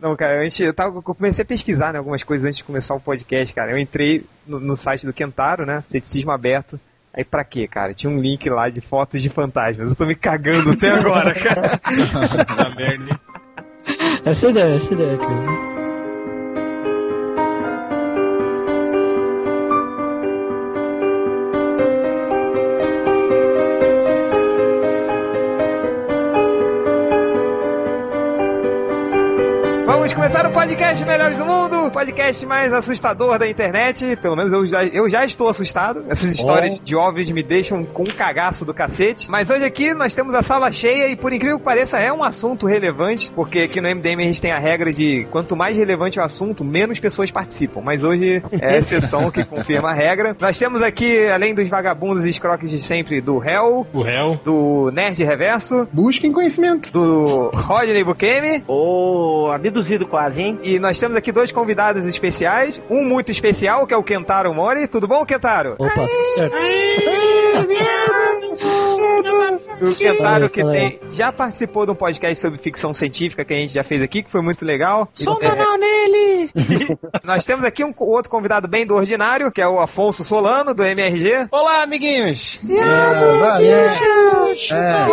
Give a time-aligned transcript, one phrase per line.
[0.00, 2.94] Não, cara, antes, eu, tava, eu comecei a pesquisar né, algumas coisas antes de começar
[2.94, 3.70] o podcast, cara.
[3.70, 5.84] Eu entrei no, no site do Kentaro, né?
[5.88, 6.80] Ceticismo aberto.
[7.12, 7.92] Aí pra quê, cara?
[7.92, 9.90] Tinha um link lá de fotos de fantasmas.
[9.90, 11.80] Eu tô me cagando até agora, cara.
[12.76, 13.20] Merda?
[14.24, 15.69] Essa é ideia, essa é ideia, cara.
[30.10, 34.16] Vamos começar o podcast Melhores do Mundo, o podcast mais assustador da internet.
[34.22, 36.04] Pelo menos eu já, eu já estou assustado.
[36.08, 39.28] Essas histórias de OVNIs me deixam com um cagaço do cacete.
[39.28, 42.22] Mas hoje aqui nós temos a sala cheia e por incrível que pareça é um
[42.22, 46.20] assunto relevante, porque aqui no MDM a gente tem a regra de quanto mais relevante
[46.20, 47.80] o assunto, menos pessoas participam.
[47.82, 50.36] Mas hoje é a exceção que confirma a regra.
[50.40, 54.38] Nós temos aqui, além dos vagabundos e escroques de sempre, do Hell, O réu.
[54.44, 56.92] do Nerd Reverso, Busquem conhecimento.
[56.92, 60.58] do Rodney Bukemi, Ô, abduzido quase, hein?
[60.62, 62.80] E nós temos aqui dois convidados especiais.
[62.90, 64.86] Um muito especial, que é o Kentaro Mori.
[64.86, 65.76] Tudo bom, Kentaro?
[65.78, 66.56] Opa, tudo certo.
[69.80, 73.72] O Kentaro que tem, já participou de um podcast sobre ficção científica que a gente
[73.72, 75.08] já fez aqui, que foi muito legal.
[75.18, 76.50] E- é, nele!
[77.24, 80.84] nós temos aqui um outro convidado bem do ordinário, que é o Afonso Solano, do
[80.84, 81.48] MRG.
[81.50, 82.60] Olá, amiguinhos!
[82.62, 83.88] Valeu.
[84.70, 85.06] É.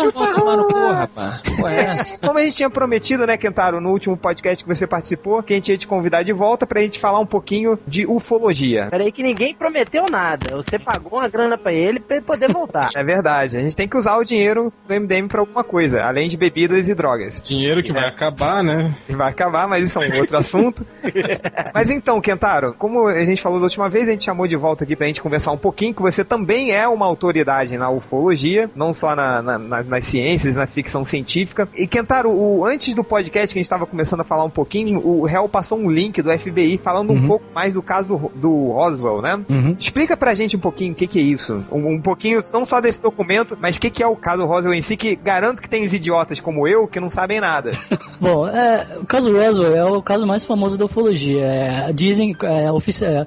[0.00, 1.42] Chupa tomar no cu, rapaz.
[1.68, 2.26] É?
[2.26, 5.56] Como a gente tinha prometido, né, Kentaro, no último podcast que você participou, que a
[5.56, 8.88] gente ia te convidar de volta pra gente falar um pouquinho de ufologia.
[8.90, 10.56] Peraí que ninguém prometeu nada.
[10.56, 12.90] Você pagou uma grana pra ele pra ele poder voltar.
[13.00, 16.28] É verdade, a gente tem que usar o dinheiro do MDM pra alguma coisa, além
[16.28, 17.40] de bebidas e drogas.
[17.44, 18.94] Dinheiro que vai acabar, né?
[19.06, 20.86] que vai acabar, mas isso é um outro assunto.
[21.74, 24.84] mas então, Kentaro, como a gente falou da última vez, a gente chamou de volta
[24.84, 28.92] aqui pra gente conversar um pouquinho, que você também é uma autoridade na ufologia, não
[28.92, 31.68] só na, na- na- nas ciências, na ficção científica.
[31.76, 35.00] E Kentaro, o, antes do podcast que a gente estava começando a falar um pouquinho,
[35.04, 37.26] o Hel passou um link do FBI falando um Uhum.
[37.26, 39.40] pouco mais do caso do Roswell, né?
[39.50, 39.76] Uhum.
[39.78, 41.62] Explica pra gente um pouquinho o que, que é isso.
[41.70, 44.74] Um, um pouquinho, não só desse documento, mas o que, que é o caso Roswell
[44.74, 47.70] em si, que garanto que tem os idiotas como eu que não sabem nada.
[48.20, 51.40] Bom, é, o caso Roswell é o caso mais famoso da ufologia.
[51.44, 52.72] É, dizem, é, é,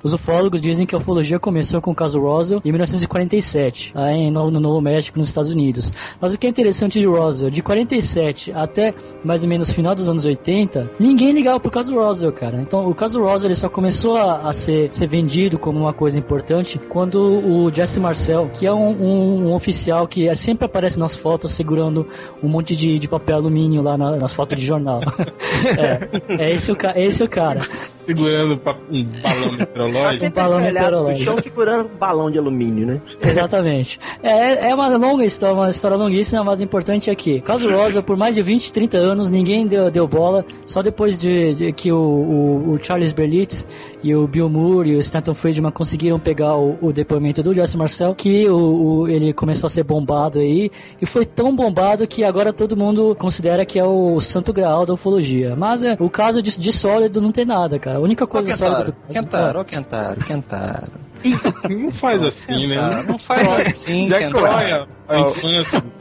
[0.04, 4.32] os ufólogos dizem que a ufologia começou com o caso Roswell em 1947, lá em,
[4.32, 5.92] no, no Novo México, nos Estados Unidos.
[6.20, 10.10] Mas o que é interessante de Roswell, de 47 até mais ou menos final dos
[10.10, 12.62] anos 80, ninguém ligava pro caso Roswell, cara.
[12.62, 16.18] Então, o caso Roswell ele só começou a, a ser, ser vendido como uma coisa
[16.18, 21.00] importante quando o Jesse Marcel, que é um, um- um oficial que é- sempre aparece
[21.00, 22.08] nas fotos segurando
[22.42, 25.02] um monte de, de papel alumínio lá na- nas fotos de jornal.
[26.38, 27.68] é, é esse o, ca- esse o cara.
[28.06, 30.26] Segurando um balão meteorológico.
[30.26, 31.24] Um balão meteorológico.
[31.26, 33.02] chão segurando um balão de alumínio, né?
[33.22, 34.00] Exatamente.
[34.22, 38.02] É, é uma longa história, uma história longuíssima, mas o importante é que, caso Rosa,
[38.04, 41.92] por mais de 20, 30 anos, ninguém deu, deu bola, só depois de, de que
[41.92, 43.68] o, o- o Charles Berlitz
[44.04, 47.78] e o Bill Moore e o Stanton Friedman conseguiram pegar o, o depoimento do Jesse
[47.78, 50.70] Marcel, que o, o- ele começou a ser bombado aí,
[51.02, 54.94] e foi tão bombado que agora todo mundo considera que é o santo graal da
[54.94, 55.56] ufologia.
[55.56, 57.93] Mas é, o caso de, de sólido não tem nada, cara.
[57.94, 60.92] A única coisa sólida do Kentaro, Kentaro, ô Kentaro, Kentaro.
[61.70, 63.04] Não faz assim, né?
[63.08, 65.94] Não faz assim, corrói a infância do.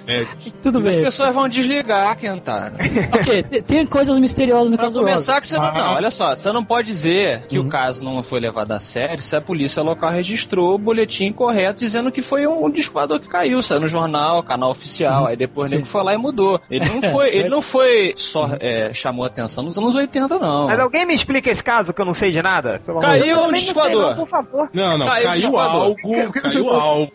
[0.63, 1.05] Tudo As bem.
[1.05, 2.75] pessoas vão desligar, Kentaro.
[3.15, 5.11] Ok, tem- coisas misteriosas no Pra caso Rosa.
[5.13, 7.67] começar que você não, não, olha só, você não pode dizer que Uhum.
[7.67, 11.79] o caso não foi levado a sério se a polícia local registrou o boletim correto
[11.81, 15.71] dizendo que foi um voador que caiu, saiu no jornal, canal oficial, aí depois o
[15.71, 15.77] Sim.
[15.77, 16.61] nego foi lá e mudou.
[16.71, 20.67] Ele não foi, ele não foi só é, chamou atenção nos anos 80 não.
[20.67, 22.81] Mas alguém me explica esse caso que eu não sei de nada?
[23.01, 24.17] Caiu um disco não não, voador.
[24.17, 24.71] por favor.
[24.73, 27.13] Não, não, Caiu caiu, o algo, caiu algo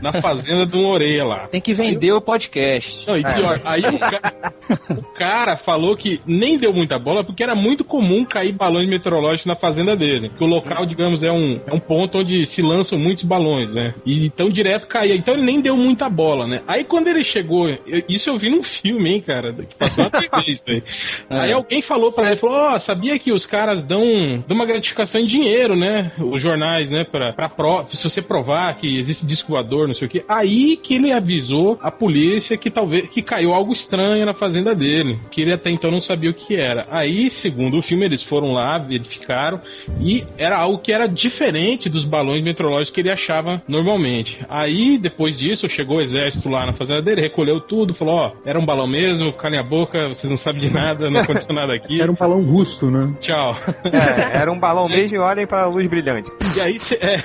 [0.00, 1.48] na fazenda de uma orelha lá.
[1.48, 3.06] Tem que vender o podcast.
[3.06, 4.52] Não, e pior, aí o, ca-
[4.90, 9.46] o cara falou que nem deu muita bola porque era muito comum cair balões meteorológicos
[9.46, 10.30] na fazenda dele.
[10.36, 13.94] Que o local, digamos, é um, é um ponto onde se lançam muitos balões, né?
[14.04, 15.14] E então direto caía.
[15.14, 16.62] Então ele nem deu muita bola, né?
[16.66, 20.10] Aí quando ele chegou, eu- isso eu vi num filme, hein, cara, que passou na
[20.10, 20.82] TV isso aí.
[21.30, 24.02] Aí alguém falou pra ele, falou, ó, sabia que os caras dão,
[24.46, 26.12] dão uma gratificação em dinheiro, né?
[26.18, 27.04] Os jornais, né?
[27.04, 30.24] Pra, pra pro, se você provar que existe disco voador, não sei o quê.
[30.28, 35.18] Aí que ele avisou a polícia que talvez que caiu algo estranho na fazenda dele,
[35.30, 36.86] que ele até então não sabia o que era.
[36.90, 39.60] Aí, segundo o filme, eles foram lá, verificaram
[40.00, 44.38] e era algo que era diferente dos balões meteorológicos que ele achava normalmente.
[44.48, 48.58] Aí, depois disso, chegou o exército lá na fazenda dele, recolheu tudo, falou: Ó, era
[48.58, 52.00] um balão mesmo, calem a boca, vocês não sabem de nada, não aconteceu nada aqui.
[52.00, 53.14] Era um balão russo, né?
[53.20, 53.54] Tchau.
[53.84, 56.30] É, era um balão mesmo e olhem para a luz brilhante.
[56.56, 57.18] E aí, é,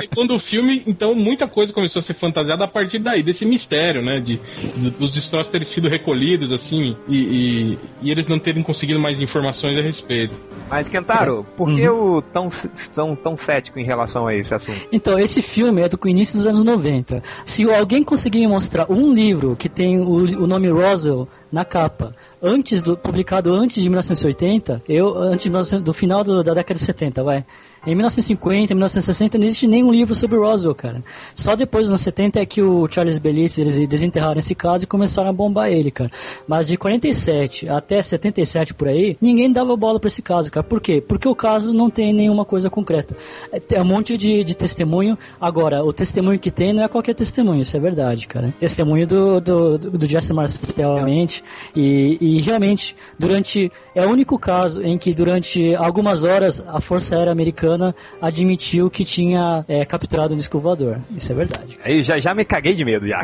[0.00, 3.66] segundo o filme, então muita coisa começou a ser fantasiada a partir daí, desse mistério
[3.66, 4.20] mistério, né?
[4.20, 4.36] De,
[4.80, 9.20] de- dos destroços terem sido recolhidos, assim, e, e, e eles não terem conseguido mais
[9.20, 10.34] informações a respeito.
[10.70, 12.18] Mas, Kentaro, por que Uhum.
[12.18, 12.48] o tão,
[12.94, 14.86] tão, tão cético em relação a esse assunto?
[14.92, 17.22] Então, esse filme é do início dos anos 90.
[17.44, 20.06] Se alguém conseguir me mostrar um livro que tem o,
[20.42, 25.84] o nome Roswell na capa, antes do publicado antes de 1980, eu antes de 1900
[25.84, 27.44] do final do- da década de 70, vai.
[27.86, 31.04] Em 1950, 1960 não existe nenhum livro sobre Roswell, cara.
[31.36, 34.86] Só depois dos anos 70 é que o Charles Belitz eles desenterraram esse caso e
[34.88, 36.10] começaram a bombar ele, cara.
[36.48, 40.64] Mas de 47 até 77 por aí, ninguém dava bola pra esse caso, cara.
[40.64, 41.00] Por quê?
[41.00, 43.16] Porque o caso não tem nenhuma coisa concreta.
[43.52, 45.16] É, um monte de, de testemunho.
[45.40, 48.52] Agora, o testemunho que tem não é qualquer testemunho, isso é verdade, cara.
[48.58, 51.44] Testemunho do, do, do, do Jesse Marcel, realmente.
[51.74, 53.70] E, e realmente, durante.
[53.94, 57.75] É o único caso em que durante algumas horas a Força Aérea Americana
[58.20, 61.00] admitiu que tinha é, capturado um disco voador.
[61.14, 61.78] Isso é verdade.
[61.84, 63.20] Aí já, já me caguei de medo, já.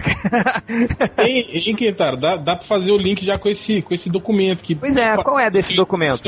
[1.18, 4.62] Em, em Kentaro, dá, dá pra fazer o link já com esse, com esse documento
[4.62, 4.74] que.
[4.74, 6.22] Pois é, qual é desse documento?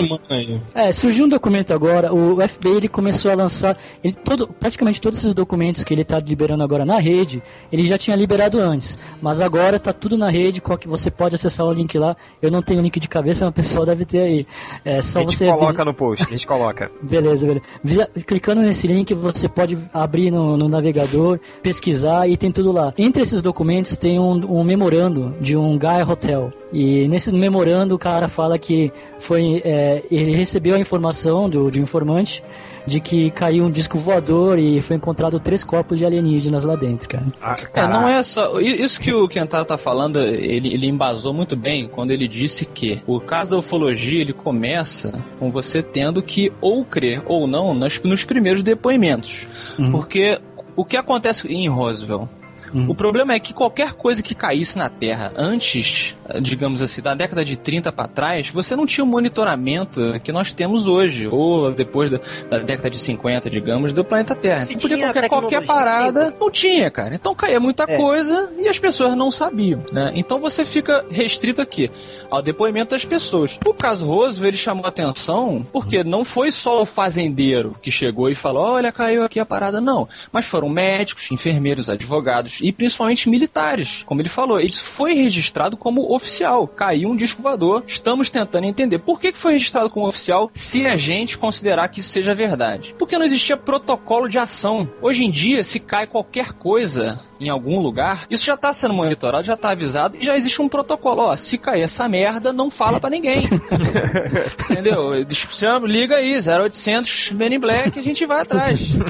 [0.75, 5.19] É, surgiu um documento agora, o FBI ele começou a lançar, ele, todo, praticamente todos
[5.19, 7.43] esses documentos que ele está liberando agora na rede,
[7.73, 11.35] ele já tinha liberado antes, mas agora tá tudo na rede, qual que você pode
[11.35, 14.05] acessar o link lá, eu não tenho o link de cabeça, mas o pessoal deve
[14.05, 14.47] ter aí.
[14.85, 16.91] É só a gente você coloca no post, a gente coloca.
[17.03, 18.11] Beleza, beleza.
[18.26, 22.94] Clicando nesse link, você pode abrir no, no navegador, pesquisar e tem tudo lá.
[22.96, 26.52] Entre esses documentos tem um, um memorando de um Guy Hotel.
[26.72, 31.82] E nesse memorando o cara fala que foi, é, ele recebeu a informação do, um
[31.82, 32.43] informante
[32.87, 37.09] de que caiu um disco voador e foi encontrado três corpos de alienígenas lá dentro,
[37.09, 37.25] cara.
[37.41, 38.59] Ah, É, não é só.
[38.61, 43.03] Isso que o Kentaro tá falando, ele, ele embasou muito bem quando ele disse que
[43.07, 48.01] o caso da ufologia ele começa com você tendo que ou crer ou não nas-
[48.03, 49.49] nos primeiros depoimentos.
[49.79, 49.91] Uhum.
[49.91, 50.39] Porque
[50.77, 52.29] o que acontece em Roswell?
[52.75, 52.91] Uhum.
[52.91, 57.44] O problema é que qualquer coisa que caísse na Terra antes, digamos assim, da década
[57.44, 62.11] de 30 para trás, você não tinha o monitoramento que nós temos hoje, ou depois
[62.11, 64.65] da, da década de 50, digamos, do planeta Terra.
[64.69, 67.15] Então podia qualquer, qualquer parada, não tinha, cara.
[67.15, 67.97] Então caía muita É.
[67.97, 70.12] coisa e as pessoas não sabiam, né?
[70.15, 71.91] Então você fica restrito aqui
[72.31, 73.59] ao depoimento das pessoas.
[73.65, 78.35] O caso Roosevelt ele chamou atenção porque não foi só o fazendeiro que chegou e
[78.35, 80.09] falou: olha, caiu aqui a parada, não.
[80.32, 84.02] Mas foram médicos, enfermeiros, advogados e principalmente militares.
[84.06, 86.66] Como ele falou, isso foi registrado como oficial.
[86.66, 87.84] Caiu um disco voador.
[87.87, 92.08] Estamos tentando entender por que foi registrado como oficial se a gente considerar que isso
[92.08, 92.94] seja verdade.
[92.99, 94.90] Porque não existia protocolo de ação.
[95.02, 99.45] Hoje em dia, se cai qualquer coisa em algum lugar, isso já está sendo monitorado,
[99.47, 101.23] já está avisado e já existe um protocolo.
[101.23, 103.43] Ó, se cair essa merda, não fala pra ninguém.
[104.71, 105.11] Entendeu?
[105.31, 108.91] Chama, liga aí, 0800 Men in Black, a gente vai atrás.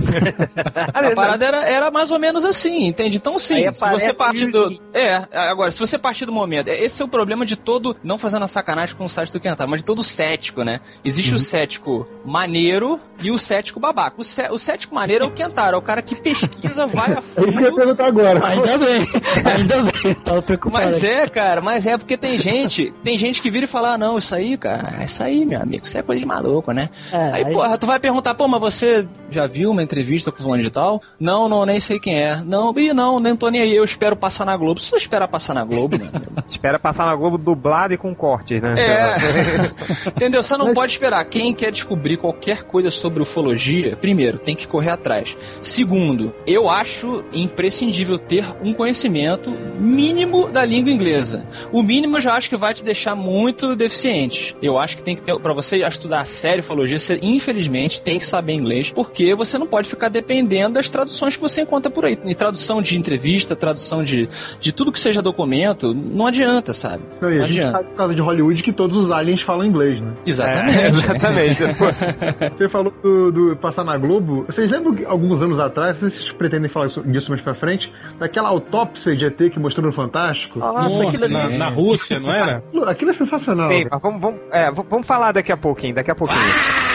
[0.92, 3.16] A parada era, era mais ou menos assim, entende?
[3.16, 4.80] Então sim, se você partir do.
[4.92, 6.68] É, agora, se você partir do momento.
[6.68, 7.96] é- Esse é o problema de todo.
[8.02, 10.80] Não fazendo a sacanagem com o site do Kentar, mas de todo cético, né?
[11.04, 14.16] Existe o cético maneiro e o cético babaca.
[14.20, 17.22] O, cé- o cético maneiro é o Kentar, é o cara que pesquisa, vai a
[17.36, 17.74] eu ia fundo.
[17.76, 18.46] perguntar agora.
[18.46, 19.06] Ainda bem,
[19.44, 20.84] ainda bem, tava preocupado.
[20.84, 23.98] Mas é, cara, mas é porque tem gente, tem gente que vira e fala, ah,
[23.98, 26.88] não, isso aí, cara, isso aí, meu amigo, isso é coisa de maluco, né?
[27.12, 30.42] É, Aí, porra, tu vai perguntar, pô, mas você já viu uma entrevista com o
[30.42, 31.02] fulano de tal?
[31.18, 32.36] Não, não, nem sei quem é.
[32.44, 34.80] Não, ih, não, nem tô nem aí, eu espero passar na Globo.
[34.80, 36.10] Se você esperar passar na Globo, né?
[36.48, 38.74] Espera passar na Globo dublado e com cortes, né?
[38.78, 40.08] É.
[40.08, 40.42] Entendeu?
[40.42, 41.24] Você não pode esperar.
[41.24, 45.36] Quem quer descobrir qualquer coisa sobre ufologia, primeiro, tem que correr atrás.
[45.62, 51.46] Segundo, eu acho imprescindível ter um conhecimento mínimo da língua inglesa.
[51.72, 54.56] O mínimo eu já acho que vai te deixar muito deficiente.
[54.62, 58.18] Eu acho que tem que ter, para você estudar a sério ufologia, você infelizmente tem
[58.18, 62.04] que saber inglês, porque você não pode ficar dependendo das traduções que você encontra por
[62.04, 62.18] aí.
[62.24, 64.28] E tradução de entrevista, tradução de,
[64.60, 67.02] de tudo que seja documento, não adianta, sabe?
[67.20, 67.78] Não, Não a gente adianta.
[67.78, 70.12] sabe por causa de Hollywood que todos os aliens falam inglês, né?
[70.26, 70.78] Exatamente.
[70.78, 71.58] É, exatamente.
[72.58, 74.44] Você falou do, do passar na Globo.
[74.46, 78.48] Vocês lembram que alguns anos atrás, vocês pretendem falar isso- disso mais pra frente, daquela
[78.48, 80.58] autópsia de ET que mostrou no Fantástico?
[80.58, 82.62] Nossa, Nossa, aquilo na, na Rússia, não era?
[82.86, 83.66] Aquilo é sensacional.
[83.66, 86.40] Sim, mas vamos, vamos, é, vamos falar daqui a pouquinho, daqui a pouquinho.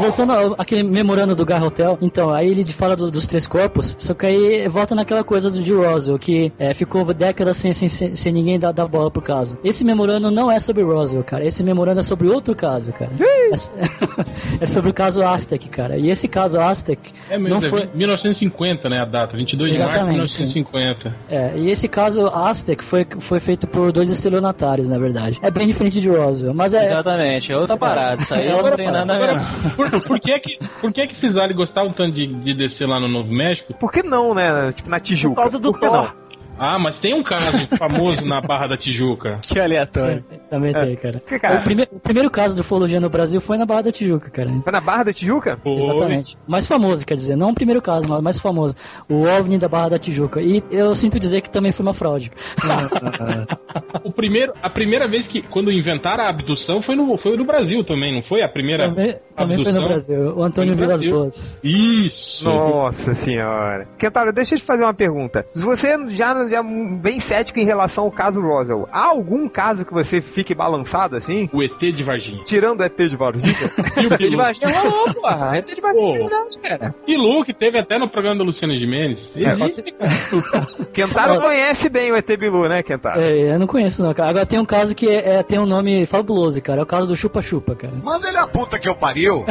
[0.00, 3.96] Voltando ao- àquele memorando do Gar Hotel, então, aí ele fala do- dos três corpos,
[3.98, 7.88] só que aí volta naquela coisa do de Roswell, que é, ficou décadas sem, sem,
[7.88, 9.58] sem, sem ninguém dar, dar bola pro caso.
[9.64, 11.44] Esse memorando não é sobre Roswell, cara.
[11.44, 13.10] Esse memorando é sobre outro caso, cara.
[13.18, 13.50] É,
[14.60, 15.96] é sobre o caso Aztec, cara.
[15.98, 17.88] E esse caso Aztec É mesmo, não é foi.
[17.94, 21.14] 1950, né, a data, 22 de março de Exatamente, 1950.
[21.28, 25.38] É, e esse caso Aztec foi, foi feito por dois estelionatários, na verdade.
[25.42, 26.84] É bem diferente de Roswell, mas é.
[26.84, 28.22] Exatamente, é outra parada.
[28.22, 29.04] Isso aí É não tem parada.
[29.04, 29.37] nada a ver.
[29.76, 32.98] Por, por que que, por que que esses aliens gostavam tanto de, de descer lá
[33.00, 33.74] no Novo México?
[33.74, 34.72] Por que não, né?
[34.72, 35.34] Tipo, na Tijuca.
[35.34, 35.92] Por causa do Por Thor.
[35.92, 36.27] não?
[36.58, 39.40] Ah, mas tem um caso famoso na Barra da Tijuca.
[39.42, 40.24] Que aleatório.
[40.50, 41.22] Também tem, cara.
[41.26, 41.60] Que, cara?
[41.60, 44.48] O, primeiro, o primeiro caso de ufologia no Brasil foi na Barra da Tijuca, cara.
[44.62, 45.58] Foi na Barra da Tijuca?
[45.62, 45.76] Foi.
[45.76, 46.36] Exatamente.
[46.46, 48.74] Mais famoso, quer dizer, não o primeiro caso, mas o mais famoso.
[49.08, 50.40] O OVNI da Barra da Tijuca.
[50.40, 52.30] E eu sinto dizer que também foi uma fraude.
[54.04, 57.84] O primeiro, a primeira vez que, quando inventaram a abdução, foi no, foi no Brasil
[57.84, 58.42] também, não foi?
[58.42, 59.82] A primeira Também, também foi no?
[59.82, 60.36] Brasil.
[60.36, 61.10] O Antônio Vilas Brasil.
[61.10, 61.60] Boas.
[61.62, 62.44] Isso.
[62.44, 63.86] Nossa senhora.
[63.98, 65.46] Kentaro, deixa eu te fazer uma pergunta.
[65.54, 68.88] Você já, já é bem cético em relação ao caso Roswell.
[68.92, 71.48] Há algum caso que você fique balançado assim?
[71.52, 72.42] O ET de Varginha.
[72.44, 73.54] Tirando o ET de Varginha?
[74.00, 74.36] E o ET de.
[74.36, 75.56] Varginha rolou, porra.
[75.58, 76.14] ET de Varginha Pô.
[76.14, 76.94] é verdade, cara.
[77.06, 79.30] Bilu, que teve até no programa da Luciana Gimenez.
[79.34, 80.66] Existe, cara.
[80.92, 83.20] Kentaro conhece bem o ET Bilu, né, Kentaro?
[83.20, 84.30] É, eu não conheço não, cara.
[84.30, 86.80] Agora tem um caso que é, é- tem um nome fabuloso, cara.
[86.80, 87.94] É o caso do Chupa Chupa, cara.
[88.02, 89.44] Manda ele a puta que eu pariu.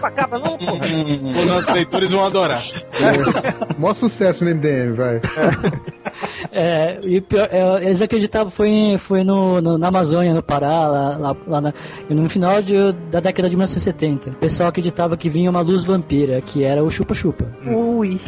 [0.00, 0.72] Pra acaba não, pô.
[1.40, 2.60] Os nossos leitores vão adorar.
[3.78, 5.20] Mó sucesso no MDM, vai.
[6.52, 11.16] É, e pior, é, eles acreditavam foi, foi no, no- na Amazônia, no Pará, lá,
[11.16, 11.74] lá, lá na-
[12.08, 14.30] no final de- da década de 1970.
[14.30, 17.46] O pessoal acreditava que vinha uma luz vampira, que era o Chupa Chupa.
[17.66, 18.20] Ui.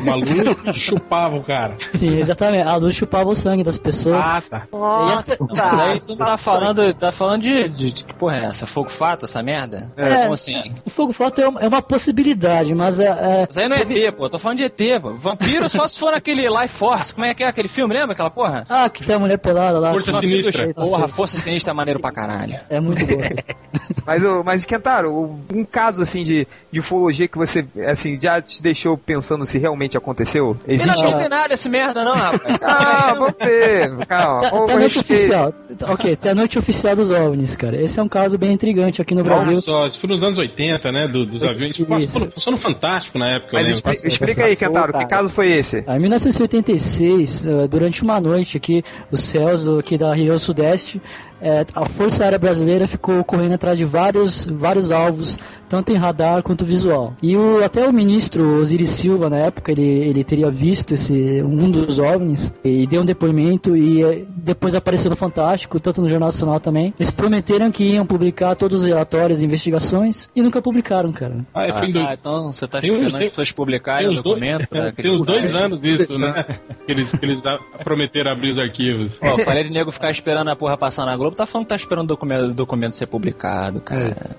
[0.00, 0.30] Uma luz
[0.62, 1.76] que chupava o cara.
[1.92, 2.66] Sim, exatamente.
[2.66, 4.24] A luz chupava o sangue das pessoas.
[4.24, 4.66] Ah, tá.
[4.72, 5.24] Nossa.
[5.50, 8.66] Mas aí tu tá falando, tá falando de, de, de que porra é essa?
[8.66, 9.92] Fogo fato, essa merda?
[9.96, 10.22] É.
[10.22, 10.74] Como assim?
[10.84, 13.80] O fogo fato é uma, é uma possibilidade, mas é, é- Mas aí não é
[13.80, 14.24] ET, pô.
[14.26, 15.14] Eu tô falando de ET, pô.
[15.14, 17.12] Vampiro só se for naquele Life Force.
[17.14, 17.94] Como é que é aquele filme?
[17.94, 18.64] Lembra aquela porra?
[18.68, 19.92] Ah, que tem a mulher pelada lá.
[19.92, 20.74] Força Sinistra.
[20.74, 22.58] Porra, Força Sinistra é maneiro pra caralho.
[22.68, 23.16] É muito bom.
[24.06, 28.60] Mas, o- mas Kentaro, um caso assim de, de ufologia que você assim já te
[28.60, 30.56] deixou pensando se realmente aconteceu?
[30.66, 30.90] Eu não Existe?
[30.90, 32.58] acredito em nada esse merda, não, rapaz.
[32.62, 34.06] Ah, vamos ver.
[34.06, 34.40] Calma.
[34.50, 35.12] Tem tem a noite respeito.
[35.12, 35.54] oficial.
[35.88, 37.80] Ok, tem a noite oficial dos OVNIs, cara.
[37.80, 39.60] Esse é um caso bem intrigante aqui no Olha Brasil.
[39.60, 41.08] só, isso foi nos anos 80, né?
[41.08, 41.78] do- dos aviões.
[41.78, 42.26] Isso.
[42.28, 45.84] Passou, no Fantástico na época, eu Mas explica aí, Kentaro, que caso foi esse?
[45.88, 51.00] Em 1986, eh, durante uma noite aqui, os céus aqui da região sudeste,
[51.40, 55.38] eh, a Força Aérea Brasileira ficou correndo atrás de vários, vários alvos,
[55.70, 57.14] tanto em radar quanto visual.
[57.22, 61.70] E o, até o ministro Osiris Silva, na época, ele, ele teria visto esse, um
[61.70, 66.26] dos OVNIs e deu um depoimento e eh, depois apareceu no Fantástico, tanto no Jornal
[66.28, 66.92] Nacional também.
[66.98, 71.46] Eles prometeram que iam publicar todos os relatórios e investigações e nunca publicaram, cara.
[71.54, 74.68] Ah, é, dois- Ah, então você tá esperando as pessoas publicarem o uns dois- documento
[74.68, 76.44] pra Tem uns dois anos isso, né?
[76.84, 77.40] Que eles, que eles
[77.84, 79.12] prometeram abrir os arquivos.
[79.22, 81.76] Ó, falei de nego ficar esperando a porra passar na Globo, tá falando que tá
[81.76, 84.36] esperando o documento, documento ser publicado, cara.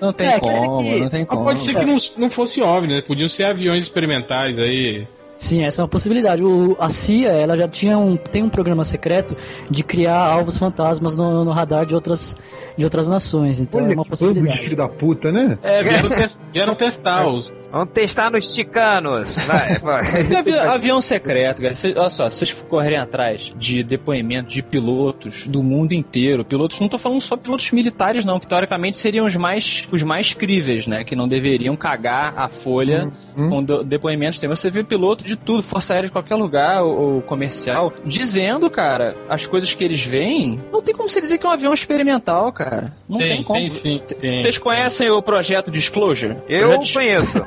[0.00, 1.44] Não tem É, como, que- não tem Mas como.
[1.44, 3.02] pode ser que não, não fosse OVNI, né?
[3.02, 5.06] Podiam ser aviões experimentais aí.
[5.36, 6.42] Sim, essa é uma possibilidade.
[6.42, 9.36] O, a CIA, ela já tinha um, tem um programa secreto
[9.70, 12.36] de criar alvos fantasmas no, no radar de outras,
[12.76, 13.58] de outras nações.
[13.60, 14.58] Então Olha é uma possibilidade.
[14.58, 15.58] filho da puta, né?
[15.62, 17.50] É, vieram, tes- vieram testar os.
[17.72, 19.36] Vamos testar nos ticanos.
[19.46, 20.36] Vai, vai.
[20.36, 21.74] Avi- avião secreto, cara.
[21.74, 26.78] Cê- olha só, se vocês correrem atrás de depoimentos de pilotos do mundo inteiro, pilotos,
[26.80, 30.86] não tô falando só pilotos militares, não, que teoricamente seriam os mais, os mais críveis,
[30.86, 31.02] né?
[31.04, 33.50] Que não deveriam cagar a folha Hum.
[33.50, 34.40] com depoimentos.
[34.40, 38.70] Tem você vê piloto de tudo, força aérea de qualquer lugar, ou, ou comercial, dizendo,
[38.70, 41.74] cara, as coisas que eles veem, não tem como você dizer que é um avião
[41.74, 42.65] experimental, cara.
[43.08, 43.60] Não tem, Tem, como.
[43.60, 44.00] tem sim.
[44.20, 44.38] Tem.
[44.40, 46.36] Vocês conhecem o projeto Disclosure?
[46.48, 47.38] Eu Projeto conheço.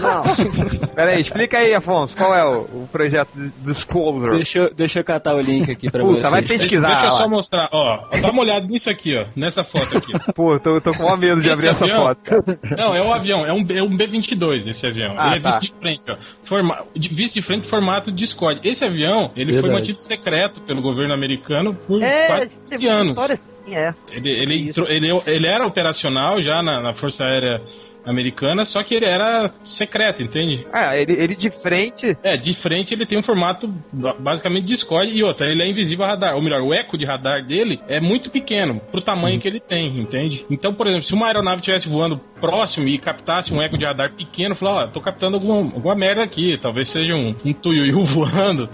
[0.00, 0.88] Não.
[0.94, 4.36] Pera aí, explica aí, Afonso, qual é o, o projeto de Disclosure?
[4.36, 6.30] Deixa eu, deixa eu catar o link aqui pra Puta, vocês.
[6.32, 6.88] vai Deixa, pesquisar.
[6.88, 8.08] deixa eu só mostrar, ó.
[8.20, 9.26] Dá uma olhada nisso aqui, ó.
[9.36, 10.12] Nessa foto aqui.
[10.34, 12.44] Pô, tô, tô com medo de Esse abrir essa avião- foto, cara.
[12.76, 15.14] Não, é um avião, é um, é um B-22 esse avião.
[15.16, 15.58] Ah, ele é tá.
[15.58, 16.16] visto de frente, ó.
[16.48, 18.60] Forma, de- visto de frente formato Discord.
[18.62, 19.72] Esse avião, ele foi Verdade.
[19.72, 23.08] mantido secreto pelo governo americano por É, quase teve 15 uma anos.
[23.08, 23.94] história assim, é.
[24.12, 27.60] Ele, ele, entrou- ele, ele era operacional já na, na Força Aérea
[28.06, 30.66] Americana, só que ele era secreto, entende?
[30.72, 32.16] Ah, ele, ele de frente.
[32.22, 36.04] É, de frente ele tem um formato ba- basicamente Discord e outra, ele é invisível
[36.04, 36.34] a radar.
[36.34, 39.98] Ou melhor, o eco de radar dele é muito pequeno pro tamanho que ele tem,
[40.00, 40.44] entende?
[40.50, 44.12] Então, por exemplo, se uma aeronave estivesse voando próximo e captasse um eco de radar
[44.14, 48.68] pequeno, falar, ó, tô captando alguma, alguma merda aqui, talvez seja um, um tuiuiu voando.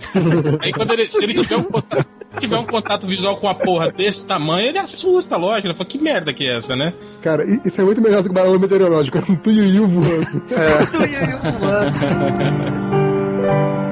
[0.61, 1.63] Aí quando ele, se ele tiver um
[2.39, 5.69] tiver um contato visual com a porra desse tamanho, ele assusta, lógico.
[5.69, 6.93] Ele fala, que merda que é essa, né?
[7.23, 9.19] Cara, isso é muito melhor do que barulho meteorológico.
[9.19, 10.45] É um tuiuiu voando.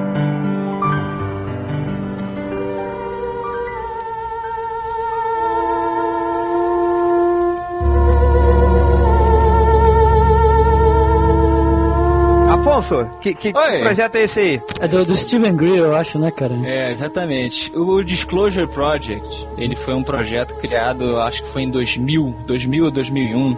[12.89, 14.61] Afonso, que, que, que projeto é esse aí?
[14.79, 16.55] É do, do Steven Greer, eu acho, né, cara?
[16.65, 17.71] É, exatamente.
[17.77, 22.91] O Disclosure Project, ele foi um projeto criado, acho que foi em 2000, 2000 ou
[22.91, 23.57] 2001,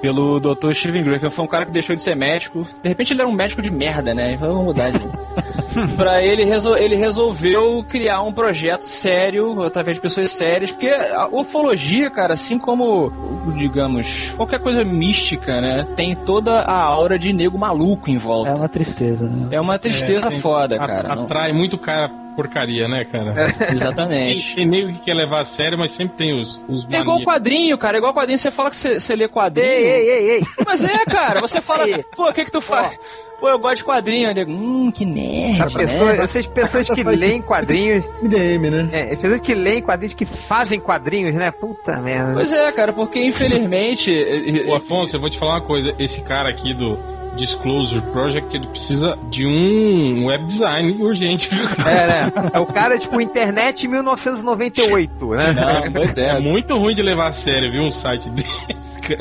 [0.00, 0.72] pelo Dr.
[0.72, 2.66] Steven Greer, que foi um cara que deixou de ser médico.
[2.82, 4.36] De repente ele era um médico de merda, né?
[4.36, 4.98] Vamos mudar de...
[5.96, 11.28] pra ele, resol ele resolveu criar um projeto sério, através de pessoas sérias, porque a
[11.30, 13.12] ufologia, cara, assim como,
[13.56, 18.50] digamos, qualquer coisa mística, né, tem toda a aura de nego maluco em volta.
[18.50, 19.48] É uma tristeza, né?
[19.52, 21.14] É uma tristeza É, tem- foda, A- cara.
[21.14, 23.34] Não- Atrai muito cara porcaria, né, cara?
[23.52, 24.54] Tem, Exatamente.
[24.54, 27.76] tem nego que quer levar a sério, mas sempre tem os, os É igual quadrinho,
[27.76, 27.96] cara.
[27.96, 28.38] É igual quadrinho.
[28.38, 29.66] Você fala que você, você lê quadrinho.
[29.68, 30.40] Ei, ei, ei, ei.
[30.64, 31.40] Mas é, cara.
[31.40, 32.96] Você fala, pô, o que que tu faz?
[33.38, 34.28] Pô, eu gosto de quadrinho.
[34.30, 35.64] Eu digo, hum, que merda.
[35.64, 36.22] A pessoa- né?
[36.24, 38.06] essas pessoas que leem quadrinhos.
[38.22, 38.88] MDM, né?
[38.92, 41.50] É, as pessoas que leem quadrinhos que fazem quadrinhos, né?
[41.50, 42.32] Puta merda.
[42.34, 44.12] Pois é, cara, porque infelizmente.
[44.66, 45.94] Ô, Afonso, eu vou te falar uma coisa.
[45.98, 46.98] Esse cara aqui do
[47.38, 51.48] Disclosure Project, ele precisa de um web design urgente.
[51.88, 52.32] É, né?
[52.52, 55.52] É o cara, tipo, internet 1998, né?
[55.52, 56.40] Não, pois É é.
[56.40, 57.82] muito ruim de levar a sério, viu?
[57.82, 58.48] Um site dele.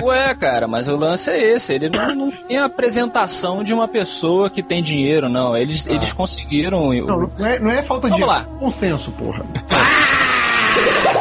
[0.04, 1.74] Ué, cara, mas o lance é esse.
[1.74, 5.56] Ele não, não tem a apresentação de uma pessoa que tem dinheiro, não.
[5.56, 6.92] Eles, eles conseguiram.
[6.94, 8.44] Não, não é, não é falta Vamos de lá.
[8.60, 9.46] consenso, porra.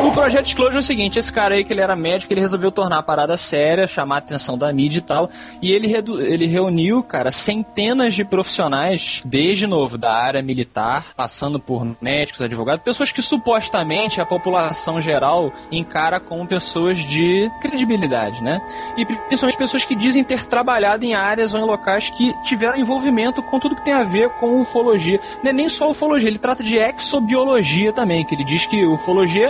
[0.02, 2.70] O projeto Disclosure é o seguinte, esse cara aí que ele era médico, ele resolveu
[2.70, 5.30] tornar a parada séria, chamar a atenção da mídia e tal,
[5.62, 11.96] e ele, ele reuniu, cara, centenas de profissionais, desde novo, da área militar, passando por
[12.00, 18.60] médicos, advogados, pessoas que supostamente a população geral encara como pessoas de credibilidade, né?
[18.96, 23.42] E principalmente pessoas que dizem ter trabalhado em áreas ou em locais que tiveram envolvimento
[23.42, 25.20] com tudo que tem a ver com ufologia.
[25.42, 29.45] Não é nem só ufologia, ele trata de exobiologia também, que ele diz que ufologia,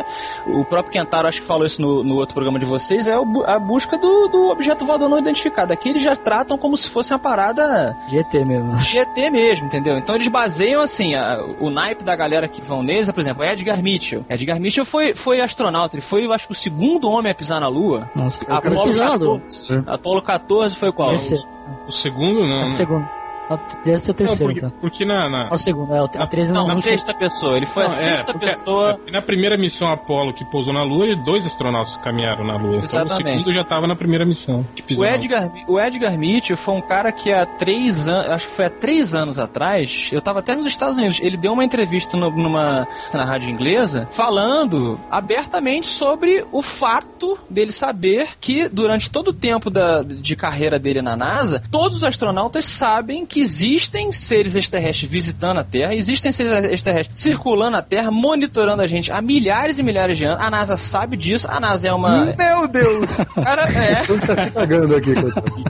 [0.47, 3.27] o próprio Kentaro acho que falou isso no, no outro programa de vocês, é o
[3.47, 5.73] a busca do, do objeto voador não identificado.
[5.73, 8.75] Aqui eles já tratam como se fosse uma parada De ET mesmo.
[8.95, 9.99] ET mesmo, entendeu?
[9.99, 13.45] Então eles baseiam assim, a- o naipe da galera que vão neles, é, por exemplo,
[13.45, 14.25] Edgar Mitchell.
[14.29, 17.61] Edgar Mitchell foi, foi astronauta, ele foi, eu acho que o segundo homem a pisar
[17.61, 18.11] na Lua.
[18.15, 19.41] Nossa, Apolo pisar na lua.
[19.41, 21.11] 14, Apolo 14 foi qual?
[21.11, 21.45] Terceiro.
[21.89, 22.59] O segundo, não.
[22.59, 23.09] É o segundo.
[23.49, 24.79] É o- Deve ser o Não, terceiro, porque, então.
[24.81, 27.15] porque na, na, É o segundo, é o a 13 não, Não, a não sexta
[27.15, 27.57] pessoa.
[27.57, 28.95] Ele foi a Não, é, sexta porque- pessoa.
[28.95, 32.77] porque na primeira missão Apollo que pousou na Lua, dois astronautas caminharam na Lua.
[32.79, 33.31] Então o Exatamente.
[33.39, 34.67] segundo já estava na primeira missão.
[34.97, 35.05] O.
[35.05, 38.71] Edgar, o Edgar Mitchell foi um cara que há três anos, acho que foi há
[38.71, 42.87] três anos atrás, eu tava até nos Estados Unidos, ele deu uma entrevista no- numa
[43.15, 49.71] na rádio inglesa falando abertamente sobre o fato dele saber que durante todo o tempo
[49.71, 55.59] da, de carreira dele na NASA, todos os astronautas sabem que existem seres extraterrestres visitando
[55.59, 60.19] a Terra, existem seres extraterrestres circulando a Terra, monitorando a gente há milhares e milhares
[60.19, 60.45] de anos.
[60.45, 62.35] A NASA sabe disso, a NASA é uma.
[62.37, 63.17] Meu Deus!
[63.35, 64.03] Cara, é.
[64.35, 65.11] Tá cagando aqui.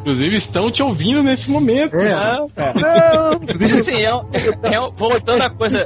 [0.01, 1.97] Inclusive estão te ouvindo nesse momento.
[1.97, 2.15] É.
[2.15, 2.75] Não, cara.
[2.75, 3.73] Não!
[3.73, 4.25] Assim, é um-
[4.63, 5.85] é um- voltando à coisa,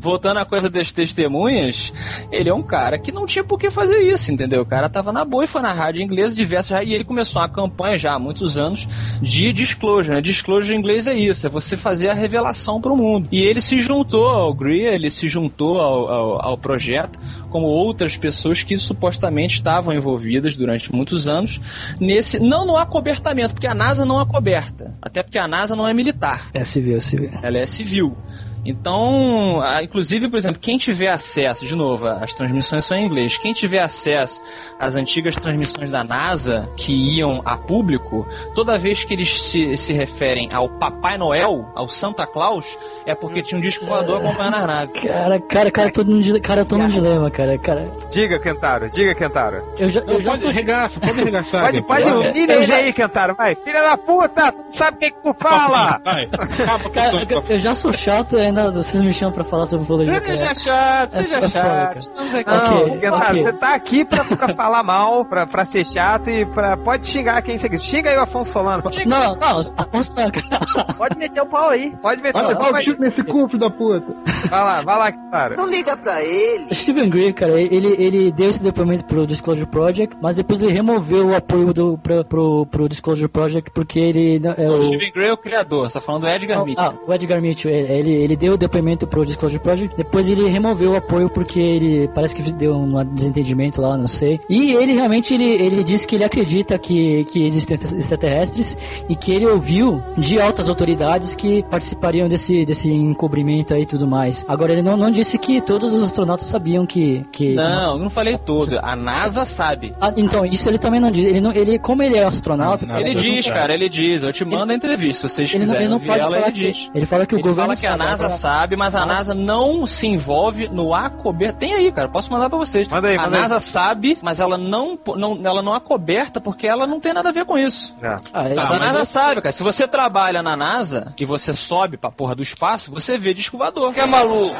[0.00, 1.92] voltando à coisa das testemunhas,
[2.30, 4.62] ele é um cara que não tinha por que fazer isso, entendeu?
[4.62, 7.48] O cara tava na boa e foi na rádio inglesa diversas e ele começou uma
[7.48, 8.88] campanha já há muitos anos
[9.20, 10.20] de disclosure, né?
[10.22, 13.28] Disclosure em inglês é isso, é você fazer a revelação para o mundo.
[13.30, 17.18] E ele se juntou ao GRIA, ele se juntou ao, ao, ao projeto,
[17.50, 21.60] como outras pessoas que supostamente estavam envolvidas durante muitos anos
[22.00, 25.94] nesse, não no acobertamento, porque a NASA não acoberta, até porque a NASA não é
[25.94, 27.30] militar É civil, civil.
[27.42, 28.16] ela é civil.
[28.64, 33.52] Então, inclusive, por exemplo, quem tiver acesso, de novo, as transmissões são em inglês, quem
[33.52, 34.42] tiver acesso
[34.78, 39.92] às antigas transmissões da NASA que iam a público, toda vez que eles se, se
[39.92, 44.66] referem ao Papai Noel, ao Santa Claus, é porque tinha um disco voador acompanhando a
[44.66, 44.92] nave.
[44.92, 47.58] Cara, cara, cara, tô num, cara, eu tô num dilema, cara.
[47.58, 49.62] cara Diga, Kentaro, diga, Kentaro.
[49.78, 50.50] eu já, Não, eu já pode sou.
[50.50, 51.64] arregaça, pode arregaçar.
[51.66, 53.54] Pode, pode, humilha eu ele já- aí, Kentaro, vai.
[53.54, 56.00] Filha da puta, tu não sabe o que que tu fala!
[56.04, 59.66] Vai, acaba com eu, eu já sou chato e ainda vocês me chamam pra falar
[59.66, 60.20] sobre ufologia.
[60.20, 60.54] Seja cara.
[60.54, 61.98] chato, seja É foda, chato, cara.
[61.98, 62.50] estamos aqui.
[62.50, 63.42] Não, Ok, Kentaro, ok.
[63.42, 66.76] você tá aqui pra, pra falar mal, pra, pra ser chato e pra.
[66.76, 67.84] Pode xingar quem você quiser.
[67.84, 68.82] Xinga aí o Afonso Solano.
[69.06, 70.94] Não, não, Afonso não, cara.
[70.96, 71.92] Pode meter o pau aí.
[72.00, 74.14] Pode meter Olha, o tiro nesse cu, filho da puta.
[74.48, 75.56] vai lá, vai lá, Kentaro.
[75.56, 76.72] Não liga pra ele.
[76.74, 81.28] Steven Greer, cara, ele, ele deu esse depoimento pro Disclosure Project, mas depois ele removeu
[81.28, 84.38] o apoio do, pro, pro, pro Disclosure Project porque ele.
[84.38, 86.64] não- É O o, Steven Gray é o criador, você tá falando do Edgar Ah,
[86.64, 86.84] Mitchell.
[86.84, 90.46] ah, o Edgar Mitchell, ele, ele- ele deu o depoimento pro Disclosure Project, depois ele
[90.48, 94.38] removeu o apoio porque ele parece que deu um desentendimento lá, não sei.
[94.50, 98.76] E ele realmente ele, ele disse que ele acredita que, que existem extraterrestres
[99.08, 104.06] e que ele ouviu de altas autoridades que participariam desse, desse encobrimento aí e tudo
[104.06, 104.44] mais.
[104.46, 107.24] Agora ele não, não disse que todos os astronautas sabiam que.
[107.32, 108.78] que Não, eu não falei todo.
[108.82, 109.94] A NASA sabe.
[110.00, 111.24] Ah, então, isso ele também não diz.
[111.24, 113.58] Ele não, ele, como ele é astronauta, Não, Ele não diz, sabe.
[113.58, 114.22] cara, ele diz.
[114.22, 116.42] Eu te mando a entrevista, se vocês ele não, quiserem ele não pode ela, falar
[116.48, 116.90] ele que diz.
[116.94, 119.04] ele fala que o Ele governo fala que a sabe, NASA agora- sabe, mas a
[119.06, 121.58] NASA não se envolve no acoberta.
[121.58, 122.86] Tem aí, cara, posso mandar pra vocês.
[122.88, 123.42] Manda aí, a manda aí.
[123.42, 127.32] NASA sabe, mas ela não, não, ela não acoberta porque ela não tem nada a
[127.32, 127.94] ver com isso.
[128.02, 128.16] É.
[128.32, 129.52] Ah, é- Mas Tá, a NASA sabe, cara.
[129.52, 133.56] Se você trabalha na NASA e você sobe pra porra do espaço, você vê disco
[133.58, 133.92] voador.
[133.92, 134.54] Que é maluco?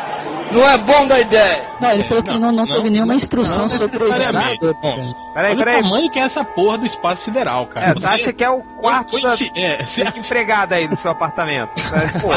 [0.53, 1.65] Não é bom da ideia.
[1.81, 4.61] Não, ele falou que não, não, teve nenhuma instrução não sobre necessariamente.
[4.61, 4.81] disco.
[5.35, 5.83] Peraí, Olha o peraí.
[5.83, 7.87] tamanho que é essa porra do espaço sideral, cara.
[7.87, 11.11] É, tu acha que é o quarto da, é, você da empregada aí do seu
[11.11, 11.73] apartamento.
[12.21, 12.29] Pô,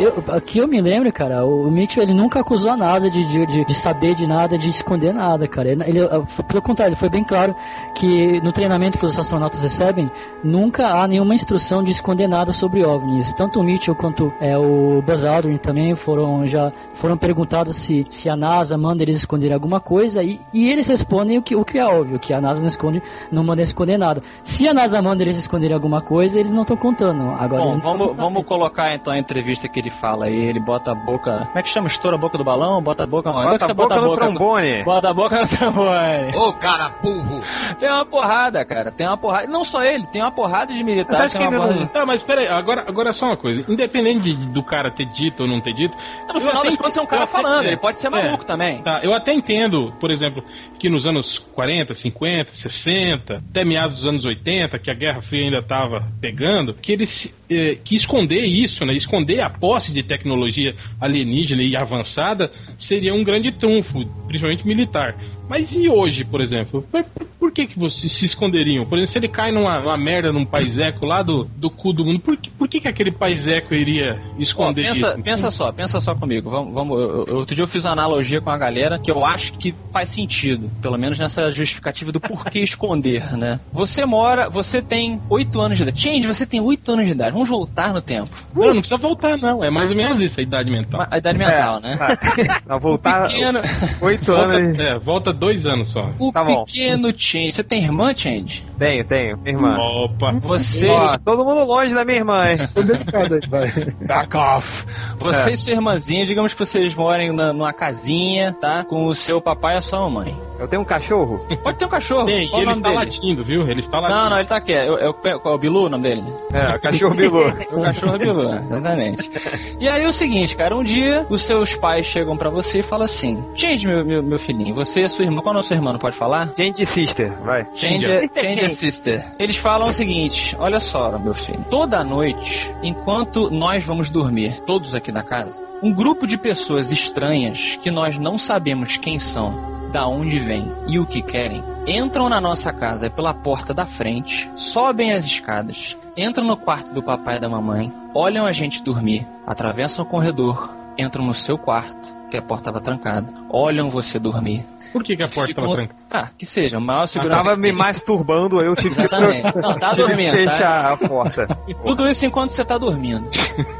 [0.00, 3.64] Eu, aqui eu me lembro, cara, o Mitchell ele nunca acusou a NASA de, de,
[3.64, 5.70] de- saber de nada, de esconder nada, cara.
[5.72, 6.00] Ele, ele,
[6.46, 7.52] pelo contrário, ele foi bem claro
[7.96, 10.08] que no treinamento que os astronautas recebem,
[10.44, 13.32] nunca há nenhuma instrução de esconder nada sobre OVNIs.
[13.32, 18.30] Tanto o Mitchell quanto é, o Buzz Aldrin também foram já foram perguntados se, se
[18.30, 21.76] a NASA manda eles esconderem alguma coisa e, e eles respondem o que, o que
[21.76, 24.22] é óbvio, que a NASA não esconde, não manda esconder nada.
[24.44, 27.34] Se a NASA manda eles esconderem alguma coisa, eles não estão contando.
[27.36, 30.34] Agora Bom, vamos, vamos colocar então a entrevista que ele fala aí.
[30.48, 31.46] Ele bota a boca.
[31.46, 31.86] Como é que chama?
[31.88, 32.80] Estoura a boca do balão?
[32.82, 33.28] Bota a boca.
[33.28, 34.20] É bota você a boca bota a no boca?
[34.24, 34.84] trombone.
[34.84, 36.36] Bota a boca no trombone.
[36.36, 37.40] Ô, cara burro.
[37.78, 38.90] Tem uma porrada, cara.
[38.90, 39.46] Tem uma porrada.
[39.46, 41.32] Não só ele, tem uma porrada de Mas militares.
[41.32, 41.92] Tem que uma ele porrada não- de...
[41.92, 43.64] Tá, mas peraí, agora, agora só uma coisa.
[43.68, 45.94] Independente de- do cara ter dito ou não ter dito.
[46.32, 47.64] No final das contas é um cara eu até- falando.
[47.64, 48.10] é, Ele pode ser é.
[48.10, 48.82] maluco também.
[48.82, 50.42] Tá, eu até entendo, por exemplo,
[50.78, 55.44] que nos anos 40, 50, 60, até meados dos anos 80, que a Guerra Fria
[55.44, 60.76] ainda estava pegando, que eles eh, que esconder isso, né, esconder a posse de tecnologia
[61.00, 65.16] alienígena e avançada seria um grande trunfo, principalmente militar.
[65.48, 66.84] Mas e hoje, por exemplo?
[66.90, 67.04] Por,
[67.38, 68.84] por que, que vocês se esconderiam?
[68.86, 72.04] Por exemplo, se ele cai numa, numa merda num paiseco lá do, do cu do
[72.04, 75.22] mundo, por, que- por que, que aquele paiseco iria esconder pensa, isso?
[75.22, 76.50] pensa só, pensa só comigo.
[76.50, 79.52] Vamos, vamos, eu- outro dia eu fiz uma analogia com a galera que eu acho
[79.54, 83.60] que faz sentido, pelo menos nessa justificativa do porquê esconder, né?
[83.72, 86.00] Você mora, você tem 8 anos de idade.
[86.00, 87.32] Change, você tem 8 anos de idade.
[87.32, 88.30] Vamos voltar no tempo.
[88.54, 89.62] Não, não precisa voltar, não.
[89.64, 91.06] É mais ou menos isso a idade mental.
[91.10, 91.96] A idade mental, né?
[91.98, 92.62] Tá.
[92.66, 93.60] Não, voltar Pequeno,
[94.00, 94.76] oito anos.
[94.76, 96.10] Volta, é, volta dois anos só.
[96.18, 97.52] o Tá pequeno Change.
[97.52, 98.64] Você tem irmã, Change?
[98.78, 99.76] Tenho, tenho, minha irmã.
[99.78, 100.32] Opa.
[100.40, 102.58] Você, Ó, todo mundo longe da minha irmã, hein?
[102.74, 103.70] Tô delicado aí, vai.
[104.06, 104.86] Back off.
[105.18, 105.52] Você É.
[105.54, 108.84] e sua irmãzinha, digamos que vocês morem na- numa casinha, tá?
[108.84, 110.34] Com o seu papai e a sua mamãe.
[110.58, 111.40] Eu tenho um cachorro.
[111.62, 112.26] Pode ter um cachorro.
[112.26, 113.00] Tem, Qual e o ele está dele?
[113.00, 113.62] latindo, viu?
[113.68, 114.18] Ele está latindo.
[114.20, 114.72] Não, não, ele tá aqui.
[114.72, 116.24] É, é, o- qual é o Bilu o nome dele?
[116.52, 117.48] É, o cachorro Bilu.
[117.72, 119.30] O cachorro Bilu, exatamente.
[119.78, 122.82] E aí é o seguinte, cara, um dia os seus pais chegam pra você e
[122.82, 125.62] falam assim: Change, meu, meu, meu filhinho, você e a sua irmã, qual é a
[125.62, 126.52] sua irmã, não pode falar?
[126.56, 127.66] Gente sister, vai.
[127.74, 128.68] Change, change a quem?
[128.68, 129.24] sister.
[129.38, 131.64] Eles falam o seguinte: olha só, meu filho.
[131.70, 137.78] Toda noite, enquanto nós vamos dormir, todos aqui na casa, um grupo de pessoas estranhas
[137.80, 142.40] que nós não sabemos quem são, da onde vêm e o que querem, entram na
[142.40, 147.40] nossa casa pela porta da frente, sobem as escadas, entram no quarto do papai e
[147.40, 152.42] da mamãe, olham a gente dormir, atravessam o corredor, entram no seu quarto, que a
[152.42, 154.66] porta estava trancada, olham você dormir.
[154.92, 155.98] Por que, que a porta estava trancada?
[156.10, 157.42] Ah, que seja, maior Eu segurança.
[157.44, 159.42] tava que me masturbando, eu tive que, Exatamente.
[159.58, 160.50] Não, tá tive que dormindo, tá?
[160.50, 161.58] fechar a porta.
[161.84, 163.28] Tudo isso enquanto você tá dormindo.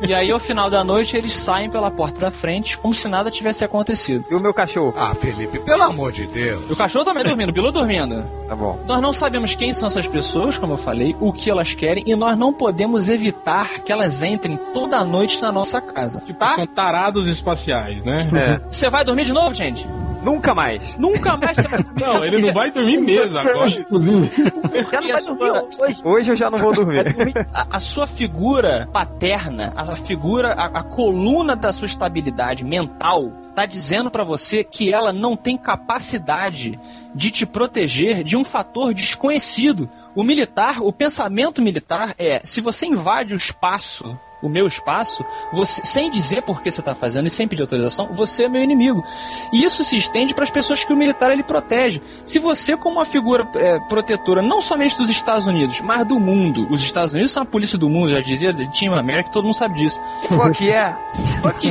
[0.03, 3.31] E aí, ao final da noite, eles saem pela porta da frente como se nada
[3.31, 4.29] tivesse acontecido.
[4.31, 4.95] E o meu cachorro?
[4.97, 6.65] Ah, Felipe, pelo amor de Deus.
[6.69, 8.23] E o cachorro também dormindo, o Bilu dormindo.
[8.49, 8.79] Tá bom.
[8.87, 12.15] Nós não sabemos quem são essas pessoas, como eu falei, o que elas querem, e
[12.17, 16.21] nós não podemos evitar que elas entrem toda noite na nossa casa.
[16.21, 16.55] Tipo, Tá?
[16.55, 18.19] são tarados espaciais, né?
[18.35, 18.61] É.
[18.71, 19.87] Você vai dormir de novo, gente?
[20.31, 20.97] Nunca mais.
[20.99, 22.01] Nunca mais você vai dormir.
[22.03, 23.69] Não, ele não vai dormir mesmo agora.
[23.71, 24.31] Inclusive,
[24.91, 26.01] Já não a vai sua- dormir hoje.
[26.05, 27.07] Hoje eu já não vou dormir.
[27.53, 33.65] a, a sua figura paterna, a figura, a, a coluna da sua estabilidade mental, tá
[33.67, 36.79] dizendo pra você que ela não tem capacidade
[37.15, 39.89] de te proteger de um fator desconhecido.
[40.15, 45.83] O militar, o pensamento militar é: se você invade o espaço, o meu espaço, você,
[45.85, 49.05] sem dizer por que você está fazendo e sem pedir autorização, você é meu inimigo.
[49.53, 52.01] E isso se estende para as pessoas que o militar ele protege.
[52.25, 56.67] Se você, como uma figura é, protetora, não somente dos Estados Unidos, mas do mundo,
[56.71, 59.75] os Estados Unidos são a polícia do mundo, já dizia Tim América, todo mundo sabe
[59.79, 60.01] disso.
[60.29, 60.95] Pô, que é?
[61.43, 61.71] Porque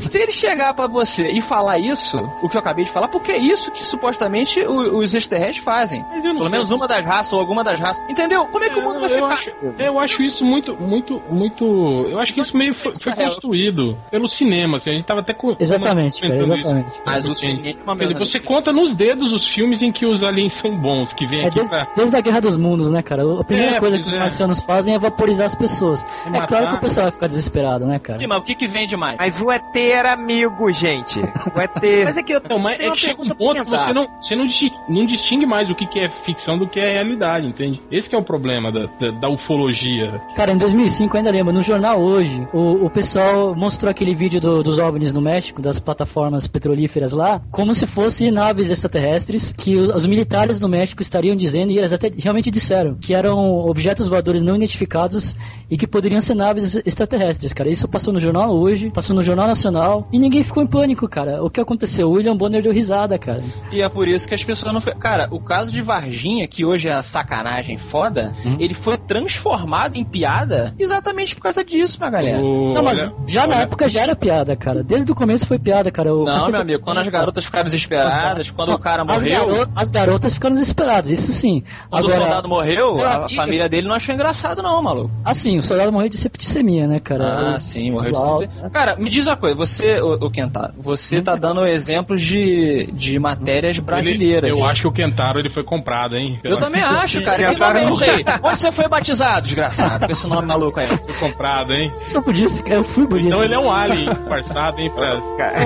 [0.00, 3.32] se ele chegar pra você e falar isso, o que eu acabei de falar, porque
[3.32, 6.04] é isso que supostamente o- os extraterrestres fazem.
[6.14, 8.02] Eu Pelo menos uma das raças ou alguma das raças.
[8.08, 8.46] Entendeu?
[8.46, 9.34] Como é que o mundo vai eu, ficar?
[9.34, 11.64] acho, eu acho isso muito, muito, muito.
[12.08, 14.76] Eu acho que isso meio foi, foi construído pelo cinema.
[14.76, 15.56] Assim, a gente tava até com.
[15.58, 16.66] Exatamente, cara, comentando isso.
[16.68, 17.02] exatamente.
[17.04, 20.22] Mas o Porque, cinema, meu dizer, você conta nos dedos os filmes em que os
[20.22, 21.88] aliens são bons, que vêm É aqui desde, pra.
[21.96, 23.22] desde a Guerra dos Mundos, né, cara?
[23.40, 24.18] A primeira É, coisa que os é.
[24.18, 26.04] marcianos fazem é vaporizar as pessoas.
[26.26, 26.46] É matar.
[26.48, 28.18] claro que o pessoal vai ficar desesperado, né, cara?
[28.18, 29.16] Sim, mas o que que vende mais?
[29.18, 31.20] Mas o ET era amigo, gente.
[31.20, 31.74] O ET.
[32.04, 34.34] Mas é que eu Não, mas é que chega um ponto que você não, você
[34.36, 37.80] não distingue, não distingue mais o que, que é ficção do que é realidade, entende?
[37.90, 40.20] Esse que é o problema da, da, da ufologia.
[40.36, 44.14] Cara, em 2005, eu ainda lembro, no jornal jornal hoje, o, o pessoal mostrou aquele
[44.14, 49.52] vídeo do- dos OVNIs no México, das plataformas petrolíferas lá, como se fossem naves extraterrestres
[49.52, 53.58] que o- os militares do México estariam dizendo, e eles até realmente disseram, que eram
[53.68, 55.36] objetos voadores não identificados
[55.70, 57.68] e que poderiam ser naves extraterrestres, cara.
[57.68, 61.44] Isso passou no jornal hoje, passou no Jornal Nacional, e ninguém ficou em pânico, cara.
[61.44, 62.08] O que aconteceu?
[62.08, 63.42] O William Bonner deu risada, cara.
[63.70, 64.80] E é por isso que as pessoas não.
[64.80, 68.56] Cara, o caso de Varginha, que hoje é a sacanagem foda, Uhum.
[68.58, 72.42] ele foi transformado em piada exatamente por causa disso, minha galera.
[72.44, 74.82] O- Não, mas olha- já na época já era piada, cara.
[74.82, 76.14] Desde o começo foi piada, cara.
[76.14, 79.70] O Não, meu amigo, quando as garotas ficaram desesperadas, quando o cara As, morreu, garo-
[79.76, 81.62] as garotas ficaram desesperadas, isso sim.
[81.90, 85.10] quando o Agora, soldado morreu, a aqui- família dele não achou engraçado, não, maluco.
[85.24, 87.54] assim, o soldado morreu de septicemia, né, cara?
[87.54, 88.70] Ah, sim, morreu de septicemia.
[88.70, 93.18] Cara, me diz uma coisa, você, o, o Kentaro, você tá dando exemplos de, de
[93.18, 94.50] matérias brasileiras.
[94.50, 96.38] Ele- eu acho que o Kentaro ele foi comprado, hein?
[96.44, 97.52] Eu também acho, cara.
[97.54, 98.24] Que nome é não- esse aí?
[98.42, 100.06] Onde você foi batizado, desgraçado?
[100.06, 100.86] Com esse nome maluco aí.
[100.86, 101.92] Foi comprado, hein?
[102.04, 103.28] Só podia ser, eu fui isso.
[103.28, 104.90] Então ele é um alien disfarçado, hein?
[104.94, 105.20] Pra...
[105.36, 105.58] Cara,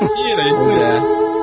[0.00, 1.33] Mentira, isso Pois é.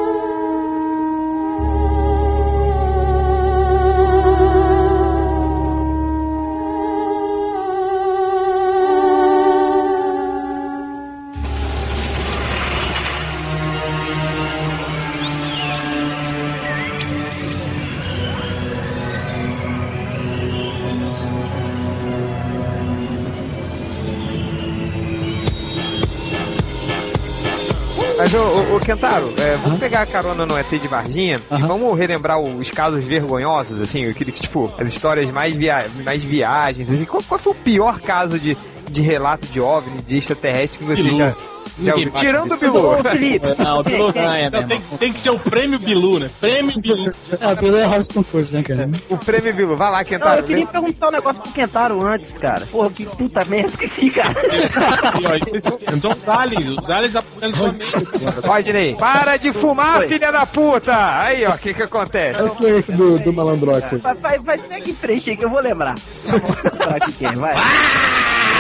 [28.82, 33.04] Kentaro, é, vamos pegar a carona no ET de Varginha e vamos relembrar os casos
[33.04, 37.06] vergonhosos, assim, aquele que, tipo, as histórias mais, via mais viagens, assim.
[37.06, 38.58] Qual, qual foi o pior caso de,
[38.90, 41.16] de relato de OVNI, de extraterrestre que você Bilu.
[41.16, 41.36] já
[41.78, 42.98] Ninguém Tirando o Bilu.
[42.98, 43.56] Bilu.
[43.64, 46.30] Não, o Bilu ganha, Não, tem, tem que ser o prêmio Bilu, né?
[46.40, 47.12] Prêmio Bilu.
[47.40, 48.90] Ah, pelo é house concurso, né, cara?
[49.10, 49.76] O prêmio Bilu.
[49.76, 50.42] Vai lá, Não, Kentaro.
[50.42, 52.66] eu queria perguntar um negócio pro Kentaro antes, cara.
[52.68, 54.34] Porra, que puta merda, esqueci, cara.
[55.22, 57.92] E, ó, são os aliens, os aliens apoiando sua mente.
[58.44, 61.22] Rodney, para de fumar, filha da puta!
[61.22, 62.42] Aí, ó, o que que acontece?
[62.42, 64.02] Qual foi esse do, do malandrox?
[64.02, 65.96] Vai, vai, vai segue em frente aí que eu vou lembrar.
[66.26, 67.54] Vou lembrar aqui quem é, vai.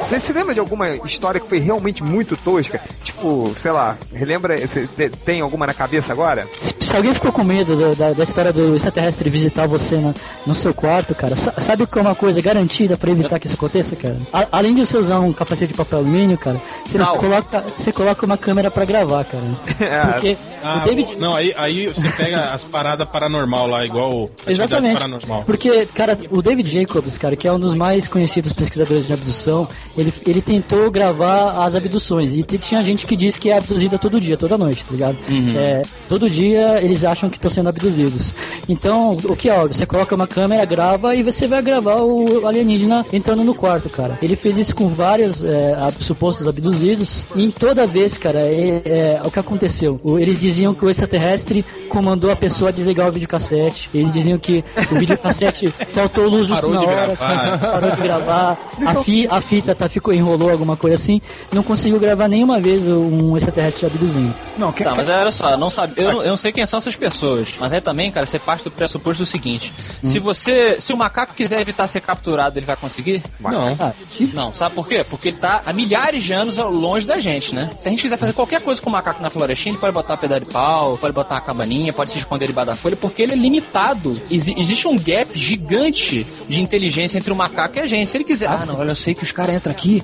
[0.00, 2.80] Você se lembra de alguma história que foi realmente muito tosca?
[3.04, 6.48] Tipo, sei lá, relembra, você te- tem alguma na cabeça agora?
[6.56, 10.14] Se, se alguém ficou com medo da, da- da história do extraterrestre visitar você na-
[10.44, 13.46] no seu quarto, cara, sa- sabe o que é uma coisa garantida pra evitar que
[13.46, 14.16] isso aconteça, cara?
[14.32, 17.16] A- além de você usar um capacete de papel alumínio, cara, você Sal.
[17.16, 19.44] coloca, você coloca uma câmera pra gravar, cara.
[20.12, 21.16] Porque Ah, o David.
[21.16, 24.98] Não, aí, aí você pega as paradas paranormal lá, igual Exatamente.
[24.98, 25.44] paranormal.
[25.44, 29.68] Porque, cara, o David Jacobs, cara, que é um dos mais conhecidos pesquisadores de abdução,
[29.96, 32.36] ele, ele tentou gravar as abduções.
[32.36, 35.16] E tinha gente que diz que é abduzida todo dia, toda noite, tá ligado?
[35.28, 35.54] Uhum.
[35.56, 38.34] É, todo dia eles acham que estão sendo abduzidos.
[38.68, 39.74] Então, o que é óbvio?
[39.74, 44.18] Você coloca uma câmera, grava e você vai gravar o alienígena entrando no quarto, cara.
[44.20, 47.26] Ele fez isso com vários é, ab- supostos abduzidos.
[47.34, 50.00] E em toda vez, cara, é, é, o que aconteceu?
[50.02, 53.88] O- Eles diziam que o extraterrestre comandou a pessoa a desligar o videocassete.
[53.94, 57.58] Eles diziam que o videocassete faltou luz justo na hora, gravar.
[57.58, 58.58] parou de gravar.
[58.86, 58.94] A,
[59.28, 61.20] a fita tá, ficou, enrolou alguma coisa assim.
[61.52, 64.34] Não conseguiu gravar nenhuma vez um extraterrestre abduzindo.
[64.56, 66.78] Não, quem, Tá, mas olha só, não sabe, eu, não- eu não sei quem são
[66.78, 70.92] essas pessoas, mas aí também, cara, você parte do pressuposto do seguinte: se você, se
[70.92, 73.22] o macaco quiser evitar ser capturado, ele vai conseguir?
[73.40, 73.68] Não.
[73.78, 73.92] Ah,
[74.34, 75.04] Não, sabe por quê?
[75.08, 77.70] Porque ele tá há milhares de anos longe da gente, né?
[77.78, 80.16] Se a gente quiser fazer qualquer coisa com o macaco na florestinha, ele pode botar
[80.16, 83.32] pedra de pau, pode botar uma cabaninha, pode se esconder debaixo da folha, porque ele
[83.32, 84.20] é limitado.
[84.30, 88.10] Exi- existe um gap gigante de inteligência entre o macaco e a gente.
[88.10, 90.02] Se ele quiser, ah, não, olha, eu sei que os caras entram aqui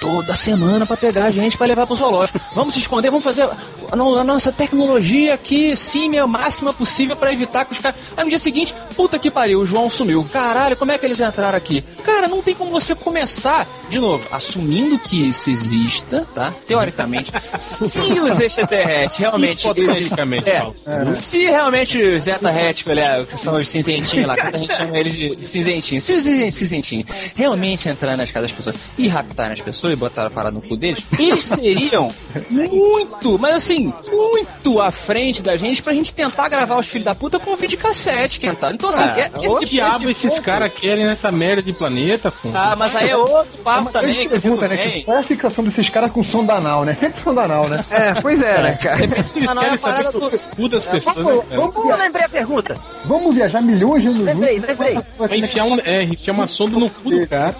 [0.00, 2.40] toda semana pra pegar a gente pra levar pro zoológico.
[2.54, 3.42] Vamos se esconder, vamos fazer
[3.90, 7.78] a, no- a nossa tecnologia aqui, sim, é a máxima possível pra evitar que os
[7.78, 8.00] caras.
[8.16, 10.24] Aí no dia seguinte, puta que pariu, o João sumiu.
[10.32, 11.82] Caralho, como é que eles entraram aqui?
[12.02, 16.52] Cara, não tem como você começar, de novo, assumindo que isso exista, tá?
[16.66, 20.74] Teoricamente, se os extraterrestres realmente Hipoteticamente, É, Paulo.
[21.14, 24.98] se realmente os Zeta Rético, é, que são os cinzentinhos lá, que a gente chama
[24.98, 29.60] eles de cinzentinhos, se os cinzentinhos realmente entrar nas casas das pessoas e raptarem as
[29.60, 32.12] pessoas e botar a parada no cu deles, eles seriam
[32.50, 37.14] muito, mas assim, muito à frente da gente pra gente tentar gravar os filhos da
[37.14, 38.74] puta com videocassete, Kentaro.
[38.74, 42.50] Então assim, é, O esse, diabo esse esses caras querem nessa merda de planeta, pô.
[42.54, 44.76] Ah, mas aí é outro papo também, que pergunta, né?
[44.76, 46.94] que Qual é a fixação desses caras com som danal, né?
[46.94, 47.84] Sempre som danal, né?
[47.90, 48.98] É, pois é, né, cara?
[48.98, 50.26] Depende se Eles não é querem a parada do...
[50.26, 51.60] o cu das pessoas, né, Vamos, cara?
[51.60, 52.80] vamos, Eu lembrei a pergunta.
[53.04, 54.68] vamos viajar milhões de anos Lembrei, luz.
[54.68, 54.98] lembrei.
[55.18, 57.54] Vai enfiar, um, é, enfiar uma sonda no cu do cara.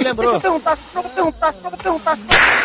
[0.00, 0.34] Deixa lembrou.
[0.34, 0.78] eu perguntar,
[1.14, 2.18] perguntar, perguntar,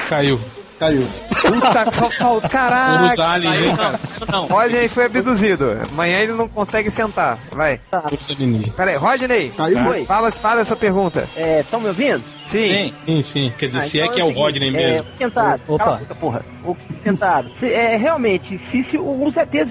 [0.09, 0.39] Caiu.
[0.79, 1.07] Caiu.
[1.41, 2.49] Puta, só falta.
[2.49, 3.13] Caraca.
[3.13, 3.99] Os aliens, hein, cara?
[4.31, 5.71] Não, Rodney foi abduzido.
[5.89, 7.39] Amanhã ele não consegue sentar.
[7.51, 7.79] Vai.
[8.11, 8.75] Os alienígenas.
[8.75, 9.51] Pera aí, Rodney.
[9.51, 9.87] Caiu.
[9.87, 10.05] Oi.
[10.05, 11.29] Fala, fala essa pergunta.
[11.35, 12.23] É, estão me ouvindo?
[12.45, 12.65] Sim.
[12.65, 12.93] sim.
[13.05, 13.53] Sim, sim.
[13.57, 15.05] Quer dizer, Ah, se é então que é o Rodney mesmo.
[15.09, 15.61] É, sentado.
[15.67, 15.83] Opa.
[15.83, 16.45] Cala a boca, porra.
[16.63, 17.49] O- Sentado.
[17.53, 19.69] Se, é, realmente, se, se os ETs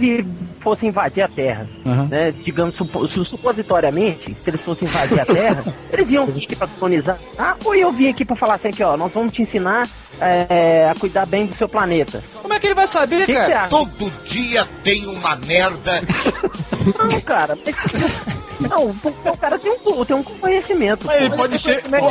[0.60, 2.08] fossem invadir a Terra, Aham.
[2.08, 6.56] né, digamos, supo- su- supositoriamente, se eles fossem invadir a Terra, eles iam vir aqui
[6.56, 7.18] pra colonizar.
[7.38, 9.88] Ah, ou eu vim aqui pra falar assim, aqui, ó, nós vamos te ensinar
[10.20, 12.22] é, a cuidar bem do seu planeta.
[12.40, 13.60] Como é que ele vai saber, O que que cara?
[13.62, 13.70] acha?
[13.70, 16.00] Todo dia tem uma merda.
[16.98, 17.56] Não, cara.
[17.64, 18.34] mas-
[18.70, 21.04] Não, porque o cara tem um, tem um conhecimento.
[21.04, 22.04] Mas ele pode ser conhecimento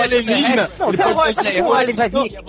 [0.00, 0.70] é alienígena.
[0.78, 2.40] Não, ele se o pode ser- o Rodney vai vir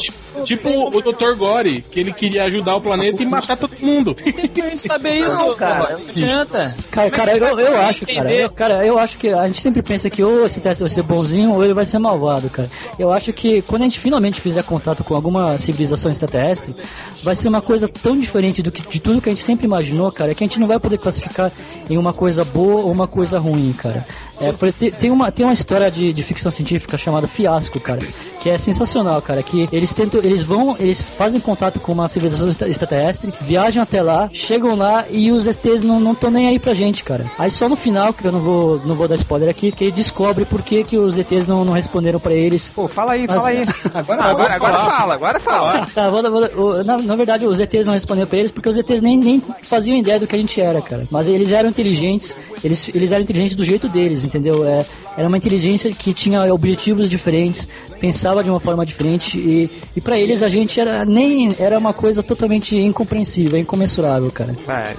[0.45, 1.35] Tipo o Dr.
[1.37, 4.15] Gore, que ele queria ajudar o planeta e matar todo mundo.
[4.15, 5.97] Tem que a gente saber isso, Não, cara.
[5.97, 6.75] Não adianta.
[6.89, 9.81] Cara, é cara, eu, eu acho, cara, eu, cara, eu acho que a gente sempre
[9.81, 12.69] pensa que ou esse teste vai ser bonzinho ou ele vai ser malvado, cara.
[12.97, 16.73] Eu acho que quando a gente finalmente fizer contato com alguma civilização extraterrestre,
[17.23, 20.11] vai ser uma coisa tão diferente do que de tudo que a gente sempre imaginou,
[20.11, 21.51] cara, que a gente não vai poder classificar
[21.89, 24.05] em uma coisa boa ou uma coisa ruim, cara.
[24.41, 27.99] É, tem- tem uma tem uma história de, de ficção científica chamada Fiasco, cara,
[28.39, 32.49] que é sensacional, cara, que eles tentam, eles vão, eles fazem contato com uma civilização
[32.49, 36.73] extra- extraterrestre, viajam até lá, chegam lá e os ETs não estão nem aí pra
[36.73, 37.31] gente, cara.
[37.37, 39.91] Aí só no final, que eu não vou não vou dar spoiler aqui, que ele
[39.91, 42.71] descobre por que, que os ETs não, não responderam pra eles.
[42.71, 43.61] Pô, fala aí, Mas- fala aí.
[43.93, 45.87] Agora, Agora, agora fala, agora fala.
[45.93, 46.21] Tá, vou-
[46.55, 49.43] vou- na, na verdade, os ETs não responderam pra eles porque os ETs nem, nem
[49.61, 51.07] faziam ideia do que a gente era, cara.
[51.11, 54.65] Mas eles eram inteligentes, eles, eles eram inteligentes do jeito deles, entendeu?
[54.65, 54.85] É,
[55.17, 57.67] era uma inteligência que tinha objetivos diferentes,
[57.99, 61.93] pensava de uma forma diferente e, e para eles a gente era nem era uma
[61.93, 64.55] coisa totalmente incompreensível, incomensurável, cara.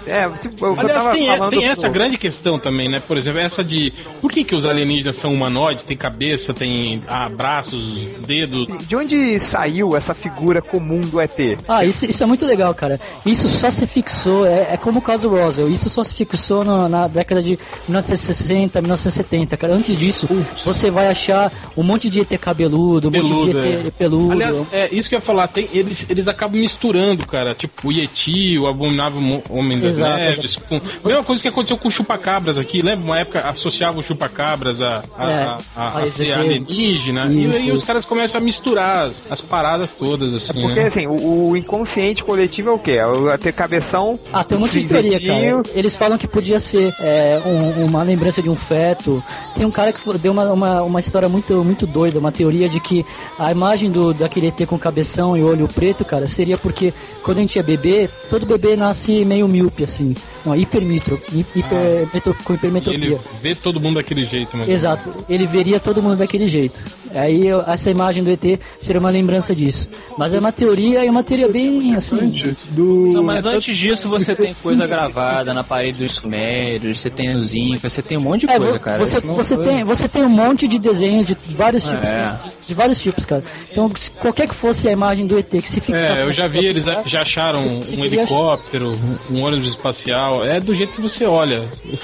[0.07, 1.51] É, é, tipo, eu, Aliás, tava tem, é- falando.
[1.59, 3.01] tem essa pro- grande questão também, né?
[3.01, 7.29] Por exemplo, essa de por que, que os alienígenas são humanoides, tem cabeça, tem ah,
[7.29, 7.83] braços,
[8.27, 8.67] dedos.
[8.87, 11.39] De onde saiu essa figura comum do ET?
[11.67, 13.01] Ah, isso, isso é muito legal, cara.
[13.25, 16.89] Isso só se fixou, é, é como o caso Roswell, isso só se fixou no-
[16.89, 19.22] na década de 1960, 1970,
[19.57, 19.75] cara.
[19.75, 20.29] Antes disso,
[20.65, 23.91] você vai achar um monte de ET cabeludo, um monte Peludo, de ET é.
[23.91, 24.33] peludo.
[24.33, 27.55] Aliás, é isso que eu ia falar, tem, eles, eles acabam misturando, cara.
[27.55, 30.57] Tipo, o Yeti, o Abominável Homem das Exato, Neves.
[30.57, 33.05] Com, mesma coisa que aconteceu com o Chupacabras aqui, lembra?
[33.05, 37.27] Uma época associava o Chupacabras a, a, É, a, a, a a ser alienígena.
[37.27, 37.87] e Isso, aí os isso.
[37.87, 40.53] caras começam a misturar as, as paradas todas, assim.
[40.61, 40.87] Porque né?
[40.87, 42.93] assim, o, o inconsciente coletivo é o quê?
[42.93, 44.19] É o ET cabeção.
[44.33, 45.63] Ah, tem um monte de teoria, cara.
[45.75, 49.12] Eles falam que podia ser é, um- uma lembrança de um feto.
[49.55, 52.79] Tem um cara que deu uma, uma, uma história muito, muito doida, uma teoria de
[52.81, 53.05] que
[53.39, 56.95] a imagem do, daquele ET com cabeção e olho preto, cara, seria porque
[57.25, 60.15] quando a gente é bebê, todo bebê nasce meio míope, assim.
[60.45, 63.05] Não, hipermitro, hi- hiper, metro- com E hipermetropia.
[63.05, 64.69] ele vê todo mundo daquele jeito, mas.
[64.69, 66.83] Exato, ele veria todo mundo daquele jeito.
[67.15, 69.89] Aí eu- essa imagem do ET seria uma lembrança disso.
[70.19, 72.55] Mas é uma teoria e uma teoria bem assim.
[72.71, 73.13] Do...
[73.13, 77.55] Não, mas antes disso você tem coisa gravada na parede dos sumérios, você tem os
[77.55, 78.92] incas, você tem um monte de É, coisa, vo- cara.
[78.99, 82.09] Você, Isso não você, foi- tem, você tem um monte de desenhos de vários tipos.
[82.09, 82.39] É.
[82.67, 83.43] De vários tipos, cara.
[83.71, 86.23] Então, se qualquer que fosse a imagem do ET que se fixasse.
[86.23, 88.93] É, eu já vi, eles já acharam Você- um você queria helicóptero,
[89.31, 90.45] um ônibus espacial.
[90.45, 91.69] É do jeito que você olha.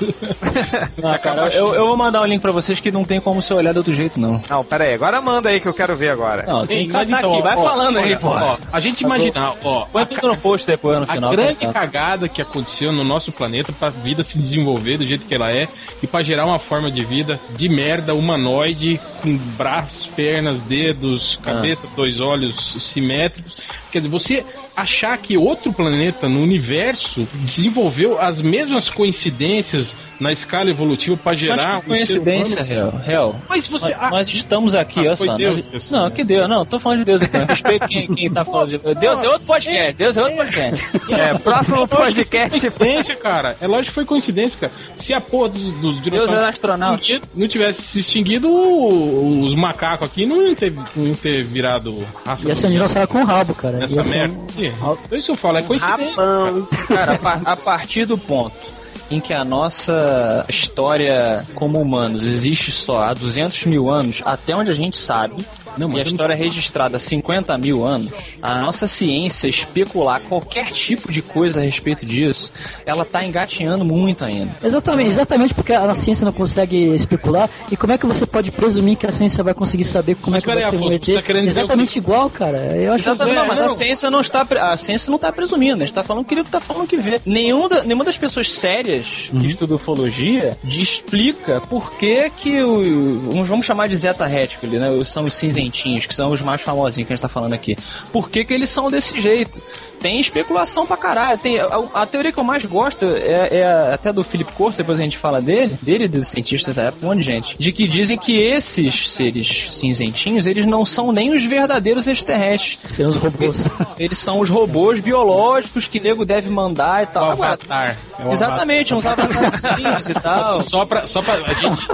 [1.02, 3.54] Ah, cara, eu, eu vou mandar um link pra vocês que não tem como você
[3.54, 4.42] olhar de outro jeito, não.
[4.48, 6.44] Não, pera aí, agora manda aí que eu quero ver agora.
[6.46, 8.28] Não, tem Ei, que mas tá então, aqui, ó, vai ó, falando aí, pô.
[8.28, 11.30] ó, a gente imagina, ó, Põe tudo no post depois no a final.
[11.30, 11.72] grande tá?
[11.72, 15.66] cagada que aconteceu no nosso planeta pra vida se desenvolver do jeito que ela é
[16.02, 21.86] e pra gerar uma forma de vida de merda humanoide com braços, pernas, dedos, cabeça,
[21.96, 23.52] dois olhos simétricos.
[23.90, 24.44] Quer dizer, você
[24.76, 31.40] achar que outro planeta no universo desenvolveu as mesmas coincidências na escala evolutiva pra Mas
[31.40, 32.90] gerar que coincidência, real.
[32.90, 33.40] real.
[33.48, 35.36] Mas você Nós, nós estamos aqui, Ah, olha foi só.
[35.36, 37.36] Deus nós- não, que Deus, não, tô falando de Deus aqui.
[37.36, 39.22] eu Respeito quem, quem tá falando de Deus.
[39.22, 40.84] é outro podcast, Deus é outro podcast.
[41.12, 42.50] É, próximo podcast.
[42.50, 43.56] coincidência, cara.
[43.60, 44.72] É lógico que foi coincidência, cara.
[44.98, 47.20] Se a porra dos, dos Deus era astronauta.
[47.34, 52.46] não tivesse se extinguido, os macacos aqui não iam ter, não iam ter virado raça
[52.48, 53.86] Ia ser um dinossauro com rabo, cara.
[53.88, 54.34] ser merda.
[54.36, 56.14] um- isso eu falo, é coincidência.
[56.22, 56.68] Rapão.
[56.88, 58.78] Cara, a partir do ponto
[59.10, 64.70] em que a nossa história como humanos existe só há 200 mil anos, até onde
[64.70, 65.46] a gente sabe,
[65.78, 70.70] Não, e a história é registrada há 50 mil anos, a nossa ciência especular qualquer
[70.72, 72.52] tipo de coisa a respeito disso,
[72.84, 74.56] ela tá engatinhando muito ainda.
[74.62, 77.48] Exatamente, exatamente porque a ciência não consegue especular.
[77.70, 80.42] E como é que você pode presumir que a ciência vai conseguir saber como Mas
[80.42, 81.04] é que vai ET?
[81.04, 82.76] você tá Exatamente igual, cara.
[82.76, 83.70] Eu acho Exatamente, é, não, mas a não.
[83.70, 86.86] ciência não está a ciência não está presumindo, a gente está falando que está falando
[86.86, 87.20] que vê.
[87.24, 89.38] Nenhum da- nenhuma das pessoas sérias Uhum.
[89.40, 94.78] que estudam ufologia de- explica por que que o vamos, chamar de zeta rético ali,
[94.78, 94.88] né?
[95.04, 97.76] São os cinzentinhos cinzentinhos, que são os mais famosinhos que a gente tá falando aqui,
[98.12, 99.60] por que, que eles são desse jeito?
[100.00, 101.38] Tem especulação pra caralho.
[101.38, 104.98] Tem, a, a teoria que eu mais gosto é, é até do Philip Corso, depois
[104.98, 107.72] a gente fala dele, dele e dos cientistas da época, um monte de gente, de
[107.72, 112.78] que dizem que esses seres cinzentinhos, eles não são nem os verdadeiros extraterrestres.
[112.92, 113.68] São os robôs.
[113.98, 117.28] Eles são os robôs biológicos que nego deve mandar e tal.
[117.28, 117.98] O Agora, avatar.
[118.18, 120.62] É o exatamente, uns avatarzinhos e tal.
[120.68, 121.86] Só pra, só pra a gente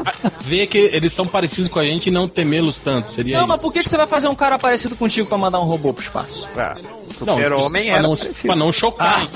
[0.47, 3.13] ver que eles são parecidos com a gente e não temê-los tanto.
[3.13, 3.49] Seria Não, isso.
[3.49, 5.93] mas por que, que você vai fazer um cara parecido contigo pra mandar um robô
[5.93, 6.49] pro espaço?
[6.57, 6.77] Ah,
[7.13, 8.47] Super-Homem era não, parecido.
[8.49, 9.27] pra não chocar.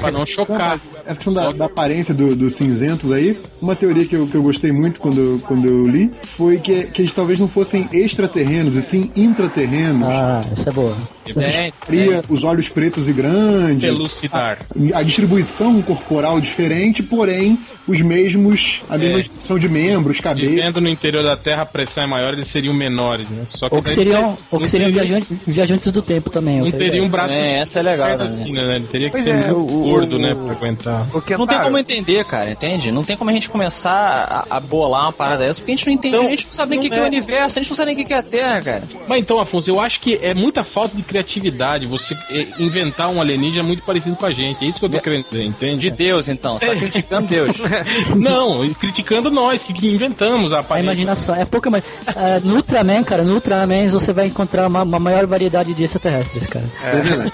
[0.00, 0.80] pra não chocar.
[1.04, 4.42] Essa questão da, da aparência do- dos cinzentos aí, uma teoria que eu, que eu
[4.42, 8.82] gostei muito quando, quando eu li foi que, que eles talvez não fossem extraterrenos, e
[8.82, 10.06] sim intraterrenos.
[10.06, 10.96] Ah, essa é boa.
[11.24, 14.58] É- Tem, Teria os olhos pretos e grandes, Elucidar.
[14.94, 19.22] a distribuição corporal diferente, porém os mesmos, a mesma É.
[19.22, 20.48] distribuição de membros, cabeça.
[20.50, 23.46] Vivendo no interior da Terra, a pressão é maior, eles seriam menores, né?
[23.50, 26.60] Só Ou que seriam, ou que seriam teria- viajantes, viajantes do tempo também.
[26.60, 28.42] Não teria um braço É, essa é legal também.
[28.42, 28.76] assim, né?
[28.76, 30.34] Ele teria que Pois ser é, muito o- gordo, o- né?
[30.34, 31.02] Pra aguentar.
[31.10, 32.90] O Não tem Kentaro, como entender, cara, entende?
[32.90, 35.86] Não tem como a gente começar a, a bolar uma parada dessa, porque a gente
[35.86, 37.08] não entende, Então, a gente não sabe nem o que, que é o é.
[37.08, 38.82] universo, a gente não sabe nem o que, que é a Terra, cara.
[39.08, 43.20] Mas então, Afonso, eu acho que é muita falta de criatividade você eh, inventar um
[43.20, 44.64] alienígena muito parecido com a gente.
[44.64, 45.76] É isso que eu tô querendo dizer, entende?
[45.78, 46.58] De Deus, então.
[46.58, 47.56] Você tá criticando Deus.
[48.16, 50.84] Não, criticando nós que, que inventamos a A aparência.
[50.86, 51.84] imaginação é pouca mais.
[52.06, 56.46] Ah, no Ultraman, cara, no Ultraman você vai encontrar uma, uma maior variedade de extraterrestres,
[56.46, 56.64] cara.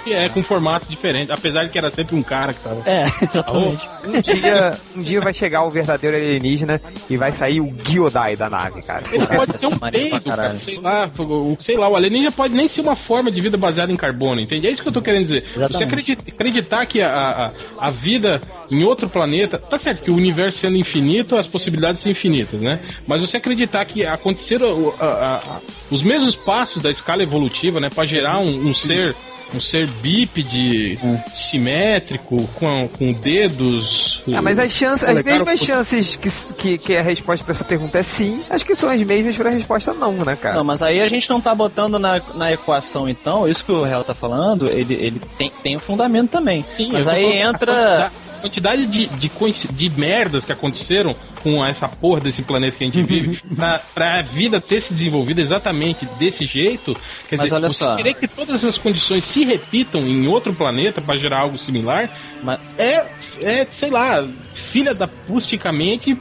[0.05, 2.83] Que é com formatos diferentes, apesar de que era sempre um cara que tava.
[2.87, 3.87] É, exatamente.
[4.05, 8.49] Um dia, um dia vai chegar o verdadeiro alienígena e vai sair o Gyodai da
[8.49, 9.03] nave, cara.
[9.13, 12.69] Ele pode ser um peido, cara, sei lá, o, sei lá, o alienígena pode nem
[12.69, 14.67] ser uma forma de vida baseada em carbono, entende?
[14.67, 15.43] É isso que eu tô querendo dizer.
[15.53, 15.85] Você Exatamente.
[15.85, 17.53] acredita- acreditar que a, a,
[17.89, 18.41] a vida
[18.71, 22.81] em outro planeta, tá certo que o universo sendo infinito, as possibilidades são infinitas, né?
[23.07, 25.61] Mas você acreditar que aconteceram a-
[25.91, 29.15] os mesmos passos da escala evolutiva, né, para gerar um, um ser
[29.55, 30.99] um ser bípede,
[31.35, 34.23] simétrico, com, com dedos.
[34.35, 37.65] Ah, mas as chances, as mesmas o- chances que, que, que a resposta pra essa
[37.65, 40.55] pergunta é sim, acho que são as mesmas pra resposta não, né, cara?
[40.57, 43.83] Não, mas aí a gente não tá botando na, na equação, então, isso que o
[43.85, 46.65] réu tá falando, ele, ele tem, tem um fundamento também.
[46.77, 48.13] Sim, mas aí entra.
[48.39, 49.29] A quantidade de, de,
[49.73, 54.23] de merdas que aconteceram com essa porra desse planeta que a gente vive, pra, pra
[54.23, 56.95] vida ter se desenvolvido exatamente desse jeito,
[57.29, 57.97] quer Mas dizer, olha você só.
[57.97, 62.11] querer que todas essas condições se repitam em outro planeta pra gerar algo similar,
[62.43, 63.07] Mas- é,
[63.43, 64.27] é, sei lá,
[64.73, 66.17] filha da pusticamente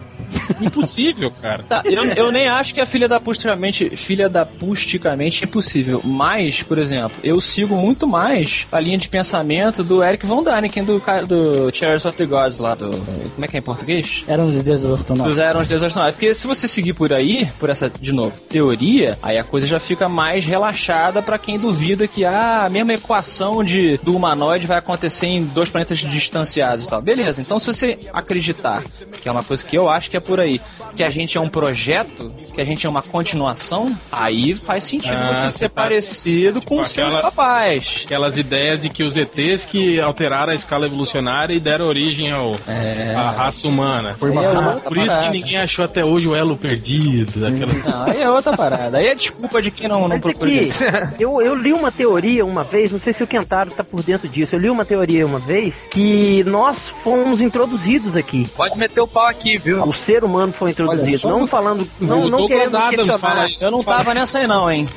[0.61, 1.63] impossível, cara.
[1.63, 6.01] Tá, eu, eu nem acho que a filha da pusticamente, filha da pusticamente é impossível.
[6.03, 10.83] Mas, por exemplo, eu sigo muito mais a linha de pensamento do Eric Von Däniken
[10.83, 12.89] do, do Chairs of the Gods lá do.
[13.33, 14.23] Como é que é em português?
[14.27, 15.35] Eram os deuses astronautas.
[15.37, 16.15] Dos eram os deuses astronautas.
[16.19, 19.79] Porque se você seguir por aí, por essa, de novo, teoria, aí a coisa já
[19.79, 24.77] fica mais relaxada pra quem duvida que ah, a mesma equação de, do humanoide vai
[24.77, 27.01] acontecer em dois planetas distanciados e tal.
[27.01, 28.83] Beleza, então se você acreditar,
[29.21, 30.59] que é uma coisa que eu acho que é por aí,
[30.95, 35.15] que a gente é um projeto, que a gente é uma continuação, aí faz sentido
[35.21, 38.03] Ah, você ser tá- parecido com tipo os seus aquela- papais.
[38.05, 42.55] Aquelas ideias de que os ETs que alteraram a escala evolucionária e deram origem ao,
[42.67, 43.13] É.
[43.15, 44.15] à raça humana.
[44.21, 47.45] Aí é outra Por isso que ninguém achou até hoje o elo perdido.
[47.45, 47.83] Aquelas...
[47.85, 48.97] Não, aí é outra parada.
[48.97, 50.75] Aí é desculpa de quem não, não aqui, direito.
[51.19, 54.27] eu, eu li uma teoria uma vez, não sei se o Kentaro tá por dentro
[54.27, 58.49] disso, eu li uma teoria uma vez que nós fomos introduzidos aqui.
[58.55, 59.83] Pode meter o pau aqui, viu?
[59.83, 63.47] O ser humano foi introduzido, só não você- falando, não, O não querendo Adams questionar.
[63.49, 63.63] isso.
[63.63, 64.87] Eu não tava nessa aí não, hein?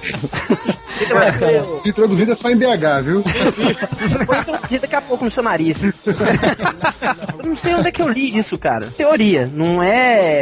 [1.09, 3.23] Eu- Introduzida só em BH, viu?
[4.27, 5.83] Foi introduzido daqui a pouco no seu nariz.
[5.85, 5.93] eu
[7.49, 8.91] não sei onde é que eu li isso, cara.
[8.97, 9.90] Teoria, não é.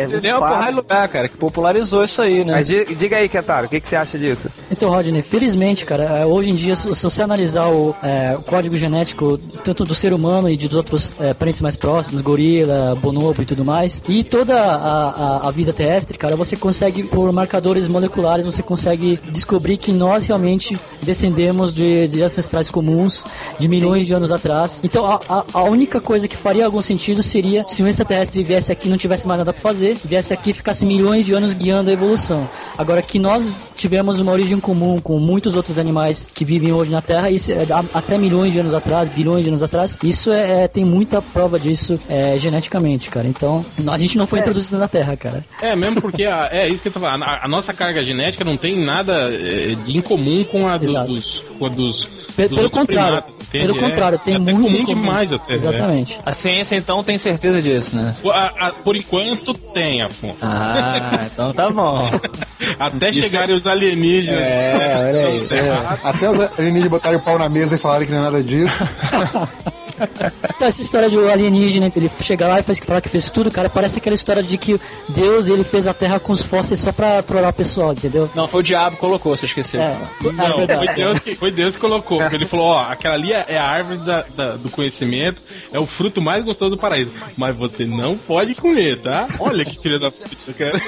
[0.06, 2.52] Você deu uma porrada de lugar, cara, que popularizou isso aí, né?
[2.52, 4.48] Mas di- diga aí, Kentaro, o que, que você acha disso?
[4.70, 8.76] Então, Rodney, felizmente, cara, é, hoje em dia, se você analisar o, é, o código
[8.76, 13.46] genético tanto do ser humano e dos outros é, parentes mais próximos, gorila, bonobo e
[13.46, 15.08] tudo mais, e toda a,
[15.44, 20.26] a, a vida terrestre, cara, você consegue, por marcadores moleculares, você consegue descobrir que nós
[20.26, 23.24] realmente descendemos de, de ancestrais comuns
[23.58, 24.80] de milhões de anos atrás.
[24.84, 28.70] Então, a, a, a única coisa que faria algum sentido seria se um extraterrestre viesse
[28.72, 31.54] aqui e não tivesse mais nada pra fazer, viesse aqui e ficasse milhões de anos
[31.54, 32.48] guiando a evolução.
[32.76, 37.00] Agora, que nós tivemos uma origem comum com muitos outros animais que vivem hoje na
[37.02, 40.68] Terra, isso é, até milhões de anos atrás, bilhões de anos atrás, isso é, é-
[40.68, 43.26] tem muita prova disso é, geneticamente, cara.
[43.26, 45.44] Então, a gente não foi introduzido na Terra, cara.
[45.62, 47.22] É, mesmo porque a- é isso que eu tô falando.
[47.22, 51.12] A, a nossa carga genética não tem nada é, de incomum com a do- Exato.
[51.12, 52.04] dos, com a dos,
[52.36, 53.66] Pe- dos pelo contrário, entende?
[53.66, 55.00] Pelo contrário, tem é até muito comum em comum.
[55.00, 55.50] demais até.
[55.52, 55.56] né?
[55.56, 56.18] Exatamente.
[56.24, 58.14] A ciência, então, tem certeza disso, né?
[58.22, 60.36] Por- a- a- por enquanto tem, Afonso.
[60.42, 62.08] Ah, então tá bom.
[62.78, 64.40] Até Isso chegarem os alienígenas.
[64.40, 65.48] É, olha aí.
[65.50, 66.08] É.
[66.08, 68.84] Até os alienígenas botarem o pau na mesa e falarem que não é nada disso.
[70.58, 73.50] Então, essa história de o alienígena, ele chegar lá e faz, falar que fez tudo,
[73.50, 76.90] cara, parece aquela história de que Deus ele fez a Terra com os fósseis só
[76.92, 78.28] pra trollar o pessoal, entendeu?
[78.34, 79.80] Não, foi o diabo que colocou, você esqueceu.
[79.80, 79.96] É,
[80.32, 82.20] Não, é foi Deus, que, foi Deus que colocou.
[82.22, 85.40] Ele falou, ó, aquela ali é é a árvore da- da- do conhecimento,
[85.72, 87.12] é o fruto mais gostoso do paraíso.
[87.36, 89.28] Mas você não pode comer, tá?
[89.38, 90.78] Olha que filha da puta, cara.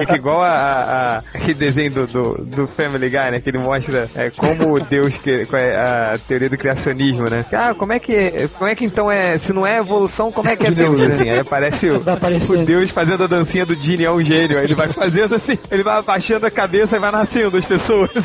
[0.00, 3.40] Fica igual a, a- a- aquele desenho do, do, do Family Guy, né?
[3.40, 7.44] Que ele mostra é, como Deus, que, qual é a teoria do criacionismo, né?
[7.52, 8.21] Ah, como é que,
[8.58, 11.28] como é que então é, se não é evolução, como é que é Deus, assim?
[11.30, 14.58] Aí aparece o, o Deus fazendo a dancinha do Genie, é um gênio.
[14.58, 18.10] Aí ele vai fazendo assim, ele vai abaixando a cabeça e vai nascendo as pessoas.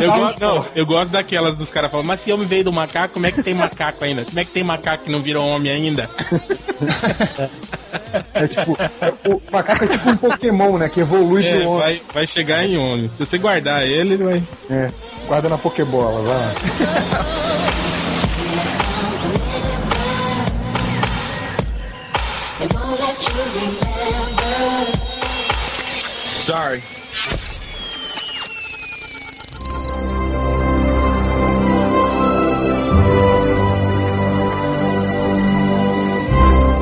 [0.00, 3.14] Eu gosto, não, eu gosto daquelas dos caras falando, mas se homem veio do macaco,
[3.14, 4.24] como é que tem macaco ainda?
[4.24, 6.08] Como é que tem macaco que não virou homem ainda?
[8.34, 8.72] É tipo,
[9.28, 10.88] o macaco é tipo um Pokémon, né?
[10.88, 11.80] Que evolui É, pro homem.
[11.82, 13.10] vai, vai chegar em homem.
[13.16, 14.42] Se você guardar ele, ele vai.
[14.70, 14.90] É,
[15.26, 16.54] guarda na Pokébola, vai lá.
[26.40, 26.82] Sorry.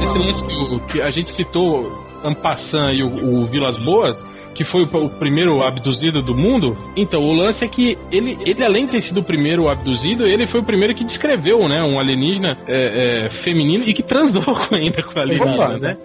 [0.03, 0.45] Esse lance
[0.89, 4.23] que, a gente citou, Ampassan e o, o Vilas Boas,
[4.57, 6.77] que foi o, o primeiro abduzido do mundo.
[6.97, 10.47] Então, o lance é que ele, ele, além de ter sido o primeiro abduzido, ele
[10.49, 11.83] foi o primeiro que descreveu, né?
[11.83, 15.79] Um alienígena é, é, feminino e que transou com- ainda com a alienígena, Opa.
[15.79, 15.97] né?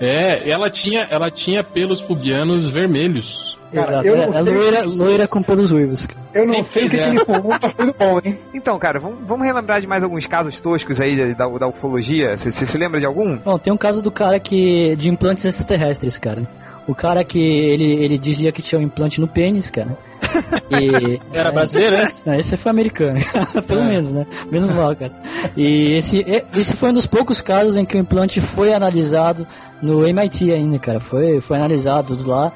[0.00, 3.46] É, ela tinha, ela tinha pelos pubianos vermelhos.
[3.70, 4.06] Exato.
[4.06, 6.08] eu É, não é sei- loira, loira com pelos ruivos.
[6.32, 8.38] Eu não Sempre sei o que, que fiz ele falou, mas foi bom, hein?
[8.54, 12.34] Então, cara, vamos, vamos relembrar de mais alguns casos toscos aí da, da ufologia.
[12.34, 13.36] Você você se lembra de algum?
[13.36, 16.48] Bom, tem um caso do cara que de implantes extraterrestres, cara.
[16.88, 19.96] O cara que ele, ele dizia que tinha um implante no pênis, cara.
[20.70, 22.08] E, Era brasileiro, né?
[22.26, 23.18] Não, esse foi americano,
[23.66, 23.84] pelo É.
[23.88, 24.26] menos, né?
[24.50, 25.12] Menos mal, cara.
[25.56, 26.24] E esse,
[26.54, 29.46] esse foi um dos poucos casos em que o implante foi analisado
[29.80, 31.00] no MIT ainda, cara.
[31.00, 32.52] Foi, foi analisado tudo lá,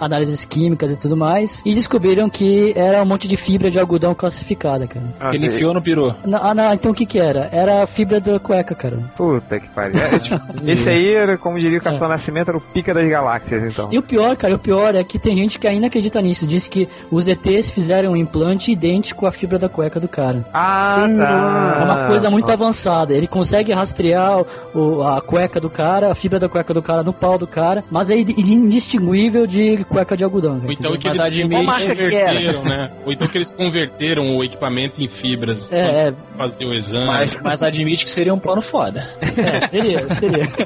[0.00, 4.14] análises químicas e tudo mais, e descobriram que era um monte de fibra de algodão
[4.14, 5.06] classificada, cara.
[5.30, 6.14] Que ele enfiou no peru.
[6.24, 7.48] Na- Ah, não, então o que que era?
[7.50, 8.98] Era a fibra da cueca, cara.
[9.16, 10.00] Puta que pariu.
[10.00, 13.64] É, tipo, esse aí, era, como diria o Capitão Nascimento, era o pica das galáxias,
[13.64, 13.88] então.
[13.90, 16.46] E o pior, cara, o pior é que tem gente que ainda acredita nisso.
[16.46, 20.44] Diz que os ETs fizeram um implante idêntico à fibra da cueca do cara.
[20.54, 21.76] Ah, tá.
[21.80, 23.12] É uma coisa muito avançada.
[23.14, 24.44] Ele consegue rastrear
[24.74, 27.82] o- a cueca do cara, a fibra da cueca do cara no pau do cara,
[27.90, 30.60] mas é indistinguível de cueca de algodão.
[30.64, 32.90] Ou então que Mas eles marca que converteram, né?
[33.04, 37.06] Ou então que eles converteram o equipamento em fibras É, é, pra fazer o exame.
[37.06, 39.02] Mas, mas admite que seria um plano foda.
[39.20, 40.46] é, seria, seria.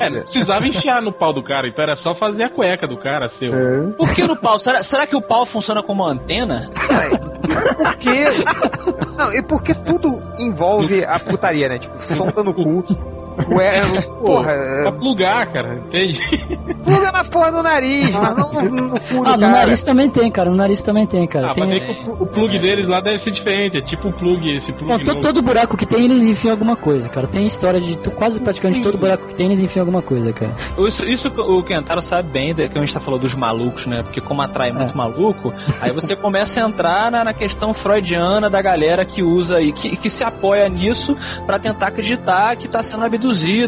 [0.00, 2.96] É, não precisava enfiar no pau do cara, então era só fazer a cueca do
[2.96, 3.50] cara, seu.
[3.96, 4.58] Por que no pau?
[4.58, 6.70] Será, será que o pau funciona como uma antena?
[7.76, 8.24] Porque.
[9.16, 11.78] Não, e porque tudo envolve a putaria, né?
[11.78, 13.25] Tipo, sonda no cu.
[13.50, 13.82] Ué,
[14.24, 16.20] porra, Pra é, plugar, cara, entende?
[16.84, 20.48] pluga na porra do nariz, mas não cu do Ah, no nariz também tem, cara.
[20.50, 21.50] No nariz também tem, cara.
[21.50, 21.64] Ah, tem...
[21.66, 24.56] mas é que o, o plug deles lá deve ser diferente, é tipo um plug,
[24.56, 25.20] esse plug Não, to- novo.
[25.20, 27.26] todo buraco que tem, eles enfiam alguma coisa, cara.
[27.26, 30.54] Tem história de quase praticamente todo buraco que tem, eles enfiam alguma coisa, cara.
[30.78, 34.02] Isso, isso o Kentaro sabe bem, que a gente tá falando dos malucos, né?
[34.02, 38.62] Porque como atrai muito maluco, aí você começa a entrar na, na questão freudiana da
[38.62, 43.04] galera que usa e que, que se apoia nisso pra tentar acreditar que tá sendo
[43.04, 43.25] abduzido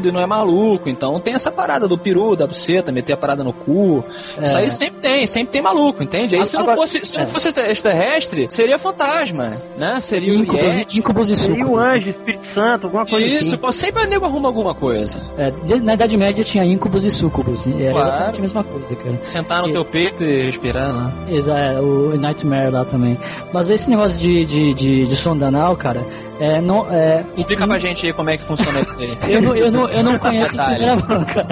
[0.08, 0.88] e não é maluco.
[0.88, 4.04] Então tem essa parada do peru, da buceta, meter a parada no cu.
[4.42, 6.36] Isso aí sempre tem, sempre tem maluco, entende?
[6.36, 7.26] Aí se não Agora- fosse, se não é.
[7.26, 10.00] fosse extraterrestre, seria fantasma, né?
[10.00, 11.86] Seria íncubos e Seria o sucubus.
[11.86, 11.92] né?
[11.96, 13.56] anjo, Espírito Santo, alguma coisa Isso, assim.
[13.56, 15.20] pô, sempre o nego arruma alguma coisa.
[15.36, 15.52] É,
[15.82, 17.66] na Idade Média tinha íncubos e sucubus.
[17.66, 18.08] e Era Claro.
[18.08, 19.18] exatamente a mesma coisa, cara.
[19.22, 21.12] Sentar no E- teu peito e respirar, né?
[21.30, 23.18] Exa- é, o Nightmare lá também.
[23.52, 26.04] Mas esse negócio de, de, de, de sonda anal, cara,
[26.40, 29.18] é, não, é, Explica que- pra gente aí como é que funciona isso aí.
[29.34, 31.48] Eu não, eu não, eu não conheço em primeira mão, cara.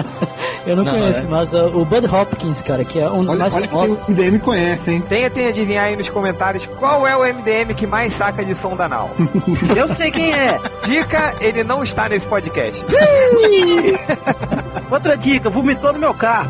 [0.65, 1.27] Eu não, Não, conheço, é.
[1.29, 4.05] mas uh, o Bud Hopkins, cara, que é um dos Olha, mais olha que famosos.
[4.05, 5.03] tem- o IDM conhece, hein?
[5.07, 9.09] Tentem adivinhar aí nos comentários qual é o MDM que mais saca de sonda anal.
[9.75, 10.59] Eu sei quem é.
[10.85, 12.85] Dica, ele não está nesse podcast.
[14.91, 16.49] Outra dica, vomitou no meu carro.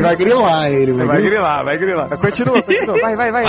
[0.00, 1.30] Vai grilar ele, vai, Vai grilar.
[1.30, 2.08] grilar, vai grilar.
[2.18, 3.00] Continua, continua.
[3.00, 3.44] Vai, vai, vai.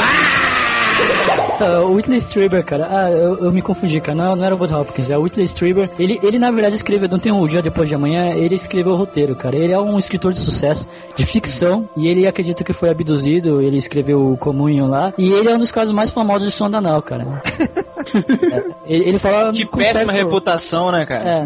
[1.85, 4.73] O Whitley Strieber, cara, ah, eu, eu me confundi, cara, não, não era o Bud
[4.73, 5.89] Hopkins, é o Whitley Strieber.
[5.99, 8.95] Ele, ele na verdade escreveu, não tem um dia depois de amanhã, ele escreveu o
[8.95, 9.57] roteiro, cara.
[9.57, 10.87] Ele é um escritor de sucesso,
[11.17, 15.49] de ficção, e ele acredita que foi abduzido, ele escreveu o Comunhão lá, e ele
[15.49, 17.25] é um dos casos mais famosos de sonda anal, cara.
[18.13, 19.51] É, ele, ele fala...
[19.51, 21.29] Que péssima reputação, né, cara?
[21.29, 21.45] É,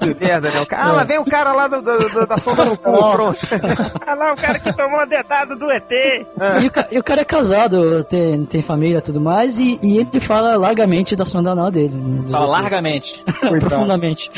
[0.00, 0.60] Que merda, né?
[0.60, 3.10] O cara, ah, lá vem o cara lá do- do- do- da sonda no cu,
[3.12, 3.38] pronto.
[4.06, 5.90] Ah lá, o cara que tomou a dedada do ET.
[5.90, 9.98] E o, e o cara é casado, tem, tem família e tudo mais, e, e
[9.98, 11.96] ele fala largamente da sonda anal dele.
[11.96, 13.24] dos Fala largamente.
[13.60, 14.30] Profundamente.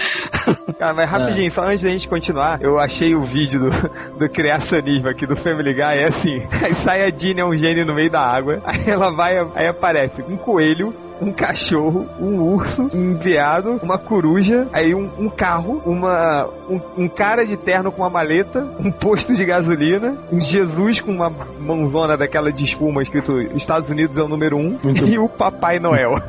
[0.78, 5.08] Cara, mas rapidinho, só antes da gente continuar, eu achei o vídeo do, do criacionismo
[5.08, 8.10] aqui do Family Guy, é assim, aí sai a Dini, é um gênio no meio
[8.10, 13.80] da água, aí ela vai, aí aparece um coelho, um cachorro, um urso, um veado,
[13.82, 18.66] uma coruja, aí um, um carro, uma um, um cara de terno com uma maleta,
[18.78, 24.18] um posto de gasolina, um Jesus com uma mãozona daquela de espuma escrito Estados Unidos
[24.18, 26.18] é o número um, e o Papai Noel.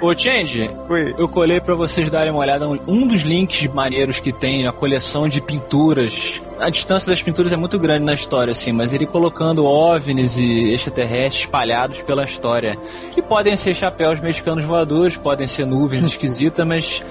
[0.00, 1.14] Ô, Change, Foi.
[1.16, 2.68] eu colei pra vocês darem uma olhada.
[2.68, 6.42] Um dos links maneiros que tem na coleção de pinturas.
[6.58, 10.72] A distância das pinturas é muito grande na história, assim, mas ele colocando OVNIs e
[10.72, 12.73] extraterrestres espalhados pela história.
[13.12, 17.02] Que podem ser chapéus mexicanos voadores, podem ser nuvens esquisitas, mas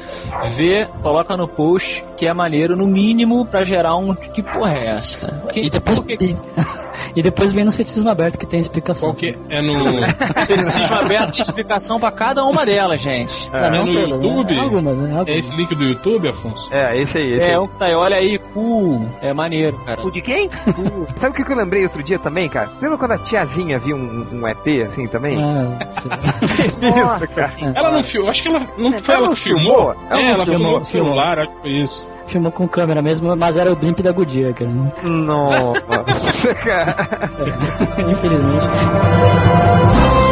[0.55, 4.13] vê, coloca no post que é maneiro, no mínimo, pra gerar um.
[4.15, 5.43] Que porra é essa?
[5.51, 6.35] Que, E depois, por que-
[7.15, 9.09] e, depois vem no cetismo aberto que tem explicação.
[9.09, 10.03] Qual que é no.
[10.43, 13.49] ceticismo aberto tem explicação pra cada uma delas, gente.
[13.53, 14.27] Ah, não no todas, né?
[14.27, 14.59] YouTube?
[14.59, 15.09] Algumas, né?
[15.09, 15.39] É Algumas.
[15.39, 16.69] esse link do YouTube, Afonso?
[16.73, 17.57] É, esse aí, esse É, aí.
[17.57, 20.01] um que tá aí, olha aí, cu, é maneiro, cara.
[20.05, 20.49] O de quem?
[21.15, 22.67] Sabe o que eu lembrei outro dia também, cara?
[22.69, 25.37] Você lembra quando a tiazinha viu um, um ET assim também?
[25.41, 26.09] Ah, sim.
[26.81, 27.53] Nossa Isso, cara.
[27.75, 29.35] Ela não filmou, acho que ela não foi Ela ela filmou.
[29.35, 29.95] filmou?
[30.09, 30.85] Ela é, ela filmou, filmou filmou.
[30.85, 32.07] celular, acho que foi isso.
[32.33, 34.71] Filmou com câmera mesmo, mas era o blimp da Goodyear, cara.
[35.03, 36.95] Nossa, cara.
[38.09, 40.22] Infelizmente.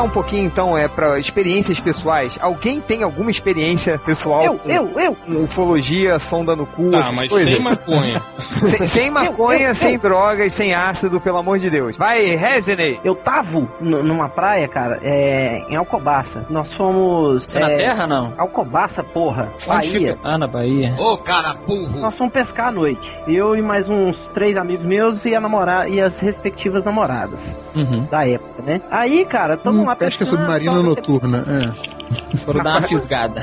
[0.00, 2.36] Passar um pouquinho então é, para experiências pessoais.
[2.40, 5.14] Alguém tem alguma experiência pessoal Eu, com, eu, eu.
[5.14, 7.50] com ufologia, sonda no cu, Tá, essas mas coisas?
[7.54, 8.22] sem maconha.
[8.64, 9.74] Sem, sem maconha, eu, eu.
[9.74, 11.96] sem droga e sem ácido, pelo amor de Deus.
[11.96, 12.98] Vai, Resinei.
[13.04, 16.44] Eu tava numa praia, cara, é, em Alcobaça.
[16.50, 17.44] Nós fomos.
[17.44, 18.34] Você é na é, terra, não?
[18.36, 19.48] Alcobaça, porra.
[19.56, 20.14] Onde Bahia.
[20.14, 20.18] fica?
[20.28, 20.94] Ah, na Bahia.
[20.98, 22.00] Ô, cara burro.
[22.00, 23.10] Nós fomos pescar à noite.
[23.26, 28.04] Eu e mais uns três amigos meus e a namorada e as respectivas namoradas Uhum.
[28.10, 28.80] da época, né?
[28.90, 31.42] Aí, cara, tamo Hum, lá pesca pescando, submarina noturna.
[31.46, 32.36] É.
[32.38, 33.40] Foram dar uma fisgada.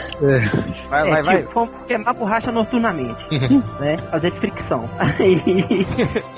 [0.89, 1.37] Vai, É, vai, vai.
[1.37, 3.25] tipo, fomos queimar borracha noturnamente,
[3.79, 3.97] né?
[4.09, 4.89] Fazer fricção.
[5.19, 5.87] Aí,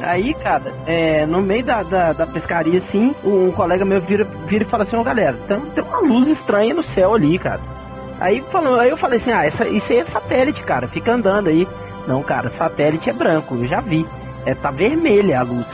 [0.02, 4.64] aí cara, é, no meio da, da, da pescaria, assim, um colega meu vira, vira
[4.64, 7.60] e fala assim, ô galera, tem, tem uma luz estranha no céu ali, cara.
[8.20, 11.48] Aí, falou, aí eu falei assim, ah, essa, isso aí é satélite, cara, fica andando
[11.48, 11.68] aí.
[12.08, 14.06] Não, cara, satélite é branco, eu já vi.
[14.46, 15.68] É, tá vermelha a luz.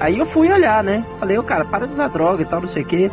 [0.00, 1.04] Aí eu fui olhar, né?
[1.18, 3.10] Falei, ô cara, para de usar droga e tal, não sei o que.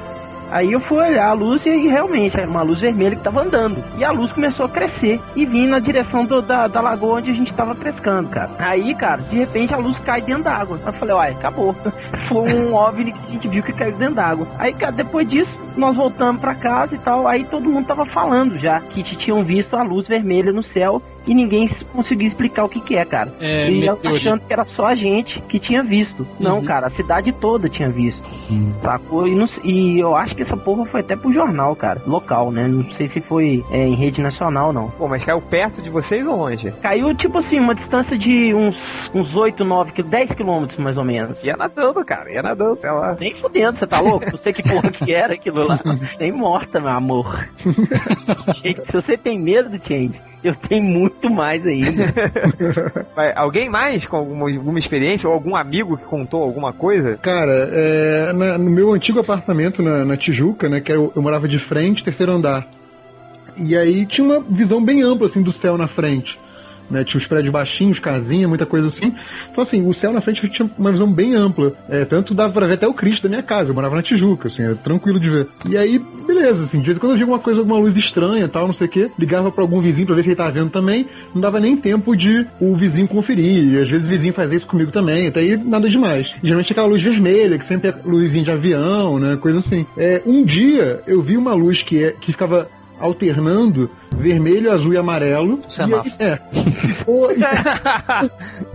[0.52, 3.84] Aí eu fui olhar a luz e realmente era uma luz vermelha que tava andando.
[3.98, 7.32] E a luz começou a crescer e vir na direção do- da, da lagoa onde
[7.32, 8.50] a gente tava pescando, cara.
[8.60, 10.80] Aí, cara, de repente a luz cai dentro d'água.
[10.86, 11.76] Eu falei, uai, acabou.
[12.28, 14.48] Foi um OVNI que a gente viu que caiu dentro d'água.
[14.60, 17.28] Aí, cara, depois disso, nós voltamos pra casa e tal.
[17.28, 21.34] Aí todo mundo tava falando já que tinham visto a luz vermelha no céu e
[21.34, 23.34] ninguém conseguia explicar o que que é, cara.
[23.40, 24.08] É, e eu meteorito.
[24.28, 26.28] achando que era só a gente que tinha visto.
[26.40, 28.24] Não, cara, a cidade toda tinha visto.
[28.82, 29.28] Sacou?
[29.28, 32.02] E, não e eu acho que essa porra foi até pro jornal, cara.
[32.06, 32.68] Local, né?
[32.68, 34.90] Não sei se foi é, em rede nacional, não.
[34.92, 36.72] Pô, mas caiu perto de vocês ou longe?
[36.82, 41.04] Caiu, tipo assim, uma distância de uns, uns 8, 9, quil- 10 quilômetros mais ou
[41.04, 41.44] menos.
[41.44, 42.32] Ia nadando, cara.
[42.32, 43.16] Ia nadando, sei lá.
[43.20, 44.30] Nem fudendo, você tá louco?
[44.30, 45.80] Não sei que porra que era aquilo lá.
[46.20, 47.48] Nem morta, meu amor.
[48.64, 52.06] Gente, se você tem medo do change, eu tenho muito mais ainda.
[53.16, 57.18] Vai, alguém mais com alguma, alguma experiência ou algum amigo que contou alguma coisa?
[57.22, 61.48] Cara, é, na- no meu antigo apartamento na, na Tijuca, né, que eu, eu morava
[61.48, 62.68] de frente, terceiro andar.
[63.58, 66.38] E aí tinha uma visão bem ampla assim do céu na frente.
[66.90, 69.14] Né, tinha os prédios baixinhos, casinha, muita coisa assim.
[69.52, 71.74] Então, assim, o céu na frente tinha uma visão bem ampla.
[71.90, 73.72] É, tanto dava pra ver até o Cristo da minha casa.
[73.72, 75.48] Eu morava na Tijuca, assim, era tranquilo de ver.
[75.66, 78.48] E aí, beleza, assim, de vez em quando eu via alguma coisa, alguma luz estranha
[78.48, 79.10] tal, não sei o quê.
[79.18, 81.08] Ligava pra algum vizinho pra ver se ele tava vendo também.
[81.34, 83.74] Não dava nem tempo de o vizinho conferir.
[83.74, 85.28] E às vezes o vizinho fazia isso comigo também.
[85.28, 86.34] Até aí, nada demais.
[86.44, 89.38] E, geralmente aquela luz vermelha, que sempre é luzinha de avião, né?
[89.38, 89.86] Coisa assim.
[89.98, 92.70] É, um dia eu vi uma luz que, é, que ficava
[93.00, 95.60] alternando vermelho, azul e amarelo.
[96.18, 96.40] E, aí, é,
[96.94, 97.40] ficou, e,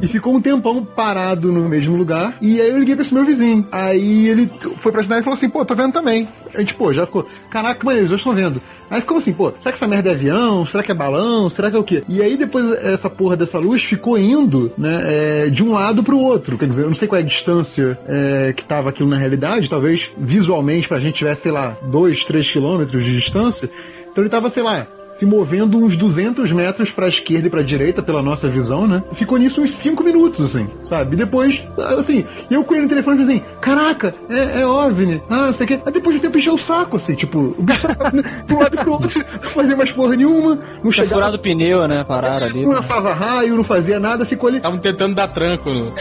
[0.03, 2.37] e ficou um tempão parado no mesmo lugar.
[2.41, 3.67] E aí eu liguei pra esse meu vizinho.
[3.73, 6.29] Aí ele foi pra janela e falou assim: pô, tô vendo também.
[6.55, 7.27] A gente, pô, já ficou.
[7.51, 8.61] Caraca, maneiro, os dois estão vendo.
[8.91, 10.67] Aí ficou assim, pô, será que essa merda é avião?
[10.67, 11.49] Será que é balão?
[11.49, 12.03] Será que é o quê?
[12.09, 14.99] E aí depois essa porra dessa luz ficou indo, né,
[15.45, 16.59] é, de um lado pro outro.
[16.59, 19.71] Quer dizer, eu não sei qual é a distância é, que tava aquilo na realidade,
[19.71, 23.71] talvez visualmente pra gente tivesse, sei lá, 2, 3 quilômetros de distância.
[24.11, 24.87] Então ele tava, sei lá,
[25.21, 29.03] se movendo uns 200 metros pra esquerda e pra direita pela nossa visão, né?
[29.13, 31.15] Ficou nisso uns 5 minutos, assim, sabe?
[31.15, 31.63] E depois,
[31.99, 35.65] assim, eu com ele no telefone falei assim, caraca, é, é OVNI, ah, não sei
[35.67, 35.81] o quê.
[35.85, 37.87] Aí depois do tempo encheu o saco, assim, tipo, o bicho
[38.47, 42.03] pro lado pro outro, não fazia mais porra nenhuma, não chegava, furado o pneu, né?
[42.03, 42.65] Pararam ali.
[42.65, 44.57] não lançava raio, não fazia nada, ficou ali.
[44.57, 45.93] Estavam tentando dar tranco no.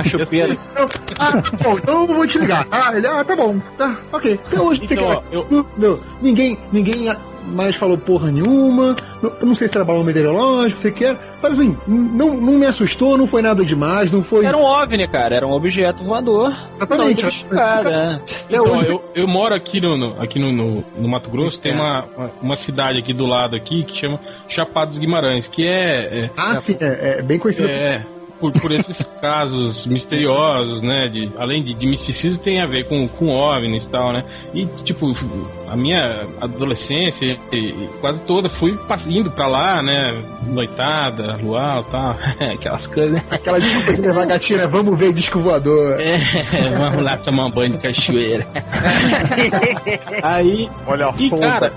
[0.00, 0.54] A chupeira.
[0.54, 0.88] Então,
[1.18, 1.32] ah,
[1.62, 2.66] bom, então eu vou te ligar.
[2.70, 4.40] Ah, ele, ah, tá bom, tá, ok.
[4.46, 5.02] Até hoje, Então, que.
[5.04, 7.08] ó, eu- Não, não, ninguém, ninguém
[7.44, 8.96] mais falou porra nenhuma.
[9.22, 11.18] Não, não sei se era balão meteorológico, não sei o que era.
[11.38, 14.44] Sabe assim, não, não me assustou, não foi nada demais, não foi.
[14.44, 15.34] Era um OVNI, cara.
[15.34, 16.52] Era um objeto voador.
[16.76, 17.22] Exatamente.
[17.52, 18.20] Não é.
[18.50, 22.04] Então, eu, eu moro aqui no, no- aqui no, no, no Mato Grosso, tem uma,
[22.16, 26.30] uma, uma cidade aqui do lado aqui que chama Chapada dos Guimarães, que é, é,
[26.36, 27.68] Ah, sim, é, é bem conhecido.
[27.68, 31.08] é por, por esses casos misteriosos, né?
[31.08, 34.24] De, além de, de misticismo, tem a ver com, com OVNIs e tal, né?
[34.54, 35.12] E, tipo,
[35.70, 37.38] a minha adolescência
[38.00, 38.76] quase toda fui
[39.08, 40.22] indo pra lá, né?
[40.46, 42.16] Noitada, luau e tal,
[42.54, 43.22] aquelas coisas, né?
[43.30, 44.66] Aquela desculpa de levar gatinha, né?
[44.66, 46.00] vamos ver disco voador.
[46.00, 46.18] É,
[46.78, 48.46] vamos lá tomar um banho de cachoeira.
[50.22, 51.40] Aí, Olha a e fonte.
[51.42, 51.72] cara,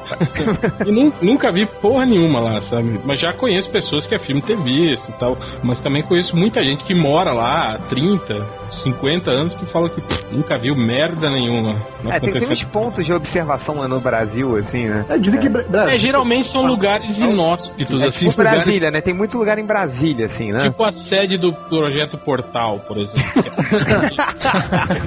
[0.86, 2.99] e nu- nunca vi porra nenhuma lá, sabe?
[3.03, 5.38] Mas já conheço pessoas que afirmam ter visto e tal.
[5.63, 8.45] Mas também conheço muita gente que mora lá há 30,
[8.84, 11.76] 50 anos que fala que pff, nunca viu merda nenhuma.
[12.03, 15.06] Não É, tem, tem uns pontos de observação lá no Brasil, assim, né?
[15.10, 15.95] É, dizem que Bra- Brasil.
[15.95, 19.01] É, geralmente são lugares inóspitos, É assim, tipo lugares- Brasília, né?
[19.01, 20.60] Tem muito lugar em Brasília, assim, né?
[20.70, 23.43] tipo a sede do projeto Portal, por exemplo.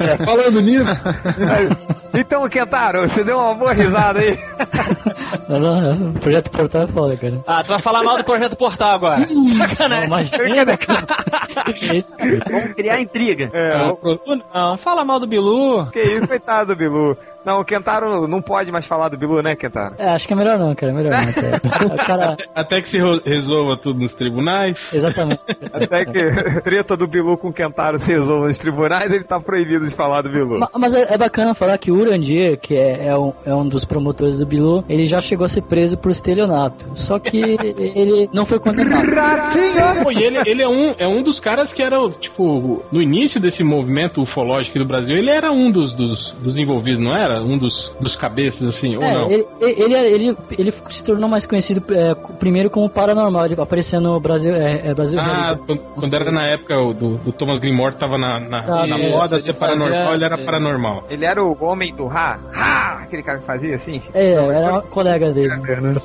[0.00, 0.84] É, falando nisso,
[2.14, 4.38] Então, Kentaro, você deu uma boa risada aí.
[5.48, 7.38] Não, não, não, o projeto Portal é foda, cara.
[7.46, 9.26] Ah, tu vai falar mal do Projeto Portal agora.
[9.30, 10.06] Não, Sacanagem.
[10.06, 11.06] imagina, cara.
[12.50, 13.50] Vamos criar intriga.
[13.54, 15.86] Ah, Não, não, fala mal do Bilu.
[15.92, 17.16] Que isso, coitado do Bilu.
[17.44, 19.94] Não, o Kentaro não pode mais falar do Bilu, né, Kentaro?
[19.96, 20.92] É, acho que é melhor não, cara.
[20.92, 21.32] é Melhor não,
[21.96, 22.04] cara.
[22.04, 22.36] Cara.
[22.54, 24.88] Até que se resolva tudo nos tribunais.
[24.92, 25.40] Exatamente.
[25.72, 29.86] Até que treta do Bilu com o Kentaro se resolva nos tribunais, ele tá proibido
[29.86, 30.58] de falar do Bilu.
[30.58, 33.66] Ma- Mas é, é bacana falar que o Urandir, que é, é um, é um
[33.66, 36.90] dos promotores do Bilu, ele já chegou a ser preso por estelionato.
[36.96, 39.06] Só que ele não foi condenado.
[40.02, 43.40] Pô, e ele, ele é, um, é um dos caras que era, tipo, no início
[43.40, 47.42] desse movimento ufológico aqui do Brasil, ele era um dos, dos, dos envolvidos, não era?
[47.42, 49.30] Um dos, dos cabeças, assim, ou É, não?
[49.30, 54.18] ele, ele, ele, ele se tornou mais conhecido é, primeiro como paranormal, ele apareceu no
[54.18, 57.94] Brasil, é, é Brasil Ah, quando, quando era na época o do, do Thomas Greenmore
[57.96, 60.44] tava na, na, Sabe, na isso, moda ele ser paranormal, fazia- ele era é.
[60.44, 61.04] paranormal.
[61.10, 62.38] Ele era o homem do Ra?
[62.52, 62.98] Ra!
[63.02, 64.00] Aquele cara que fazia assim?
[64.12, 65.96] É, era um colega dele, né?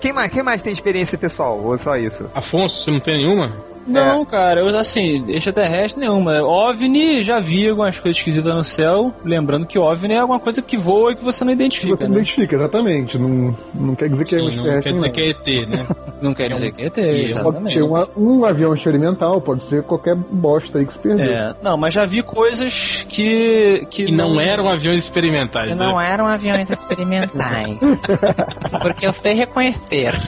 [0.00, 1.58] Quem mais, quem mais tem experiência pessoal?
[1.62, 2.26] Ou só isso?
[2.34, 3.52] Afonso, você não tem nenhuma?
[3.86, 6.42] Não, cara, eu assim, extraterrestre nenhuma.
[6.42, 9.12] OVNI, já vi algumas coisas esquisitas no céu.
[9.24, 12.14] Lembrando que OVNI é alguma coisa que voa e que você não você identifica, não
[12.14, 12.20] né?
[12.20, 13.18] identifica, exatamente.
[13.18, 15.12] Não, não quer dizer que é um Sim, não quer extraterrestre, dizer não.
[15.12, 15.86] que é ET, né?
[16.18, 17.74] Não quer dizer que é ET, Pode Pode exatamente.
[17.78, 21.26] ser uma- um avião experimental, pode ser qualquer bosta aí que se perdeu.
[21.26, 23.86] É, não, mas já vi coisas que.
[23.90, 25.68] que E não eram aviões experimentais.
[25.68, 25.86] Que né?
[25.86, 27.78] não eram aviões experimentais.
[28.80, 30.14] Porque eu sei reconhecer.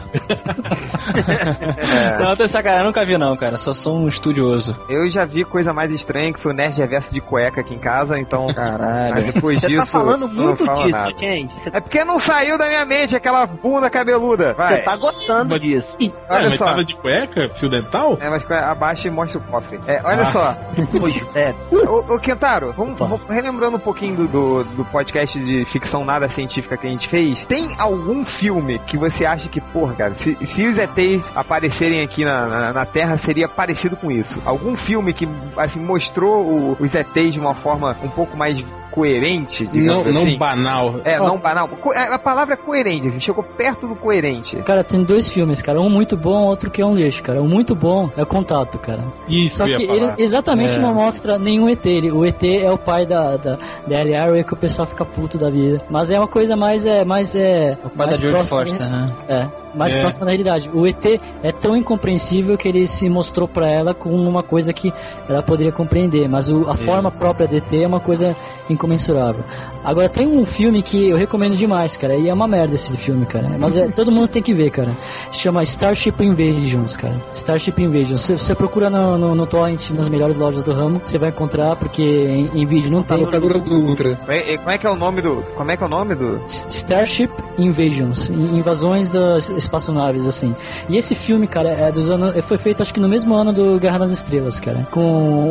[2.20, 3.47] Não, tô sacanagem, eu nunca vi não, cara.
[3.57, 4.76] Só sou um estudioso.
[4.88, 7.78] Eu já vi coisa mais estranha que foi o Nerd Reverso de cueca aqui em
[7.78, 8.46] casa, então.
[8.46, 9.32] Mas Caralho.
[9.32, 9.80] depois Você disso.
[9.92, 11.12] tá falando não muito falo disso, nada.
[11.18, 11.55] gente.
[11.55, 14.55] Você É porque não saiu da minha mente aquela bunda cabeluda.
[14.55, 14.76] Vai.
[14.76, 15.96] você tá gostando Mas- disso.
[16.01, 16.64] É, Olha mas só.
[16.66, 18.18] tava de cueca, fio dental?
[18.20, 19.80] É, mas abaixa e mostra o cofre.
[19.86, 20.24] É, olha Ah.
[20.24, 20.57] só.
[21.01, 21.55] Hoje, é.
[21.70, 26.28] Ô, ô Kentaro, vamos, vamos- relembrando um pouquinho do, do, do podcast de ficção nada
[26.28, 27.44] científica que a gente fez.
[27.44, 32.24] Tem algum filme que você acha que, porra, cara, se, se os ETs aparecerem aqui
[32.24, 34.41] na, na, na Terra, seria parecido com isso?
[34.45, 39.64] Algum filme que, assim, mostrou o- os ETs de uma forma um pouco mais coerente,
[39.64, 40.39] Não, digamos não assim?
[40.39, 40.95] banal.
[41.05, 41.26] É, Ó.
[41.28, 41.68] não banal.
[41.68, 44.57] Co- é, A palavra é coerente, assim, chegou perto do coerente.
[44.57, 45.80] Cara, tem dois filmes, cara.
[45.80, 47.41] Um muito bom, outro que é um lixo, cara.
[47.41, 49.05] O muito bom é o Contato, cara.
[49.28, 50.78] Isso Só que ele exatamente É.
[50.78, 51.84] não mostra nenhum ET.
[51.86, 55.05] Ele, o ET é o pai da, da, da Ellie Arrow que o pessoal fica
[55.05, 55.80] puto da vida.
[55.89, 56.84] Mas é uma coisa mais.
[56.84, 59.12] É, mais é, O pai da mais Jodie próxima, Foster, né?
[59.28, 59.67] É.
[59.74, 60.00] mais É.
[60.00, 60.70] próxima da realidade.
[60.72, 64.92] O ET é tão incompreensível que ele se mostrou pra ela como uma coisa que
[65.28, 68.36] ela poderia compreender, mas o- a forma própria do ET é uma coisa
[68.70, 69.42] incomensurável.
[69.89, 73.24] Agora tem um filme que eu recomendo demais, cara, e é uma merda esse filme,
[73.24, 73.49] cara.
[73.59, 74.91] Mas é, todo mundo tem que ver, cara.
[75.32, 77.14] Chama Starship Invasions, cara.
[77.32, 78.20] Starship Invasions.
[78.20, 81.74] Você, você procura no, no, no torrent, nas melhores lojas do ramo, você vai encontrar,
[81.76, 83.24] porque em, em vídeo não Tá tem.
[83.24, 84.16] locadora do Ultra.
[84.16, 85.43] Como é, como é que é o nome do.
[85.57, 86.41] Como é que é o nome do.
[86.47, 90.55] Starship Invasions, in- invasões das espaçonaves, assim.
[90.89, 93.78] E esse filme, cara, é dos anos, foi feito acho que no mesmo ano do
[93.78, 94.86] Guerra nas Estrelas, cara.
[94.91, 95.01] Com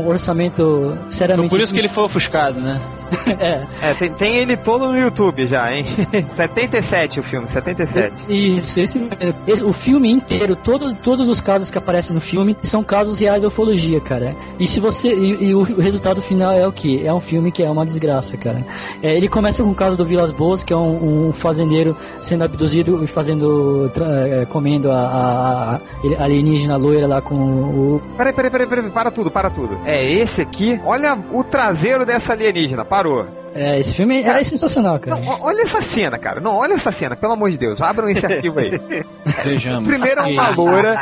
[0.04, 1.50] um orçamento Foi seriamente.
[1.50, 2.80] por isso que ele foi ofuscado, né?
[3.40, 3.64] é.
[3.82, 5.86] É, tem, tem ele todo no YouTube já, hein?
[6.30, 8.26] 77 o filme, 77.
[8.30, 9.10] Isso, esse,
[9.48, 13.42] esse- o filme inteiro, todos, todos os casos que aparecem no filme são casos reais
[13.44, 14.36] da ufologia, cara.
[14.60, 17.06] E se você e, e o, o resultado final é o que?
[17.06, 18.66] É um filme que é uma desgraça, cara.
[19.02, 22.44] É, ele começa com o caso do Vilas Boas, que é um, um fazendeiro sendo
[22.44, 25.76] abduzido e fazendo é, comendo a, a,
[26.20, 29.78] a alienígena loira lá com o Peraí, peraí, peraí, peraí, para tudo, para tudo.
[29.86, 30.80] É esse aqui?
[30.86, 33.26] Olha o traseiro dessa alienígena, parou.
[33.58, 35.20] É, esse filme é, sensacional, cara.
[35.20, 36.40] Não, olha essa cena, cara.
[36.40, 37.82] Não, olha essa cena, pelo amor de Deus.
[37.82, 38.72] Abram esse arquivo aí.
[39.44, 39.88] Vejamos.
[39.88, 40.96] Primeiro é uma loura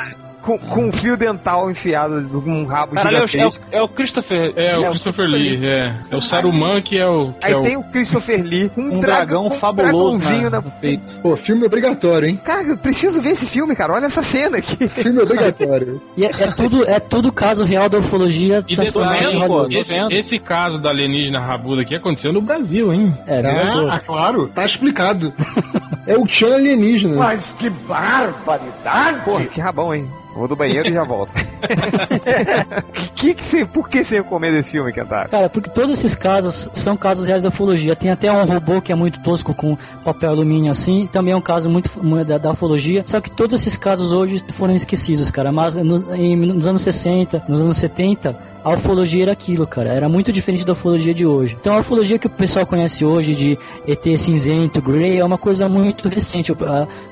[0.46, 3.66] com, com um fio dental enfiado num rabo Caralho, é o, é, gigantesco.
[3.72, 4.54] o, é o Christopher.
[4.56, 5.96] É, o Christopher Lee, é.
[6.12, 7.34] É o Saruman que é o.
[7.34, 10.62] Que Aí é tem o Christopher Lee Um dra- dragão com um fabuloso dragãozinho na,
[10.62, 11.16] no peito.
[11.22, 12.39] Pô, filme obrigatório, hein?
[12.43, 13.93] Cara, eu preciso ver esse filme, cara.
[13.93, 14.88] Olha essa cena aqui.
[14.88, 16.02] Filme obrigatório.
[16.16, 19.68] E é, é tudo, é tudo caso real da ufologia E transformado detalhe, em pô,
[19.70, 20.12] esse, vendo.
[20.12, 23.18] esse caso da alienígena rabuda aqui aconteceu no Brasil, hein?
[23.26, 23.88] É, verdade.
[23.89, 25.34] Ah, claro, tá explicado.
[26.06, 27.16] É o Chan alienígena.
[27.16, 29.24] Mas que barbaridade!
[29.26, 30.08] Porra, que rabão, hein?
[30.36, 31.34] Vou do banheiro e já volto.
[33.16, 35.30] que que você, por que você recomenda esse filme, Kentaro?
[35.30, 37.96] Cara, porque todos esses casos são casos reais da ufologia.
[37.96, 41.42] Tem até um robô que é muito tosco com papel alumínio assim, também é um
[41.42, 43.04] caso muito mu- da, da ufologia.
[43.06, 45.52] Só que todos esses casos hoje foram esquecidos, cara.
[45.52, 49.93] Mas no- em- nos anos 60, nos anos 70, a ufologia era aquilo, cara.
[49.93, 51.55] Era muito diferente da ufologia de hoje.
[51.61, 55.70] Então a ufologia que o pessoal conhece hoje de ET cinzento, Grey, é uma coisa
[55.70, 56.51] muito recente.
[56.51, 56.57] O,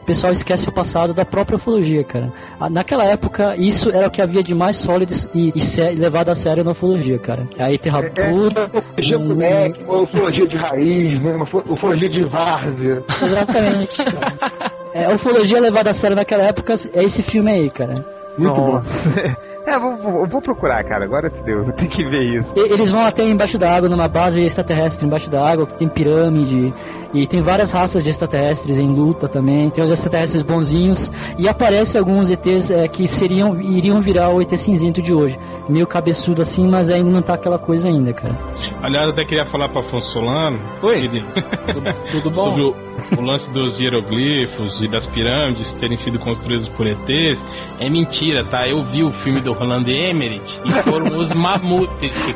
[0.03, 2.33] pessoal esquece o passado da própria ufologia, cara.
[2.71, 6.63] Naquela época, isso era o que havia de mais sólido e, e levado a sério
[6.63, 7.47] na ufologia, cara.
[7.59, 11.35] A ET rabuda, Ufologia um- moleque, uma ufologia de raiz, né?
[11.35, 13.03] uma ufologia de várzea.
[13.21, 14.03] Exatamente.
[14.03, 14.73] cara.
[14.95, 18.05] É, a ufologia levada a sério naquela época é esse filme aí, cara.
[18.37, 18.79] Muito bom.
[19.65, 21.05] É, vou, vou, vou procurar, cara.
[21.05, 22.53] Agora deu, ter que ver isso.
[22.57, 26.73] Eles vão até embaixo da água, numa base extraterrestre embaixo da água, que tem pirâmide.
[27.13, 29.69] E tem várias raças de extraterrestres em luta também.
[29.69, 31.11] Tem os extraterrestres bonzinhos.
[31.37, 35.37] E aparece alguns ETs é, que seriam, iriam virar o ET cinzento de hoje.
[35.69, 38.35] Meio cabeçudo assim, mas ainda não tá aquela coisa ainda, cara.
[38.81, 40.59] Aliás, eu até queria falar pra Afonso Solano.
[40.81, 40.97] Oi.
[41.05, 41.23] ele-
[41.71, 42.45] Tudo, tudo bom?
[42.45, 42.75] sobre o,
[43.17, 47.43] o lance dos hieroglifos e das pirâmides terem sido construídas por ETs.
[47.79, 48.67] É mentira, tá?
[48.67, 52.33] Eu vi o filme do Roland Emmerich e foram os mamutes que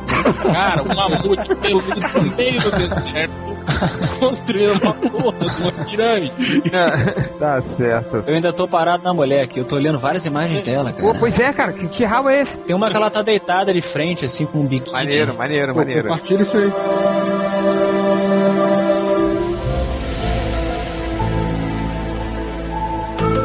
[0.51, 3.57] cara, um mamute peludo no meio do deserto
[4.19, 6.61] construíram uma porra uma pirâmide.
[7.39, 8.23] tá certo.
[8.27, 11.19] Eu ainda tô parado na mulher aqui, eu tô olhando várias imagens dela, Pô, cara.
[11.19, 11.73] pois é, cara.
[11.73, 12.57] Que, que rabo é esse?
[12.59, 14.93] Tem uma que ela tá deitada de frente, assim, com um biquíni.
[14.93, 16.07] Maneiro, maneiro, Pô, maneiro.
[16.07, 16.71] compartilha isso aí.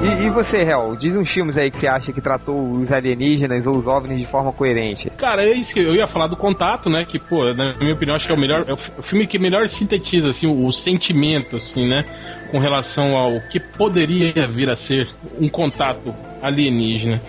[0.03, 0.97] E, e você, Hel?
[0.97, 4.27] Diz uns filmes aí que você acha que tratou os alienígenas ou os OVNIs de
[4.27, 5.09] forma coerente.
[5.11, 7.05] Cara, é isso que eu ia falar do contato, né?
[7.05, 8.65] Que, pô, na minha opinião, acho que é o melhor.
[8.67, 12.05] É o fi- o filme que melhor sintetiza, assim, o, o sentimento, assim, né?
[12.51, 15.09] Com relação ao que poderia vir a ser
[15.41, 17.21] um contato alienígena.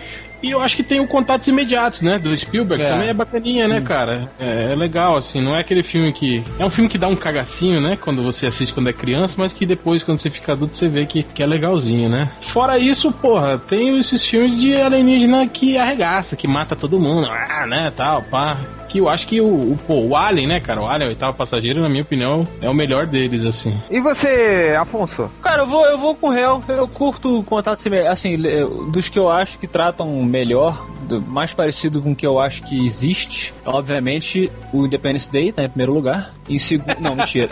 [0.44, 2.18] E eu acho que tem o Contatos Imediatos, né?
[2.18, 2.82] Do Spielberg.
[2.82, 2.88] É.
[2.90, 4.28] Também é bacaninha, né, cara?
[4.38, 5.42] É, é legal, assim.
[5.42, 6.42] Não é aquele filme que.
[6.58, 7.96] É um filme que dá um cagacinho, né?
[8.00, 11.06] Quando você assiste quando é criança, mas que depois, quando você fica adulto, você vê
[11.06, 12.30] que, que é legalzinho, né?
[12.42, 17.26] Fora isso, porra, tem esses filmes de alienígena que arregaça, que mata todo mundo.
[17.30, 17.92] Ah, né?
[17.96, 18.58] Tal, pá.
[18.88, 20.80] Que eu acho que o, o, pô, o Alien, né, cara?
[20.80, 23.74] O Alien, o oitavo passageiro, na minha opinião, é o melhor deles, assim.
[23.90, 25.28] E você, Afonso?
[25.42, 26.62] Cara, eu vou, eu vou com o réu.
[26.68, 28.36] Eu curto contato semi- assim,
[28.92, 32.62] dos que eu acho que tratam melhor, do- mais parecido com o que eu acho
[32.64, 33.54] que existe.
[33.64, 36.32] Obviamente, o Independence Day tá em primeiro lugar.
[36.48, 36.94] Em segundo.
[37.00, 37.48] Não, mentira.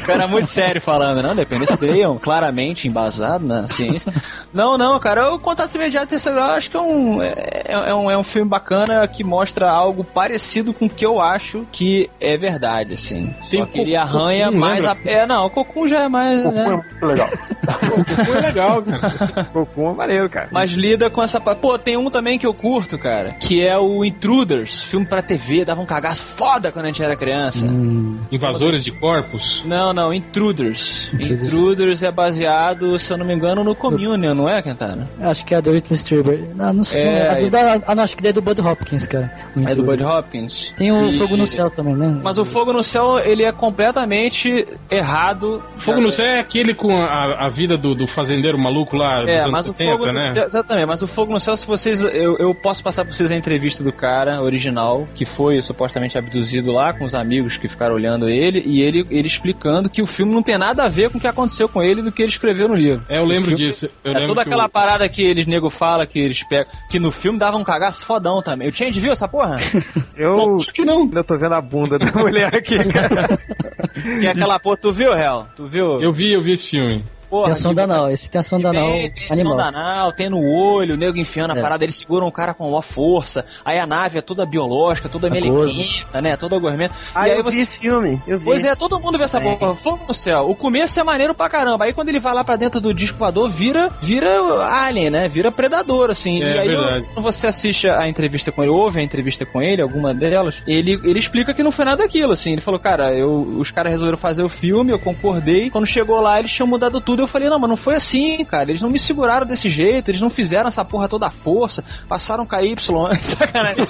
[0.00, 1.32] o cara é muito sério falando, não?
[1.32, 4.12] Independence Day é um, claramente embasado na ciência.
[4.54, 7.34] Não, não, cara, o Contato Imediato eu acho que é um, é,
[7.66, 11.66] é um, é um filme bacana que mostra algo parecido com o que eu acho
[11.70, 13.34] que é verdade, assim.
[13.50, 14.92] Tem Só que ele Cocum, arranha mais a.
[14.94, 15.10] lembra?
[15.12, 16.42] É, não, o Cocum já é mais.
[16.42, 16.64] Pô, né?
[16.64, 17.28] é muito legal.
[17.68, 19.44] Pô, foi legal, cara.
[19.52, 20.48] Cocum é maneiro, cara.
[20.50, 21.40] Mas lida com essa.
[21.40, 23.34] Pô, tem um também que eu curto, cara.
[23.40, 26.70] Que é o Intruders, filme pra TV, dava um cagaço foda.
[26.72, 27.66] quando a gente era criança.
[27.66, 29.62] Hum, Invasores de corpos?
[29.64, 31.12] Não, não, Intruders.
[31.14, 35.08] Intruders é baseado, se eu não me engano, no Communion, não é, Quintana?
[35.20, 36.48] acho que é a do Whitney Strieber.
[36.54, 37.02] Não, não sei.
[37.02, 39.32] É, É, a do, da, ah, não, acho que é do Bud Hopkins, cara.
[39.56, 40.02] O É do Bud.
[40.02, 40.72] Hopkins.
[40.76, 42.20] Tem o E- Fogo no Céu também, né?
[42.22, 45.62] Mas o Fogo no Céu, ele é completamente errado.
[45.78, 49.46] Fogo no Céu é aquele com a, a vida do, do fazendeiro maluco lá É,
[49.46, 50.20] mas o 70, Fogo no né?
[50.20, 50.47] Céu.
[50.48, 52.02] Exatamente, mas o Fogo no Céu, se vocês.
[52.02, 56.72] Eu, eu posso passar pra vocês a entrevista do cara original, que foi supostamente abduzido
[56.72, 60.32] lá com os amigos que ficaram olhando ele, e ele, ele explicando que o filme
[60.34, 62.68] não tem nada a ver com o que aconteceu com ele do que ele escreveu
[62.68, 63.04] no livro.
[63.08, 63.86] É, eu lembro filme- disso.
[64.04, 66.72] Eu é lembro toda que aquela o- parada que eles nego fala que eles pegam.
[66.90, 68.68] Que no filme dava um cagaço fodão também.
[68.68, 69.56] O Change viu essa porra?
[70.16, 71.02] Eu Acho que não.
[71.02, 73.28] ainda tô vendo a bunda da mulher aqui, cara.
[74.20, 74.76] que é aquela porra.
[74.78, 75.46] Tu viu, Real?
[75.54, 76.00] Tu viu?
[76.02, 77.04] Eu vi, eu vi esse filme.
[77.30, 79.52] Porra, Tem a sonda que- anal, esse tem a sonda anal Tem, tem animal.
[79.52, 81.60] sonda anal, tem no olho, o nego enfiando a É.
[81.60, 85.26] parada, eles seguram o cara com uma força, aí a nave é toda biológica, toda
[85.26, 86.90] A melequenta, né, toda gourmet.
[87.14, 87.62] Ah, e aí eu vi você...
[87.62, 88.20] esse filme.
[88.26, 88.44] Eu vi.
[88.44, 89.40] Pois é, todo mundo vê essa É.
[89.54, 90.48] porra, fogo no céu.
[90.48, 93.18] O começo é maneiro pra caramba, aí quando ele vai lá pra dentro do disco
[93.18, 96.42] voador, vira, vira alien, né, vira predador, assim.
[96.42, 97.06] É, e aí verdade.
[97.12, 100.98] quando você assiste a entrevista com ele, ouve a entrevista com ele, alguma delas, ele,
[101.04, 102.52] ele explica que não foi nada daquilo, assim.
[102.52, 106.38] Ele falou, cara, eu, os caras resolveram fazer o filme, eu concordei, quando chegou lá
[106.38, 108.70] eles tinham mudado tudo, eu falei, não, mas não foi assim, cara.
[108.70, 112.46] Eles não me seguraram desse jeito, eles não fizeram essa porra toda à força, passaram
[112.46, 112.74] KY,
[113.20, 113.86] sacanagem.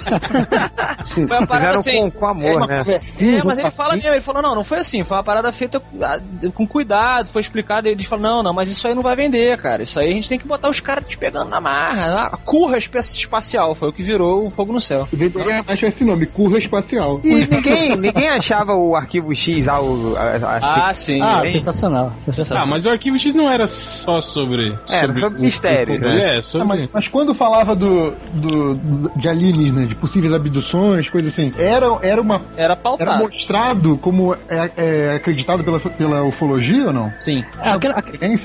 [1.13, 2.11] foi uma parada Fizeram assim.
[2.11, 2.83] com, com amor, né?
[2.87, 5.81] É, mas ele fala mesmo, ele falou, não, não foi assim, foi uma parada feita
[6.01, 6.19] ah,
[6.53, 9.83] com cuidado, foi explicado, e eles não, não, mas isso aí não vai vender, cara.
[9.83, 12.27] Isso aí a gente tem que botar os caras te pegando na marra.
[12.33, 15.07] A curra espa- espacial foi o que virou o fogo no céu.
[15.11, 17.21] Venderia mais esse nome, curva espacial.
[17.23, 20.21] E ninguém, ninguém achava o arquivo X, ah, o, a,
[20.57, 21.21] a- Ah, sim.
[21.21, 21.51] Ah, Hein?
[21.51, 22.13] sensacional.
[22.15, 22.67] Ah, sensacional.
[22.67, 24.77] mas o Arquivo X não era só sobre.
[24.89, 26.37] Era sobre mistérios, o- né?
[26.37, 26.63] É, sobre.
[26.63, 31.51] Ah, mas, mas quando falava do, do, do- de alienígenas, de possíveis abduções, coisas assim,
[31.57, 33.23] era, era uma Era era pautado.
[33.23, 37.11] mostrado como é, é acreditado pela, pela ufologia ou não?
[37.19, 37.43] Sim.
[37.61, 37.99] É, aquela, A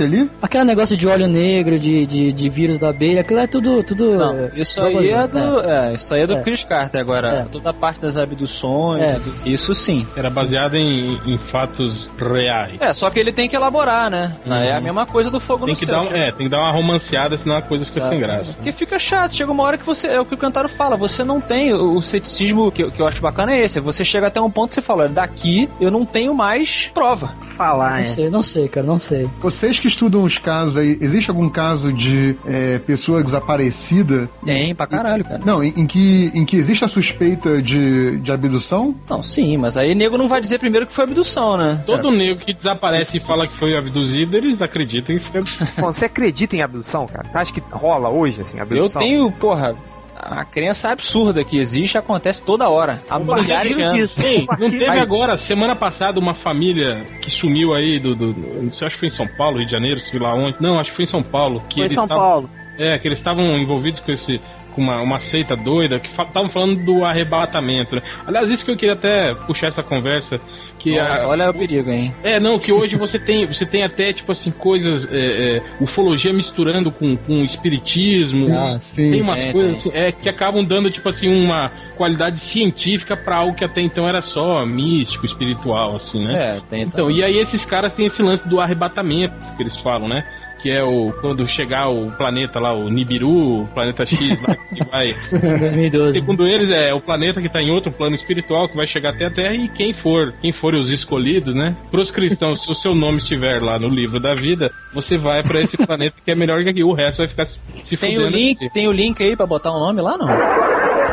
[0.05, 0.31] ali?
[0.43, 3.83] aquele negócio de óleo negro, de, de, de vírus da abelha, aquilo é tudo.
[3.83, 5.61] tudo Não, isso aí é do.
[5.61, 6.43] É, isso aí é do É.
[6.43, 7.29] Chris Carter agora.
[7.29, 7.43] É.
[7.45, 9.19] Toda a parte das abduções, É.
[9.19, 10.07] do- isso sim.
[10.17, 12.81] Era baseado em, em fatos reais.
[12.81, 14.37] É, só que ele tem que elaborar, né?
[14.47, 16.01] Não É a mesma coisa do fogo Tem no que, céu.
[16.01, 18.55] dar, um- é, tem que dar uma romanceada, senão a coisa fica sem graça.
[18.57, 20.07] Porque fica chato, chega uma hora que você.
[20.09, 21.73] É o que o Cantaro fala, você não tem.
[21.73, 23.81] O, o ceticismo que, eu- que eu acho bacana é esse.
[23.81, 27.35] Você chega até um ponto que você fala, daqui eu não tenho mais prova.
[27.57, 28.05] falar, Não é.
[28.05, 29.31] sei, não sei, cara, não sei.
[29.41, 34.29] Vocês que estudam os casos aí, existe algum caso de é, pessoa desaparecida?
[34.45, 35.41] Tem pra caralho, cara.
[35.45, 38.95] Não, em, em que, em que existe a suspeita de, de abdução?
[39.09, 41.83] Não, sim, mas aí nego não vai dizer primeiro que foi abdução, né?
[41.87, 45.43] Todo nego que desaparece e fala que foi abduzido, eles acreditam foi
[45.79, 47.29] Bom, você acredita em abdução, cara?
[47.35, 49.01] Acha que rola hoje, assim, Eu abdução?
[49.01, 49.75] tenho, porra,
[50.17, 53.03] a crença absurda que existe acontece toda hora.
[53.11, 54.11] Há milhares de anos.
[54.13, 58.15] Sim, não teve Mas- agora, semana passada, uma família que sumiu aí do.
[58.15, 60.35] do, do- não sei, acho que foi em São Paulo, Rio de Janeiro, sei lá
[60.35, 60.57] onde.
[60.61, 61.61] Não, acho que foi em São Paulo.
[61.69, 62.51] Que Foi em eles São tavam- Paulo.
[62.79, 64.41] É, que eles estavam envolvidos com esse.
[64.75, 67.95] Com uma, uma seita doida, que estavam falando do arrebatamento.
[67.95, 68.03] né?
[68.27, 70.41] Aliás, isso que eu queria até puxar essa conversa.
[70.85, 72.15] Que Nossa, a- olha o perigo, hein?
[72.23, 76.31] É, não, que hoje você tem, você tem até, tipo assim, coisas, é, é, ufologia
[76.31, 78.45] misturando com, com espiritismo.
[78.53, 79.11] Ah, sim.
[79.11, 83.37] tem umas sim, coisas assim, é, que acabam dando, tipo assim, uma qualidade científica pra
[83.37, 86.59] algo que até então era só místico, espiritual, assim, né?
[86.59, 90.07] É, tem Então, e aí esses caras têm esse lance do arrebatamento, que eles falam,
[90.07, 90.23] né?
[90.65, 94.83] Que é o quando chegar o planeta lá, o Nibiru, o planeta X lá, que
[94.91, 95.15] vai.
[95.59, 96.19] 2012.
[96.19, 99.27] Segundo eles, é o planeta que tá em outro plano espiritual, que vai chegar até
[99.27, 101.77] a Terra, e quem for, quem forem os escolhidos, né?
[101.91, 105.61] Pros cristãos, se o seu nome estiver lá no livro da vida, você vai pra
[105.61, 106.83] esse planeta que é melhor que aqui.
[106.83, 108.73] O resto vai ficar se, se Tem o fudendo link, aqui.
[108.73, 110.29] tem o link aí pra botar o nome lá, não?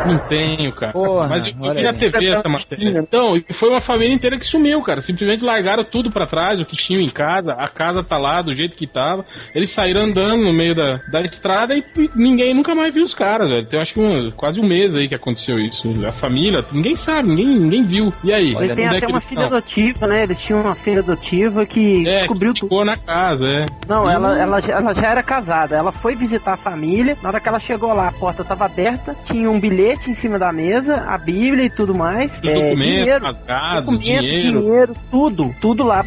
[0.06, 0.94] Não tenho, cara.
[0.94, 3.00] Porra, Mas eu, eu queria ter visto essa matéria.
[3.00, 5.02] Então, e foi uma família inteira que sumiu, cara.
[5.02, 7.54] Simplesmente largaram tudo pra trás, o que tinham em casa.
[7.54, 9.26] A casa tá lá do jeito que tava.
[9.56, 11.84] Eles saíram andando no meio da, da estrada e
[12.16, 13.66] ninguém nunca mais viu os caras, velho.
[13.68, 15.90] Tem acho que um, quase um mês aí que aconteceu isso.
[16.08, 18.14] A família, ninguém sabe, ninguém, ninguém viu.
[18.24, 18.56] E aí?
[18.56, 19.58] Eles têm é até que uma filha estão?
[19.58, 20.24] adotiva, né?
[20.24, 22.70] Eles tinham uma filha adotiva que É, descobriu que tudo.
[22.70, 23.66] ficou na casa, é.
[23.88, 25.76] Não, ela, ela, já- ela já era casada.
[25.76, 27.18] Ela foi visitar a família.
[27.22, 29.16] Na hora que ela chegou lá, a porta estava aberta.
[29.26, 32.34] Tinha um bilhete em cima da mesa, a Bíblia e tudo mais.
[32.40, 34.60] Os É, documentos, dinheiro, rasgados, documento, dinheiro.
[34.62, 35.56] dinheiro, tudo.
[35.62, 36.04] Tudo lá,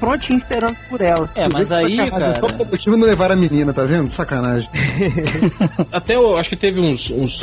[0.00, 1.28] prontinho esperando por ela.
[1.34, 2.34] É, mas aí, cara.
[2.36, 4.08] Só o motivo não levar a menina, tá vendo?
[4.08, 4.68] Sacanagem.
[5.92, 7.40] Até eu acho que teve uns, uns,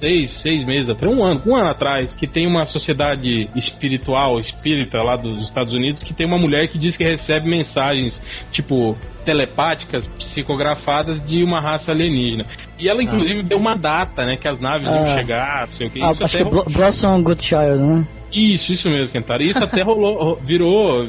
[0.00, 4.98] seis, seis meses, até um ano, um ano atrás, que tem uma sociedade espiritual, espírita
[4.98, 8.22] lá dos Estados Unidos, que tem uma mulher que diz que recebe mensagens,
[8.52, 12.44] tipo, telepáticas, psicografadas de uma raça alienígena.
[12.78, 15.16] E ela, inclusive, deu uma data, né, que as naves iam Ah.
[15.18, 16.02] chegar, não sei o que.
[16.02, 18.06] Ah, acho que é Blo- Blossom Goodchild, né?
[18.38, 19.42] Isso, isso mesmo, Kentaro.
[19.42, 21.08] Isso até rolou, virou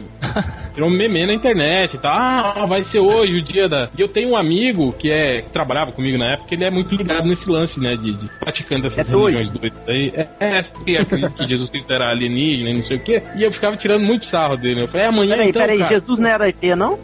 [0.73, 2.53] virou um meme na internet, tá?
[2.55, 3.89] Ah, vai ser hoje o dia da.
[3.97, 6.95] E eu tenho um amigo que é que trabalhava comigo na época, ele é muito
[6.95, 7.95] ligado nesse lance, né?
[7.95, 10.13] De, de praticando essas É religiões doidas aí.
[10.15, 13.21] É, é que acredita que Jesus Cristo era alienígena e não sei o quê.
[13.35, 14.83] E eu ficava tirando muito sarro dele.
[14.83, 15.61] Eu falei, é amanhã Peraí, então.
[15.61, 15.89] peraí, cara.
[15.89, 16.99] Jesus não era ET, não?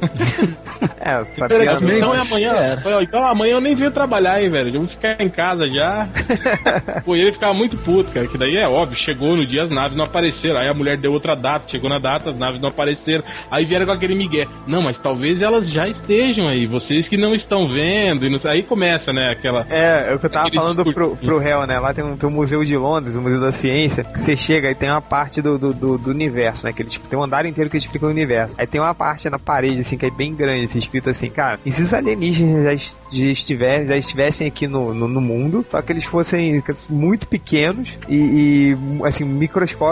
[1.00, 1.98] É, Peraí, sabia.
[1.98, 2.78] então é amanhã.
[2.82, 4.70] Falei, então amanhã eu nem venho trabalhar, hein, velho.
[4.70, 6.08] Eu vou ficar em casa já.
[7.06, 8.28] Pô, e ele ficava muito puto, cara.
[8.28, 10.60] Que daí é óbvio, chegou no dia, as naves não apareceram.
[10.60, 13.24] Aí a mulher deu outra data, chegou na data, as naves não apareceram.
[13.52, 14.48] Aí vieram com aquele migué.
[14.66, 18.26] Não, mas talvez elas já estejam aí, vocês que não estão vendo.
[18.26, 18.40] E não.
[18.50, 19.66] Aí começa, né, aquela.
[19.70, 21.26] É, é o que eu tava falando pro, discurso.
[21.26, 21.80] pro réu, né?
[21.80, 24.72] Lá tem um, tem um museu de Londres, o Museu da Ciência, que você chega
[24.72, 26.74] e tem uma parte do, do, do, do universo, né?
[26.74, 28.56] Que ele, tipo, tem um andar inteiro que explica o universo.
[28.58, 31.60] Aí tem uma parte na parede, assim, que é bem grande, assim, escrito assim, cara,
[31.66, 35.92] e se os alienígenas já, est- já, estivessem aqui no, no, no mundo, só que
[35.92, 39.24] eles fossem muito pequenos e, e, assim,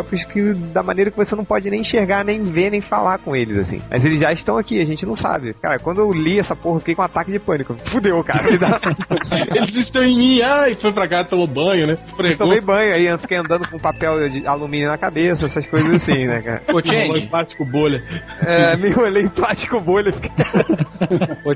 [0.03, 3.35] microscópios que da maneira que você não pode nem enxergar, nem ver, nem falar com
[3.35, 3.81] eles, assim.
[3.89, 5.53] Mas eles já estão aqui, a gente não sabe.
[5.61, 7.75] Cara, quando eu li essa porra, eu fiquei com um ataque de pânico.
[7.85, 8.43] Fudeu, cara.
[9.55, 11.97] Eles estão em mim, ai, foi pra cá, tomou banho, né?
[12.15, 15.91] Fregou, Tomei banho, aí eu fiquei andando com papel de alumínio na cabeça, essas coisas
[15.91, 16.61] assim, né, cara?
[16.67, 18.03] Ô, rolou em Change, plástico bolha.
[18.41, 20.31] É, me olhei em plástico bolha, fiquei...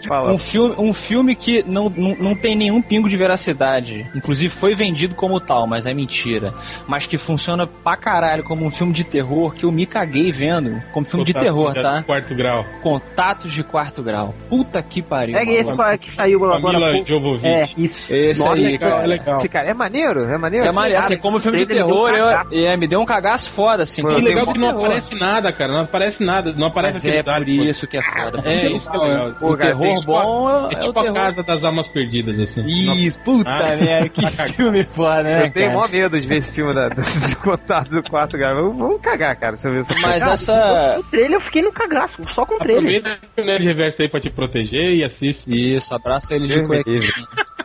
[0.07, 0.33] Fala.
[0.33, 4.09] um filme, um filme que não, não, não tem nenhum pingo de veracidade.
[4.15, 6.53] Inclusive foi vendido como tal, mas é mentira.
[6.87, 10.81] Mas que funciona pra caralho como um filme de terror que eu me caguei vendo.
[10.91, 12.03] Como filme de Contato terror, de tá?
[12.03, 12.65] Quarto grau.
[12.81, 14.33] Contatos de quarto grau.
[14.49, 15.37] Puta que pariu.
[15.37, 16.79] Pega esse qual- que saiu agora.
[16.79, 17.05] Camila.
[17.05, 17.45] Jovovich.
[17.47, 18.13] É, isso.
[18.13, 19.03] Esse Nossa, aí, cara.
[19.03, 19.37] é legal.
[19.37, 20.23] Esse cara é maneiro?
[20.23, 20.65] É maneiro?
[20.65, 23.49] É maneiro, assim, Cara, como filme de terror, um eu, é, me deu um cagaço
[23.49, 24.01] foda, assim.
[24.01, 24.85] Pô, E como o legal que de não terror.
[24.85, 25.73] aparece nada, cara.
[25.73, 26.53] Não aparece nada.
[26.53, 28.41] Não aparece Mas é por isso que é foda.
[28.41, 28.47] pô.
[28.49, 29.29] É, isso que é legal.
[29.41, 32.63] O cara, terror tem- bom é, É é tipo a casa das almas perdidas, assim.
[32.65, 33.75] Isso, puta Ah.
[33.75, 35.77] merda, que filme foda, né, Eu tenho cara?
[35.77, 38.55] maior medo de ver esse filme da, desse contato do quarto, cara.
[38.55, 40.33] Vamos cagar, cara, se eu ver essa Mas porra.
[40.33, 40.99] essa...
[40.99, 42.97] O trailer eu fiquei no cagaço, só com o trailer.
[42.99, 45.43] Aproveita o Nerd Reverso aí pra te proteger e assiste.
[45.47, 46.99] Isso, abraça ele de cuequinha.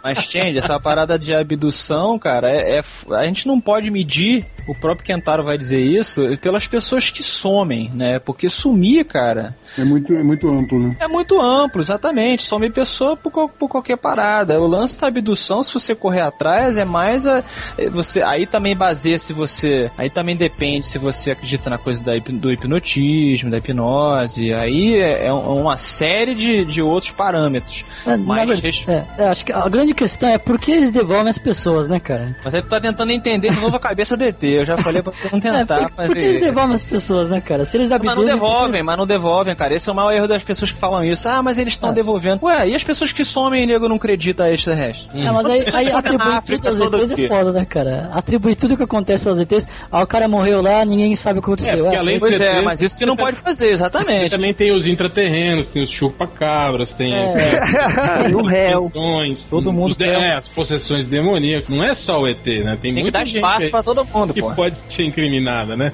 [0.04, 2.82] Mas, Change, essa parada de abdução, cara, é, é-
[3.14, 7.88] a gente não pode medir, o próprio Kentaro vai dizer isso, pelas pessoas que somem,
[7.94, 8.18] né?
[8.18, 10.96] Porque sumir, cara, É muito, é muito amplo, né?
[10.98, 12.42] é muito amplo, exatamente.
[12.42, 14.60] Some pessoa por, por qualquer parada.
[14.60, 17.44] O lance da abdução, se você correr atrás, é mais a,
[17.78, 19.90] é você Aí também baseia se você.
[19.96, 20.51] Aí também depende
[20.82, 24.52] se você acredita na coisa da, hip- do hipnotismo, da hipnose.
[24.52, 27.84] Aí é, é uma série de, de outros parâmetros.
[28.06, 31.28] É, Mas verdade, é, é, acho que a grande questão é por que eles devolvem
[31.28, 32.36] as pessoas, né, cara?
[32.44, 34.42] Mas aí tu tá tentando entender de novo a cabeça do ET.
[34.42, 37.40] Eu já falei pra não É, tentar por, por que eles devolvem as pessoas, né,
[37.40, 37.64] cara?
[37.64, 38.34] Se eles Mas não abduzem...
[38.34, 39.74] devolvem, mas não devolvem, cara.
[39.74, 41.28] Esse é o maior erro das pessoas que falam isso.
[41.28, 41.92] Ah, mas eles estão É.
[41.92, 42.44] devolvendo.
[42.44, 45.08] Ué, e as pessoas que somem e nego não acredita a extraterrestre?
[45.14, 48.10] É, mas As aí, aí atribuir tudo aos ETs é foda, né, cara?
[48.12, 49.66] Atribuir tudo que acontece aos ETs.
[49.90, 51.86] Ah, o cara morreu lá, ninguém sabe o que aconteceu.
[51.90, 54.30] É, Ah, além Pois é, ter- mas isso que não pode fazer, exatamente.
[54.30, 57.28] também tem os intraterrenos, tem os chupacabras, tem É.
[57.28, 58.82] as E o réu.
[58.90, 60.08] possessões, Todo mundo quer.
[60.18, 61.68] é, as possessões demoníacas.
[61.70, 62.72] Não é só o ET, né?
[62.80, 64.52] Tem, Tem que muita dar gente espaço pra todo mundo, que pô.
[64.52, 65.92] pode ser incriminada, né?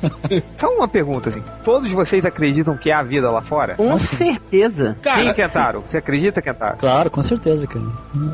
[0.56, 1.42] Só uma pergunta, assim.
[1.64, 3.76] Todos vocês acreditam que há vida lá fora?
[3.76, 4.96] Com certeza.
[5.12, 5.80] Sim, Kentaro.
[5.82, 6.76] Você acredita, Kentaro?
[6.78, 7.84] Claro, com certeza, cara.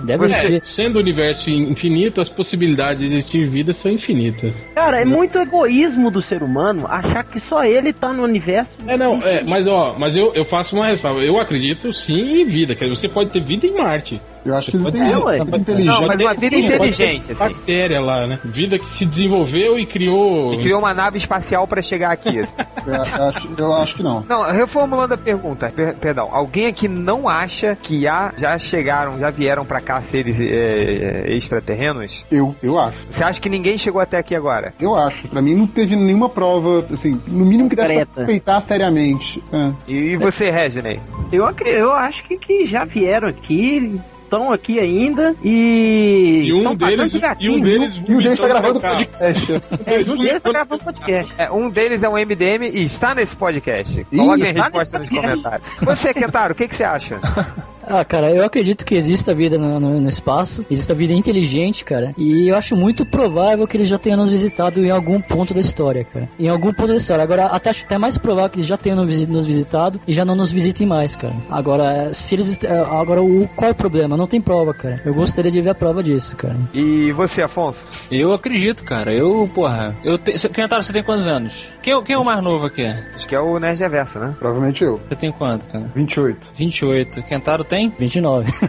[0.04, 0.62] Deve Você- existir.
[0.66, 4.54] Sendo o universo infinito, as possibilidades de existir vida são infinitas.
[4.74, 8.72] Cara, é muito egoísmo do ser humano achar que só ele tá no universo.
[8.86, 11.20] É, não, é, mas ó, mas eu, eu faço uma ressalva.
[11.20, 12.74] Eu acredito sim em vida.
[12.74, 14.20] Quer dizer, você pode ter vida em Marte.
[14.44, 15.38] Eu acho que Pode existe ser, ué.
[15.44, 15.86] vida inteligente.
[15.86, 17.44] Não, mas uma vida inteligente, assim.
[17.44, 18.40] Bactéria lá, né?
[18.44, 20.52] Vida que se desenvolveu e criou.
[20.52, 22.38] E criou uma nave espacial pra chegar aqui.
[22.40, 22.56] assim.
[22.84, 24.24] Eu, acho, eu acho que não.
[24.28, 26.28] Não, reformulando a pergunta, per- perdão.
[26.32, 31.36] Alguém aqui não acha que há, já chegaram, já vieram pra cá seres é, é,
[31.36, 32.24] extraterrenos?
[32.30, 32.98] Eu, eu acho.
[33.08, 34.74] Você acha que ninguém chegou até aqui agora?
[34.80, 35.28] Eu acho.
[35.28, 38.20] Pra mim não teve nenhuma prova, assim, no mínimo que desse pra Concreta.
[38.20, 39.42] respeitar seriamente.
[39.52, 39.72] É.
[39.88, 40.98] E, você, Reginei?
[41.30, 46.44] Eu, eu acho que, que já vieram aqui, estão aqui ainda e.
[46.46, 49.52] E um deles, de e gatinho, um deles, E o deles tá no gravando podcast.
[49.84, 51.34] É, e um deles tá gravando podcast.
[51.36, 54.04] É, um deles é um MDM e está nesse podcast.
[54.04, 55.68] Coloquem a está resposta nos comentários.
[55.82, 57.20] Você, Kentaro, o que, que você acha?
[57.94, 62.14] Ah, cara, eu acredito que exista vida no, no- no espaço, exista vida inteligente, cara.
[62.16, 65.60] E eu acho muito provável que eles já tenham nos visitado em algum ponto da
[65.60, 66.28] história, cara.
[66.38, 67.22] Em algum ponto da história.
[67.22, 70.12] Agora, até acho até mais provável que eles já tenham nos visi- nos visitado e
[70.12, 71.34] já não nos visitem mais, cara.
[71.50, 72.58] Agora, se eles.
[72.64, 74.16] eh, Agora, o, qual é o problema?
[74.16, 75.02] Não tem prova, cara.
[75.04, 76.56] Eu gostaria de ver a prova disso, cara.
[76.74, 77.86] E você, Afonso?
[78.10, 79.12] Eu acredito, cara.
[79.12, 79.94] Eu, porra.
[80.02, 80.38] Eu te...
[80.38, 81.70] Cê- Kentaro, você tem quantos anos?
[81.82, 82.86] Quem, é- quem é o mais novo aqui?
[83.14, 84.34] Acho que é o Nerd Reverso, né?
[84.38, 84.98] Provavelmente eu.
[85.04, 85.90] Você tem quanto, cara?
[85.94, 86.48] 28.
[86.54, 87.22] 28.
[87.22, 87.81] Kentaro tem?
[87.90, 88.50] 29.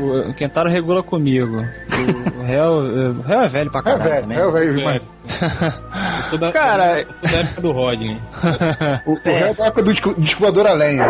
[0.00, 1.56] O, o Kentaro regula comigo.
[1.58, 4.38] O, o réu, o réu é velho pra É caralho velho, também.
[4.38, 5.02] é velho demais.
[6.32, 6.38] É.
[6.38, 8.18] da, Cara- sou da época do Rodney.
[9.06, 9.94] O, o réu da época do
[10.38, 11.04] voador a lenha.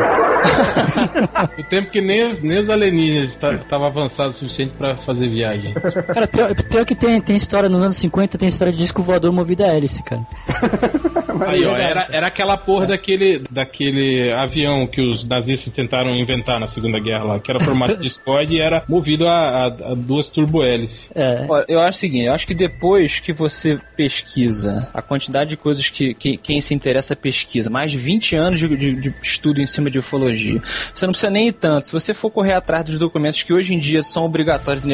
[1.58, 5.74] O tempo que nem os, nem os alienígenas estavam avançados o suficiente pra fazer viagem.
[5.74, 9.32] Cara, pior, pior que tem, tem história nos anos 50, tem história de disco voador
[9.32, 10.22] movido a hélice, cara.
[11.46, 16.66] Aí, ó, era, era aquela porra daquele, daquele avião que os nazistas tentaram inventar na
[16.68, 19.32] Segunda Guerra lá, que era formato de Discord e era movido a,
[19.66, 20.98] a- a duas turbo-hélices.
[21.14, 21.46] É.
[21.68, 24.09] Eu acho o seguinte, eu acho que depois que você pesquisa
[24.92, 28.68] a quantidade de coisas que, que- quem se interessa pesquisa, mais de 20 anos de,
[28.76, 30.60] de- de estudo em cima de ufologia,
[30.94, 31.86] você não precisa nem ir tanto.
[31.86, 34.84] Se você for correr atrás dos documentos que hoje em dia são obrigatórios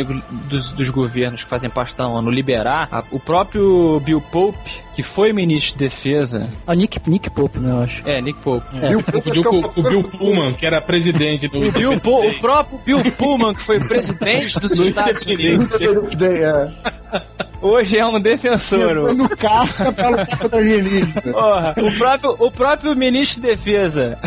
[0.49, 5.03] dos, dos governos que fazem parte da ONU liberar, a- o próprio Bill Pope, que
[5.03, 8.03] foi ministro de defesa, A Nick, Nick Pope, né, eu acho.
[8.09, 8.67] é, Nick Pope.
[8.79, 11.69] É, o, o, o Bill Pullman, que era presidente do.
[11.69, 15.69] O, Bill Po- o próprio Bill Pullman, que foi presidente dos Estados Unidos,
[17.61, 19.13] hoje é um defensor.
[19.15, 21.21] no caça pra lutar contra alienígena.
[21.21, 24.19] Porra, o próprio, o próprio ministro de Defesa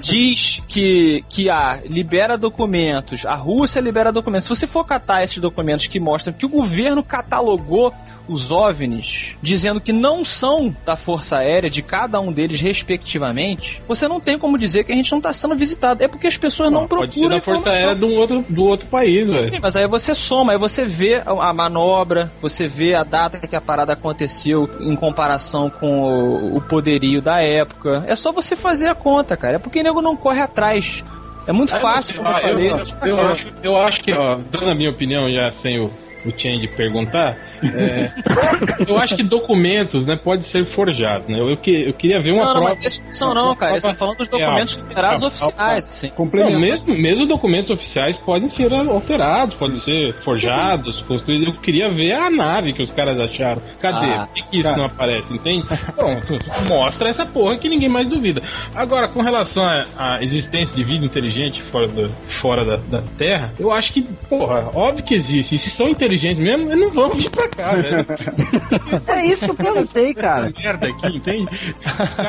[0.00, 4.44] diz que, que a libera documentos, a Rússia libera documentos.
[4.44, 7.92] Se você for catar esses documentos que mostram que o governo catalogou
[8.30, 14.06] os OVNIs, dizendo que não são da Força Aérea, de cada um deles respectivamente, você
[14.06, 16.02] não tem como dizer que a gente não está sendo visitado.
[16.02, 17.70] É porque as pessoas não, procuram Pode ser da Força.
[17.70, 19.58] Aérea do outro, do outro país, velho.
[19.60, 23.60] Mas aí você soma, aí você vê a manobra, você vê a data que a
[23.60, 28.04] parada aconteceu em comparação com o, poderio da época.
[28.06, 29.56] É só você fazer a conta, cara.
[29.56, 31.02] É porque o nego não corre atrás.
[31.46, 32.70] É muito fácil, como eu Ah, falei.
[32.70, 32.78] eu,
[33.08, 35.90] eu acho, eu acho que, ó, dando a minha opinião, já sem o,
[36.24, 38.10] o Change perguntar, é,
[38.86, 41.40] eu acho que documentos, né, pode ser forjado, né?
[41.40, 42.68] Eu, que, eu queria ver uma Não, não, prova.
[42.68, 43.72] mas esses não não, cara.
[43.72, 45.48] Eles estão falando dos documentos liberados Real.
[45.48, 46.12] oficiais, assim.
[46.18, 51.54] Não, mesmo, mesmo documentos oficiais podem ser alterados, podem ser forjados, construídos.
[51.54, 53.62] Eu queria ver a nave que os caras acharam.
[53.80, 54.06] Cadê?
[54.06, 54.76] Ah, Por que, que isso cara.
[54.76, 55.32] não aparece?
[55.32, 55.64] Entende?
[55.96, 56.20] Bom,
[56.68, 58.42] mostra essa porra que ninguém mais duvida.
[58.74, 62.10] Agora, com relação à à existência de vida inteligente fora, do,
[62.40, 65.54] fora da, da Terra, eu acho que, porra, óbvio que existe.
[65.54, 68.06] E se são inteligentes mesmo, eles não vão vir pra cá, velho.
[69.06, 70.52] É isso que eu perguntei, cara.
[70.56, 71.74] merda aqui, entende?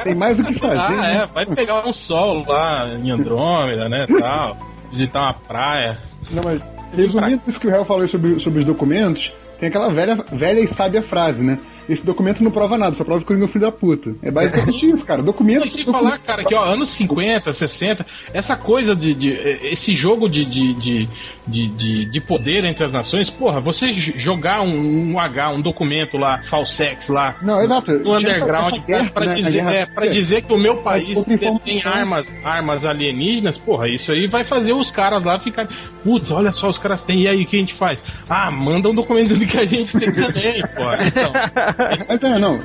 [0.04, 0.78] Tem mais o que fazer.
[0.78, 1.24] Ah, né?
[1.24, 4.58] é, vai pegar um sol lá em Andrômeda, né, tal.
[4.92, 5.98] Visitar uma praia.
[6.32, 6.62] Não, mas
[6.94, 10.68] resumindo isso que o réu falou sobre, sobre os documentos, tem aquela velha, velha e
[10.68, 11.60] sábia frase, né?
[11.90, 14.16] Esse documento não prova nada, só prova que o Coringa é um filho da puta.
[14.24, 15.22] É basicamente isso, cara.
[15.22, 15.68] Documento.
[15.68, 19.14] E sem falar, cara, que ó, anos 50, 60, essa coisa de.
[19.14, 19.32] de-
[19.72, 21.10] esse jogo de, de, de,
[21.48, 26.18] de, de- de poder entre as nações, porra, você jogar um, um H, um documento
[26.18, 27.36] lá, falsex lá.
[27.42, 27.92] Não, exato.
[27.92, 31.82] No underground, essa guerra, pra, né, dizer, é, pra dizer que o meu país tem
[31.86, 35.70] armas, armas alienígenas, porra, isso aí vai fazer os caras lá ficarem.
[36.04, 38.00] Putz, olha só, os caras têm, e aí o que a gente faz?
[38.30, 40.98] Ah, manda um documento do que a gente tem também, porra.
[41.06, 41.32] Então,
[42.08, 42.60] Mas é, não,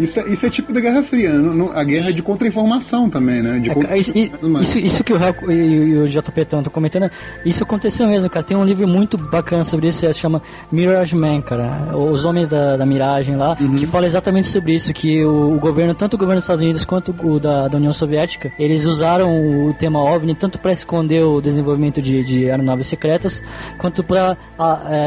[0.00, 1.38] isso é, isso é tipo da Guerra Fria, né?
[1.38, 3.58] Não- não- a guerra é de contra-informação também, né?
[3.58, 7.10] De É, contra- isso, isso, isso que o Real e, e o JP estão comentando,
[7.44, 8.44] isso aconteceu mesmo, cara.
[8.44, 11.96] Tem um livro muito bacana sobre isso, se chama Mirage Man, cara.
[11.96, 15.94] Os Homens da, da Miragem lá, que fala exatamente sobre isso, que o, o governo,
[15.94, 19.74] tanto o governo dos Estados Unidos quanto o da, da União Soviética, eles usaram o
[19.74, 23.42] tema OVNI tanto para esconder o desenvolvimento de, de aeronaves secretas,
[23.78, 24.36] quanto para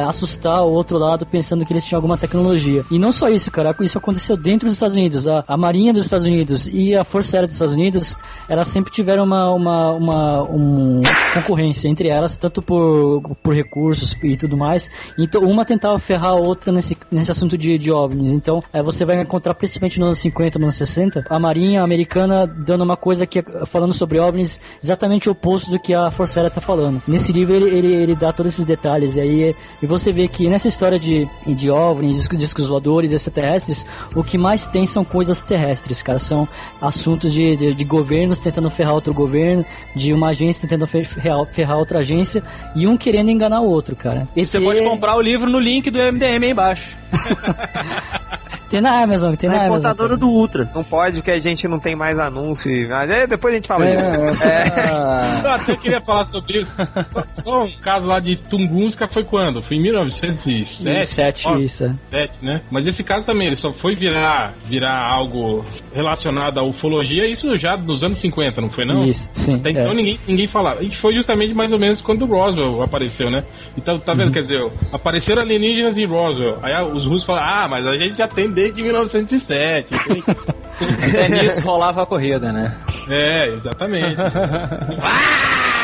[0.07, 2.83] assustar o outro lado pensando que eles tinham alguma tecnologia.
[2.91, 5.27] E não só isso, cara, isso aconteceu dentro dos Estados Unidos.
[5.27, 8.17] A, a Marinha dos Estados Unidos e a Força Aérea dos Estados Unidos,
[8.47, 11.01] elas sempre tiveram uma, uma, uma um,
[11.33, 14.89] concorrência entre elas, tanto por, por recursos e tudo mais.
[15.17, 18.31] Então, uma tentava ferrar a outra nesse, nesse assunto de, de OVNIs.
[18.31, 22.45] Então, é, você vai encontrar, principalmente nos anos 50, nos anos 60, a Marinha americana
[22.47, 26.49] dando uma coisa que, falando sobre OVNIs, exatamente o oposto do que a Força Aérea
[26.49, 27.01] está falando.
[27.07, 29.15] Nesse livro, ele, ele, ele dá todos esses detalhes.
[29.15, 33.85] E aí, e você vê que nessa história de, de OVNIs, discos, voadores, extraterrestres,
[34.15, 36.19] o que mais tem são coisas terrestres, cara.
[36.19, 36.47] São
[36.81, 41.45] assuntos de, de, de governos tentando ferrar outro governo, de uma agência tentando fer- ferrar,
[41.47, 42.41] ferrar outra agência
[42.75, 44.27] e um querendo enganar o outro, cara.
[44.35, 46.97] E você ET pode comprar o livro no link do MDM aí embaixo.
[48.67, 50.17] Tem na Amazon, tem na Na Amazon.
[50.17, 50.67] do Ultra.
[50.73, 52.71] Não pode, porque a gente não tem mais anúncio.
[52.89, 54.09] Mas é, depois a gente fala É, disso.
[54.11, 55.45] é.
[55.45, 56.71] Eu até queria falar sobre isso.
[57.11, 59.61] Só, só um caso lá de Tunguska foi quando?
[59.61, 61.05] Foi em 1907?
[61.05, 61.85] Sete, Ó, isso.
[61.85, 61.95] é.
[62.09, 62.61] sete, né?
[62.71, 67.75] Mas esse caso também, ele só foi virar, virar algo relacionado à ufologia, isso já
[67.75, 69.05] nos anos 50, não foi não?
[69.05, 69.55] Isso, sim.
[69.55, 69.93] Até então é.
[69.93, 70.83] ninguém, ninguém falava.
[70.83, 73.43] E foi justamente mais ou menos quando o Roswell apareceu, né?
[73.77, 74.17] Então, tá Uhum.
[74.19, 74.31] vendo?
[74.31, 76.59] Quer dizer, apareceram alienígenas em Roswell.
[76.63, 79.87] Aí os russos falaram, ah, mas a gente já tem desde 1907.
[79.93, 80.23] entende?
[81.15, 82.77] Até nisso rolava a corrida, né?
[83.09, 84.15] é, exatamente.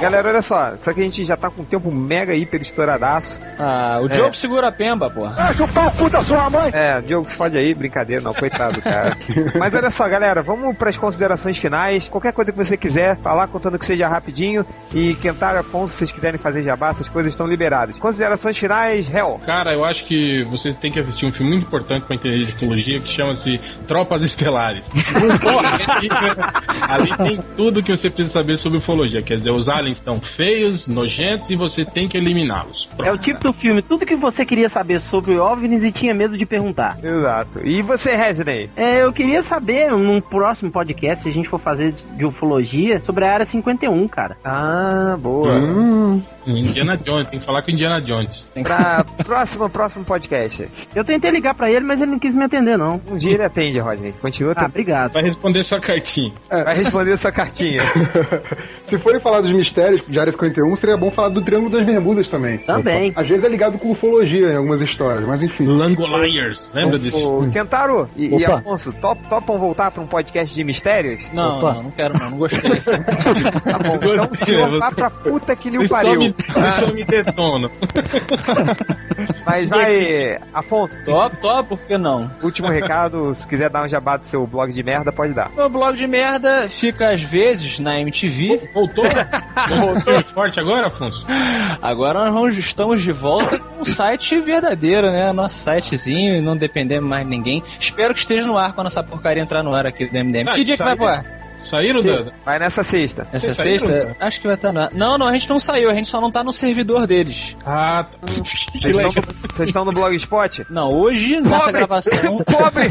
[0.00, 3.38] Galera, olha só, só que a gente já tá com o tempo mega hiper estouradaço.
[3.58, 4.08] Ah, o É.
[4.08, 5.34] Diogo segura a pemba, porra.
[5.36, 6.70] Ah, chupar o cu da sua mãe!
[6.72, 9.16] É, Diogo, se fode aí, brincadeira, não, coitado, cara.
[9.58, 12.08] Mas olha só, galera, vamos pras considerações finais.
[12.08, 14.64] Qualquer coisa que você quiser falar, contando que seja rapidinho.
[14.94, 17.98] E Kentaro Afonso, se vocês quiserem fazer jabá, essas coisas estão liberadas.
[17.98, 19.38] Considerações finais, Hell.
[19.44, 22.52] Cara, eu acho que você tem que assistir um filme muito importante pra entender de
[22.52, 24.84] ufologia que chama-se Tropas Estelares.
[25.42, 25.78] Porra,
[26.88, 29.22] Ali tem tudo que você precisa saber sobre ufologia.
[29.30, 32.88] Quer dizer, os aliens estão feios, nojentos e você tem que eliminá-los.
[33.04, 36.36] É o tipo do filme, tudo que você queria saber sobre OVNIs e tinha medo
[36.36, 36.98] de perguntar.
[37.00, 37.60] Exato.
[37.64, 38.70] E você, Resident?
[38.76, 43.24] É, eu queria saber, num próximo podcast, se a gente for fazer de ufologia, sobre
[43.24, 44.36] a Área 51, cara.
[44.44, 45.52] Ah, boa.
[45.54, 48.44] Hum, Indiana Jones, tem que falar com Indiana Jones.
[48.64, 50.68] Pra próximo, próximo podcast.
[50.92, 53.00] Eu tentei ligar pra ele, mas ele não quis me atender, não.
[53.08, 54.12] Um dia ele atende, Rodney.
[54.20, 54.70] Continua Ah, tentando.
[54.70, 55.12] obrigado.
[55.12, 56.32] Vai responder sua cartinha.
[56.50, 57.82] Vai responder sua cartinha.
[58.82, 62.58] Se falar dos mistérios de Área 51, seria bom falar do Triângulo das Bermudas também.
[62.58, 63.12] Também.
[63.14, 65.66] Às vezes é ligado com ufologia em algumas histórias, mas enfim.
[65.66, 67.18] Langoliers, lembra disso?
[67.18, 68.44] Ô, Kentaro e, e.
[68.44, 71.30] Afonso, top, topam voltar pra um podcast de mistérios?
[71.32, 71.74] Não, Opa.
[71.74, 72.70] não, não quero não, não gostei.
[72.80, 76.18] Tá bom, então o senhor vá pra puta que lhe só pariu.
[76.18, 76.34] me,
[76.78, 77.70] só me detonam.
[79.44, 82.30] Mas vai, Afonso, top, top, por que não?
[82.42, 85.50] último recado, se quiser dar um jabá do seu blog de merda, pode dar.
[85.54, 88.70] Meu blog de merda fica às vezes na MTV.
[88.74, 89.04] Voltou?
[89.68, 91.24] Voltou forte agora, Afonso?
[91.80, 95.32] Agora nós estamos de volta com um site verdadeiro, né?
[95.32, 97.62] Nosso sitezinho e não dependemos mais de ninguém.
[97.78, 100.44] Espero que esteja no ar quando essa porcaria entrar no ar aqui do MDM.
[100.44, 101.39] Sai, que dia que vai pro ar?
[101.68, 102.32] Saíram da.
[102.44, 103.28] Vai nessa sexta.
[103.32, 104.06] Essa Vocês saíram, sexta?
[104.14, 104.16] cara?
[104.20, 104.90] Acho que vai estar no ar.
[104.94, 107.56] Não, não, a gente não saiu, a gente só não tá no servidor deles.
[107.64, 108.32] Ah, tá.
[108.80, 109.10] Vocês estão,
[109.54, 110.66] vocês estão no Blogspot?
[110.70, 111.72] Não, hoje, nessa Pobre!
[111.72, 112.38] gravação.
[112.44, 112.88] Pobre!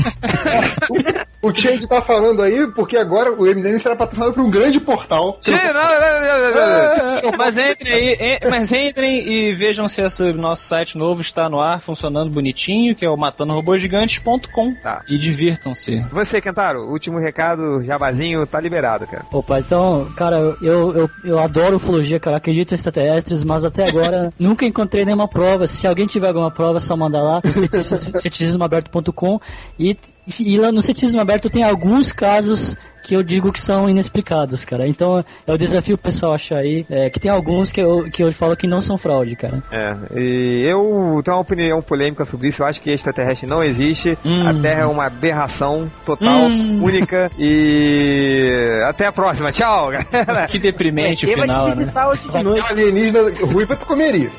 [1.41, 5.38] O Change tá falando aí porque agora o MDM será patrocinado por um grande portal.
[5.40, 7.38] Tira, não, não, não, não, não.
[7.38, 8.14] mas entrem aí,
[8.44, 12.94] en- mas entrem e vejam se esse nosso site novo está no ar, funcionando bonitinho,
[12.94, 14.76] que é o matandorobogigantes.com.
[14.76, 15.02] Tá.
[15.08, 16.00] E divirtam-se.
[16.12, 19.26] Você, Kentaro, último recado, jabazinho, tá liberado, cara.
[19.31, 24.31] Opa, então, cara, eu, eu, eu adoro ufologia, cara, acredito em extraterrestres, mas até agora
[24.40, 25.68] nunca encontrei nenhuma prova.
[25.68, 29.40] Se alguém tiver alguma prova, é só mandar lá no ceticismo- ceticismoaberto.com
[29.80, 29.98] e,
[30.40, 32.76] e lá no Ceticismo Aberto tem alguns casos
[33.10, 34.88] que eu digo que são inexplicados, cara.
[34.88, 35.26] Então
[35.57, 38.56] desafio o pessoal a achar aí é, que tem alguns que eu, que eu falo
[38.56, 39.64] que não são fraude, cara.
[39.72, 42.61] É, e eu tenho uma opinião polêmica sobre isso.
[42.61, 44.15] Eu acho que extraterrestre não existe.
[44.23, 44.48] Hum.
[44.48, 46.84] A Terra é uma aberração total, Hum.
[46.84, 47.31] única.
[47.40, 49.52] E até a próxima.
[49.52, 50.45] Tchau, galera.
[50.45, 51.76] Que deprimente o Quem vai final, né?
[51.76, 52.72] visitar hoje de noite?
[52.72, 53.22] Alienígena
[53.52, 54.30] ruiva tu comeria.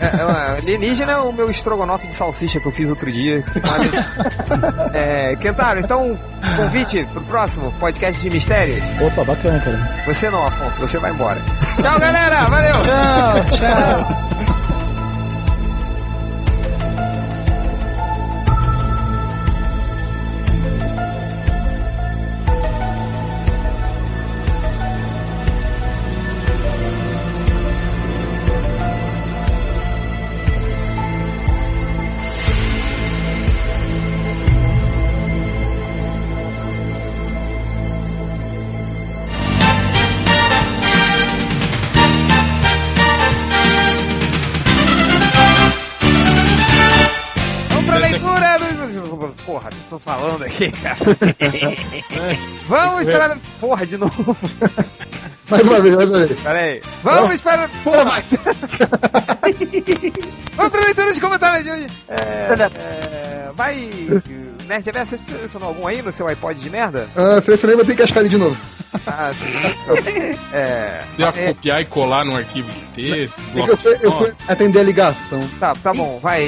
[0.00, 3.44] É, é, alienígena é o meu estrogonofe de salsicha que eu fiz outro dia.
[4.94, 6.18] É, Kentaro, então,
[6.56, 8.84] convite pro próximo podcast de mistérios.
[9.00, 10.04] Opa, bacana, cara.
[10.06, 11.40] Você não, Afonso, você vai embora.
[11.82, 12.44] Tchau, galera.
[12.46, 12.82] Valeu.
[12.82, 14.28] Tchau, tchau.
[50.48, 50.98] aqui, cara.
[52.68, 53.38] Vamos para.
[53.60, 54.36] Porra, de novo.
[55.48, 56.40] Mais uma vez, mais uma vez.
[56.40, 56.82] Pera aí.
[57.02, 57.68] Vamos para.
[57.82, 58.22] Porra!
[60.56, 61.86] Vamos pra leitura de comentários de hoje.
[62.06, 63.88] É, é, vai.
[64.68, 67.08] Nerd Reverso, você selecionou algum aí no seu iPod de merda?
[67.16, 68.56] Ah, selecionei, vou ter que cascar ele de novo.
[69.06, 69.46] Ah, sim.
[70.50, 71.02] É.
[71.16, 74.32] Você ia é, copiar e colar num arquivo de texto, É eu fui, eu fui
[74.48, 75.40] atender a ligação.
[75.60, 76.42] tá, tá bom, vai.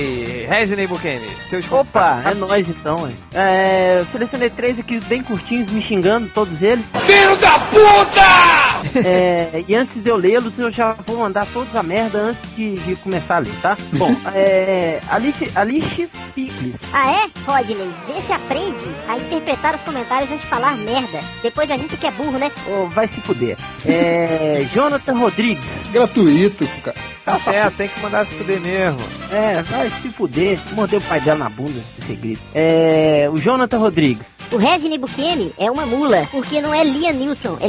[0.48, 1.28] Resident Evil Game.
[1.46, 3.16] Seus Opa, é nóis então, hein?
[3.34, 6.86] É, eu selecionei três aqui bem curtinhos, me xingando, todos eles.
[7.04, 8.59] Filho da puta!
[9.04, 12.74] É, e antes de eu lê-los, eu já vou mandar todos a merda antes de,
[12.74, 13.76] de começar a ler, tá?
[13.92, 15.00] Bom, é.
[15.08, 16.76] Alice, Alice Pickles.
[16.92, 17.30] Ah é?
[17.44, 21.20] Rodney, vê se aprende a interpretar os comentários antes de falar merda.
[21.42, 22.50] Depois a gente que é burro, né?
[22.66, 23.56] Ô, vai se fuder.
[23.84, 24.66] É.
[24.72, 25.64] Jonathan Rodrigues.
[25.92, 26.96] Gratuito, cara.
[27.24, 29.00] Tá certo, tem que mandar se fuder mesmo.
[29.30, 30.58] É, vai se fuder.
[30.72, 32.42] Mordeu o pai dela na bunda, esse grito.
[32.54, 33.28] É.
[33.30, 34.39] O Jonathan Rodrigues.
[34.52, 37.68] O Resident Bukemi é uma mula, porque não é Liam Nilsson, é.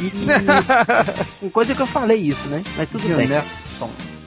[0.00, 0.12] E.
[1.40, 2.62] Com coisa que eu falei isso, né?
[2.76, 3.26] Mas tudo bem.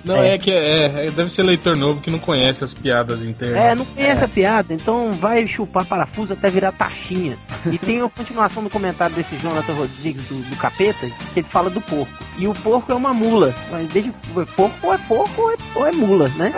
[0.04, 3.58] Não, é, que é, é- deve ser leitor novo que não conhece as piadas internas.
[3.58, 7.38] É, não conhece a piada, então vai chupar parafuso até virar taxinha.
[7.70, 11.70] E tem a continuação do comentário desse Jonathan Rodrigues do, do Capeta, que ele fala
[11.70, 12.12] do porco.
[12.38, 13.54] E o porco é uma mula.
[13.70, 14.12] Mas desde
[14.56, 16.54] porco ou é porco ou é, ou é mula, né?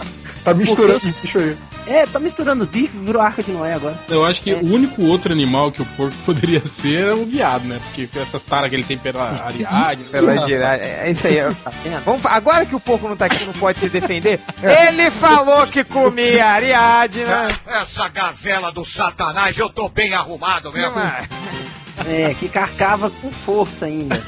[0.46, 1.56] É, Tá misturando os bichos aí.
[1.88, 3.98] é, tá misturando os bichos, virou arca de Noé agora.
[4.08, 4.54] Eu acho que É.
[4.54, 7.80] o único outro animal que o porco poderia ser é o viado, né?
[7.84, 10.04] Porque essas taras que ele tem pela Ariadne.
[10.10, 10.78] Pela girar.
[10.80, 11.38] É é isso aí.
[11.38, 12.00] é- Tá vendo?
[12.04, 14.38] Vamos, agora que o porco não tá aqui, não pode se defender.
[14.62, 17.24] Ele falou que comia Ariadne.
[17.66, 20.94] Essa gazela do satanás, eu tô bem arrumado mesmo.
[20.98, 22.30] É?
[22.30, 24.22] É, que carcava com força ainda.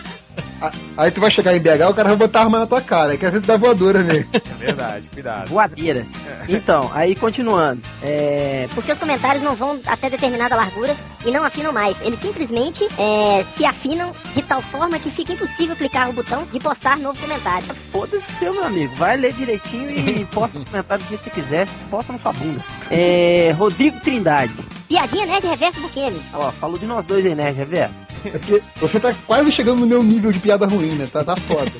[0.96, 3.16] Aí tu vai chegar em BH, o cara vai botar a arma na tua cara.
[3.16, 4.26] Quer ver tu dar voadora nele.
[4.48, 5.48] É verdade, cuidado.
[5.48, 6.04] Voadeira.
[6.48, 7.80] Então, aí continuando.
[8.02, 11.96] É, Porque os comentários não vão até determinada largura e não afinam mais.
[12.00, 16.58] Eles simplesmente é, se afinam de tal forma que fica impossível clicar o botão de
[16.58, 17.68] postar novo comentário.
[17.92, 18.94] Foda-se seu, meu amigo.
[18.96, 21.68] Vai ler direitinho e posta nos comentários do jeito que você quiser.
[21.90, 22.64] Posta na sua bunda.
[22.90, 24.52] É, Rodrigo Trindade.
[24.88, 26.20] Piadinha Nerd Reverso Bukemi.
[26.32, 27.94] Ó, falou de nós dois aí, né, Reverso?
[28.24, 28.30] É
[28.80, 31.08] você tá quase chegando no meu nível de piada ruim, né?
[31.12, 31.70] Tá, tá foda.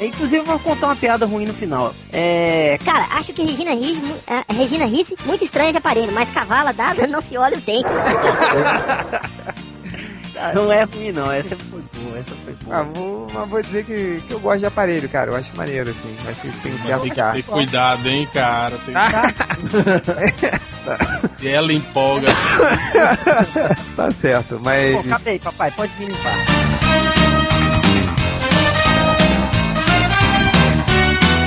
[0.00, 1.92] É, Inclusive, eu vou contar uma piada ruim no final.
[2.12, 2.78] É.
[2.82, 4.86] Cara, acho que Regina Risse, mu- ah, Regina
[5.26, 7.64] muito estranha de aparelho, mas cavala dada não se olha os
[10.32, 10.54] dentes.
[10.54, 11.30] Não é ruim, não.
[11.30, 12.18] Essa foi boa.
[12.18, 12.76] Essa foi boa.
[12.76, 15.30] Ah, vou, mas vou dizer que, que eu gosto de aparelho, cara.
[15.30, 16.16] Eu acho maneiro, assim.
[16.26, 18.78] Acho que tem um Mas certo tem que ter cuidado, hein, cara.
[18.84, 18.94] Tem...
[21.40, 22.28] E ela empolga.
[23.96, 24.94] Tá certo, mas.
[24.94, 25.70] Pô, acabei, papai.
[25.70, 26.34] Pode vir limpar.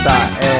[0.03, 0.54] Tá, é.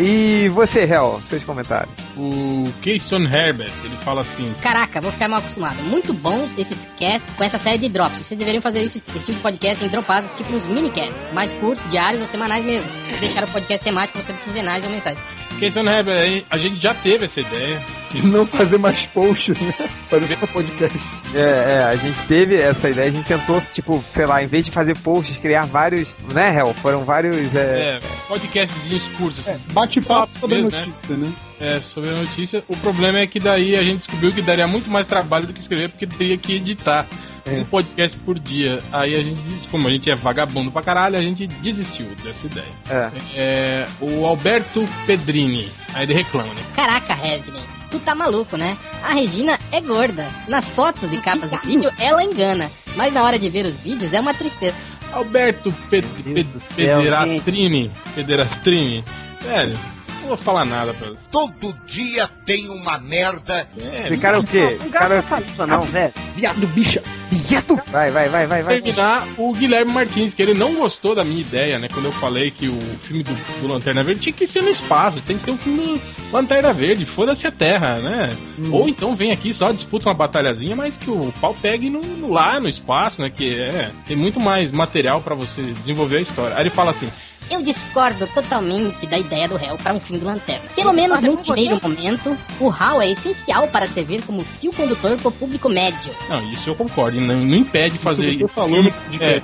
[0.00, 1.94] E você, Hel, seus comentários.
[2.16, 5.76] O Keyson Herbert, ele fala assim: Caraca, vou ficar mal acostumado.
[5.84, 8.18] Muito bons esses casts com essa série de drops.
[8.18, 11.88] Vocês deveriam fazer isso, esse tipo de podcast em dropadas, tipo uns minicasts, mais curtos,
[11.90, 12.88] diários ou semanais mesmo.
[13.20, 15.18] Deixar o podcast temático você quinzenais ou mensais.
[15.58, 17.80] Keyson Herbert, a gente já teve essa ideia.
[18.22, 19.72] Não fazer mais posts, né?
[20.08, 20.98] Fazer só podcast.
[21.34, 24.64] É, é, a gente teve essa ideia, a gente tentou, tipo, sei lá, em vez
[24.66, 26.72] de fazer posts, criar vários, né, Hel?
[26.74, 27.54] Foram vários.
[27.54, 29.46] É, É, podcastzinhos curtos.
[29.48, 29.60] assim.
[29.72, 30.86] Bate-papo sobre mesmo, né?
[30.86, 31.32] notícia, né?
[31.60, 32.64] É, sobre a notícia.
[32.68, 35.60] O problema é que daí a gente descobriu que daria muito mais trabalho do que
[35.60, 37.06] escrever, porque teria que editar
[37.46, 37.50] É.
[37.60, 38.78] um podcast por dia.
[38.92, 42.66] Aí a gente, como a gente é vagabundo pra caralho, a gente desistiu dessa ideia.
[42.90, 43.10] é.
[43.36, 46.62] É, o Alberto Pedrini, aí ele reclama, né?
[46.74, 48.76] Caraca, Redney, tu tá maluco, né?
[49.02, 50.26] A Regina é gorda.
[50.48, 52.70] Nas fotos e capas de vídeo, ela engana.
[52.96, 54.76] Mas na hora de ver os vídeos, é uma tristeza.
[55.12, 59.04] Alberto Ped Meu Ped Deus do céu, Pederastrini, Pederastrini,
[59.40, 59.78] velho,
[60.24, 61.16] não vou falar nada pra você.
[61.30, 63.68] Todo dia tem uma merda.
[63.78, 64.60] É, Esse cara é o quê?
[64.60, 66.12] Não Esse cara é saliva, não, velho.
[66.36, 67.02] Viado, bicha.
[67.48, 67.78] Quieto!
[67.90, 68.80] Vai, vai, vai, vai, vai.
[68.80, 71.88] terminar o Guilherme Martins, que ele não gostou da minha ideia, né?
[71.92, 75.20] Quando eu falei que o filme do, do Lanterna Verde tinha que ser no espaço,
[75.22, 76.00] tem que ter um filme do
[76.32, 78.30] Lanterna Verde, foda-se a Terra, né?
[78.70, 82.32] Ou então vem aqui só disputa uma batalhazinha, mas que o pau pegue no, no-
[82.32, 83.30] lá no espaço, né?
[83.34, 86.54] Que é tem muito mais material pra você desenvolver a história.
[86.56, 87.10] Aí ele fala assim:
[87.50, 90.64] Eu discordo totalmente da ideia do réu para um filme do Lanterna.
[90.74, 95.28] Pelo menos num primeiro momento, o HAL é essencial para servir como fio condutor para
[95.28, 96.12] o público médio.
[96.28, 97.18] Não, isso eu concordo.
[97.18, 98.30] e Não, não impede fazer.
[98.30, 99.42] Isso você falou filme, podcast,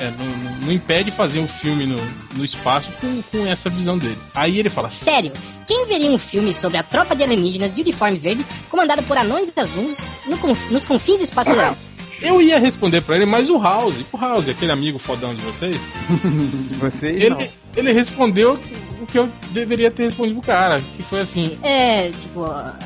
[0.00, 1.96] é, é, não, não- não impede fazer um filme no,
[2.34, 4.18] no espaço com, com essa visão dele.
[4.34, 5.32] Aí ele fala: Sério,
[5.66, 9.52] quem veria um filme sobre a tropa de alienígenas de uniforme verde comandada por anões
[9.56, 10.36] azuis no
[10.70, 11.76] nos confins do espaço sideral?
[12.20, 15.76] Eu ia responder pra ele, mas o House, o House, aquele amigo fodão de vocês,
[16.80, 17.38] Vocês não.
[17.40, 18.58] ele, ele respondeu
[19.00, 22.44] o que eu deveria ter respondido pro cara, que foi assim, É, tipo,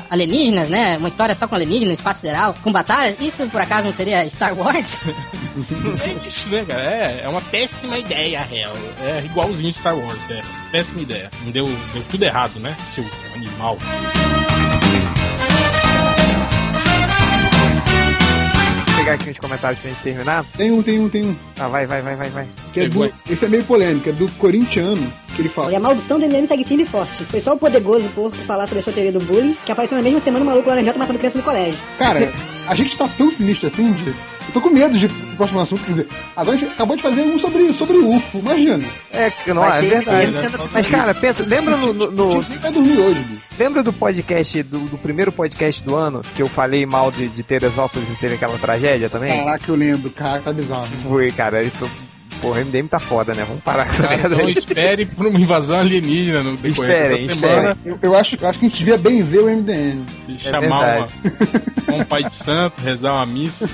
[0.09, 0.97] alienígenas, né?
[0.97, 3.15] Uma história só com alienígenas no espaço sideral, com batalha.
[3.19, 4.97] Isso por acaso não seria Star Wars?
[6.03, 6.83] é isso, né, cara?
[6.83, 8.73] É, é uma péssima ideia, real.
[9.01, 10.41] É igualzinho Star Wars, é
[10.71, 11.31] péssima ideia.
[11.47, 13.77] Deu, deu tudo errado, né, seu animal.
[19.01, 20.45] Pegar aqui uns comentários pra gente terminar.
[20.55, 21.35] Tem um, tem um, tem um.
[21.59, 22.47] Ah, vai, vai, vai, vai, vai.
[22.73, 25.75] Que é do, esse é meio polêmico, é do corintiano, que ele fala.
[25.75, 27.25] a maldição do MM segue firme e forte.
[27.25, 30.03] Foi só o poderoso porco falar sobre a sua teoria do bullying que apareceu na
[30.03, 31.79] mesma semana o maluco laranjado matando criança no colégio.
[31.97, 32.31] Cara,
[32.67, 34.13] a gente tá tão sinistro assim, de...
[34.51, 35.07] eu tô com medo de
[35.37, 38.83] próximo assunto, quer dizer, agora a gente acabou de fazer um sobre, sobre UFO, imagina.
[39.11, 40.31] É, que não, é verdade.
[40.33, 43.41] sendo- Mas, cara, pensa, lembra no, no- A no- vai dormir hoje, bicho.
[43.57, 47.43] lembra do podcast, do, do primeiro podcast do ano, que eu falei mal de, de
[47.43, 49.37] Teresópolis e teve aquela tragédia também?
[49.43, 50.87] Caraca, eu lembro, cara, tá bizarro.
[51.07, 51.89] Foi, cara, isso
[52.41, 53.45] Porra, o MDM tá foda, né?
[53.47, 54.53] Vamos parar com essa merda então aí.
[54.53, 57.77] espere por uma invasão alienígena no decorrer Esperem, dessa semana.
[57.85, 60.03] Eu, eu acho, eu acho que a gente devia benzer o MDM.
[60.27, 61.07] E É chamar
[61.87, 63.69] uma, um pai de santo, rezar uma missa.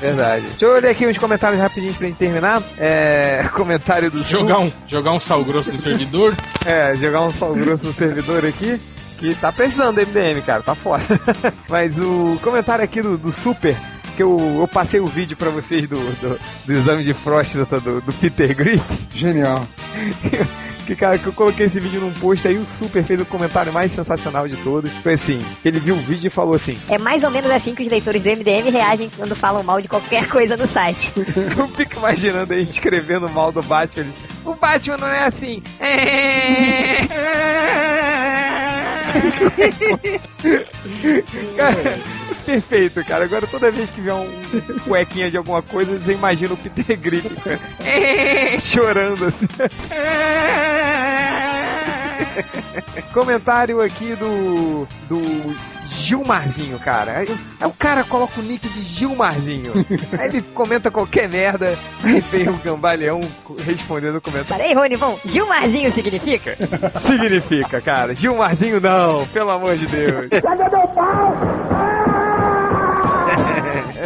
[0.00, 0.46] Verdade.
[0.50, 2.62] Deixa eu ler aqui uns comentários rapidinho pra gente terminar.
[2.78, 3.48] É.
[3.52, 6.34] Comentário do Jogar um, jogar um sal grosso no servidor.
[6.64, 8.80] É, jogar um sal grosso no servidor aqui.
[9.18, 11.02] Que tá precisando do MDM, cara, tá foda.
[11.68, 13.76] Mas o comentário aqui do, do Super,
[14.14, 18.00] que eu, eu passei o vídeo pra vocês do, do, do exame de próstata do,
[18.00, 18.84] do Peter Griff.
[19.14, 19.66] Genial.
[20.84, 23.72] Que cara, que eu coloquei esse vídeo num post aí, o Super fez o comentário
[23.72, 24.92] mais sensacional de todos.
[24.92, 27.82] Foi assim, ele viu o vídeo e falou assim: É mais ou menos assim que
[27.82, 31.10] os leitores do MDM reagem quando falam mal de qualquer coisa no site.
[31.56, 34.12] Eu fico imaginando a gente escrevendo mal do Batman.
[34.44, 35.62] O Batman não é assim.
[41.56, 41.98] cara,
[42.44, 43.24] perfeito, cara.
[43.24, 44.28] Agora toda vez que vier um
[44.84, 47.30] cuequinha de alguma coisa, você imagina o Peter Griffin
[48.60, 49.46] chorando assim.
[53.12, 54.86] Comentário aqui do.
[55.08, 55.54] do
[55.86, 57.18] Gilmarzinho, cara.
[57.18, 57.28] Aí,
[57.60, 59.72] aí o cara coloca o nick de Gilmarzinho.
[60.18, 61.78] Aí ele comenta qualquer merda.
[62.02, 63.20] Aí vem o Gambaleão
[63.64, 64.48] respondendo o comentário.
[64.48, 66.56] Parei, Rony, bom, Gilmarzinho significa?
[67.00, 68.14] Significa, cara.
[68.14, 70.28] Gilmarzinho não, pelo amor de Deus.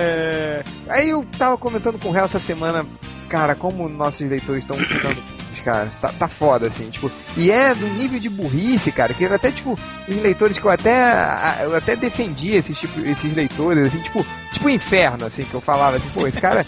[0.00, 2.86] É, aí eu tava comentando com o Hel essa semana,
[3.28, 5.20] cara, como nossos leitores estão ficando.
[5.62, 9.51] Cara, tá, tá foda, assim, tipo, e é do nível de burrice, cara, que até,
[9.51, 14.24] tipo, os leitores que eu até, eu até defendia esses, tipo, esses leitores, assim, tipo,
[14.52, 16.64] tipo inferno, assim, que eu falava assim, pô, esse cara,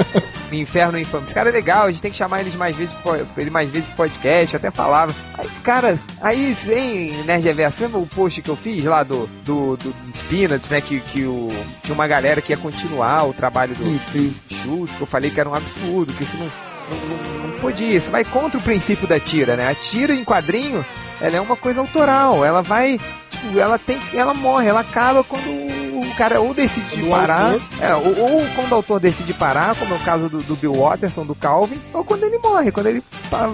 [0.52, 2.96] inferno infame, esse cara é legal, a gente tem que chamar eles mais vezes,
[3.36, 5.14] ele mais vezes de podcast, eu até falava.
[5.34, 9.76] Aí, cara, aí, em Nerd Reverso, lembra o post que eu fiz lá do, do,
[9.76, 11.48] do, dos Peanuts, né, que, que o,
[11.82, 13.98] tinha uma galera que ia continuar o trabalho do.
[14.68, 16.50] Schultz, que eu falei que era um absurdo, que isso não,
[16.90, 19.68] não, não, podia, isso vai contra o princípio da tira, né?
[19.68, 20.84] A tira em quadrinho,
[21.20, 23.00] ela é uma coisa autoral, ela vai,
[23.30, 25.48] tipo, ela tem, ela morre, ela acaba quando
[25.98, 29.94] o cara ou decide Do parar, é, ou, ou quando o autor decide parar, como
[29.94, 33.02] é o caso do, do Bill Watterson, do Calvin, ou quando ele morre, quando ele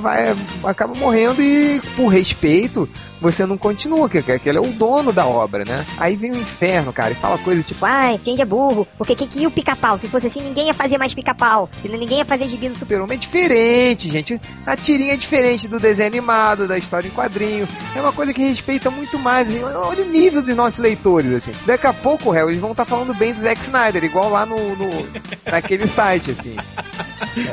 [0.01, 0.35] vai,
[0.65, 2.89] acaba morrendo e, por respeito,
[3.20, 5.85] você não continua, que, que ele é o dono da obra, né?
[5.99, 9.27] Aí vem o inferno, cara, e fala coisa tipo, Ai, Change é burro, porque que
[9.27, 9.99] que ia o pica-pau?
[9.99, 11.69] Se fosse assim, ninguém ia fazer mais pica-pau.
[11.82, 12.95] Senão ninguém ia fazer gibi no Super.
[12.95, 14.41] Super-Homem é diferente, gente.
[14.66, 17.66] A tirinha é diferente do desenho animado, da história em quadrinho.
[17.97, 19.49] É uma coisa que respeita muito mais.
[19.49, 19.62] Assim.
[19.62, 21.53] Olha o nível dos nossos leitores, assim.
[21.66, 24.77] Daqui a pouco, réu, eles vão estar falando bem do Zack Snyder, igual lá no,
[24.77, 25.09] no-
[25.51, 26.57] naquele site, assim.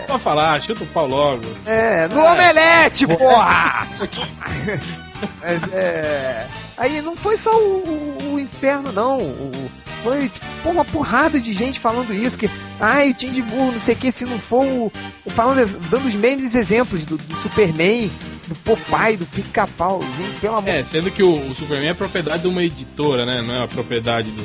[0.08, 1.42] Pode falar, chuta o pau logo.
[1.66, 3.88] É, no Omelete, porra!
[5.42, 6.48] Mas, é...
[6.78, 9.20] Aí não foi só o, o- o inferno, não.
[9.20, 9.70] O-
[10.04, 12.50] foi tipo, uma porrada de gente falando isso, que
[12.80, 14.92] ai, o Tim de burro, não sei o que, se não for o.
[15.30, 18.12] Falando, dando os mesmos exemplos do, do Superman,
[18.48, 22.42] do Popeye, do Pica-Pau, gente, pelo amor É, sendo que o, o Superman é propriedade
[22.42, 23.44] de uma editora, né?
[23.44, 24.42] Não é a propriedade do,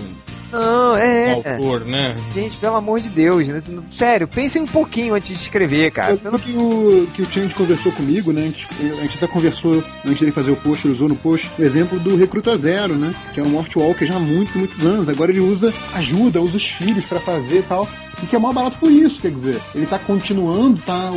[0.52, 1.32] Não, é.
[1.32, 2.16] autor, né?
[2.32, 3.62] Gente, pelo amor de Deus, né?
[3.90, 6.12] Sério, pensem um pouquinho antes de escrever, cara.
[6.12, 8.43] Eu lembro que o, que o Change conversou comigo, né?
[8.43, 11.51] A gente, a gente até conversou antes dele fazer o post, ele usou no post
[11.59, 13.14] o exemplo do Recruta Zero, né?
[13.35, 15.09] Que é um Mort Walker já há muitos, muitos anos.
[15.09, 17.89] Agora ele usa ajuda, usa os filhos pra fazer e tal.
[18.23, 19.60] E que é mó barato por isso, quer dizer.
[19.74, 21.12] Ele tá continuando, tá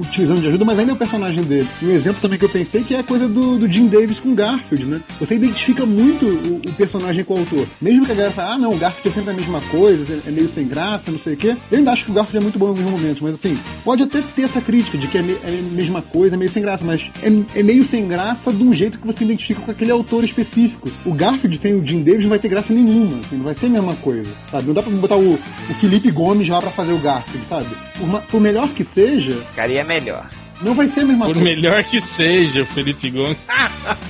[0.00, 1.68] utilizando de ajuda, mas ainda é o personagem dele.
[1.82, 4.34] Um exemplo também que eu pensei que é a coisa do, do Jim Davis com
[4.34, 5.00] Garfield, né?
[5.18, 7.66] Você identifica muito o, o personagem com o autor.
[7.80, 10.30] Mesmo que a galera fale, ah, não, o Garfield é sempre a mesma coisa, é
[10.30, 11.56] meio sem graça, não sei o quê.
[11.70, 14.02] Eu ainda acho que o Garfield é muito bom em alguns momentos, mas assim, pode
[14.02, 16.62] até ter essa crítica de que é, me- é a mesma coisa, é meio sem
[16.62, 19.90] graça, mas é, é meio sem graça de um jeito que você identifica com aquele
[19.90, 20.90] autor específico.
[21.04, 23.66] O Garfield sem o Jim Davis não vai ter graça nenhuma, assim, não vai ser
[23.66, 24.66] a mesma coisa, sabe?
[24.66, 27.66] Não dá pra botar o, o Felipe Gomes lá pra fazer o Garfield, sabe?
[27.98, 29.36] Por, por melhor que seja,
[29.70, 30.39] Ficaria melhor.
[30.62, 31.48] Não vai ser a mesma Por coisa.
[31.48, 33.36] melhor que seja o Felipe Gomes.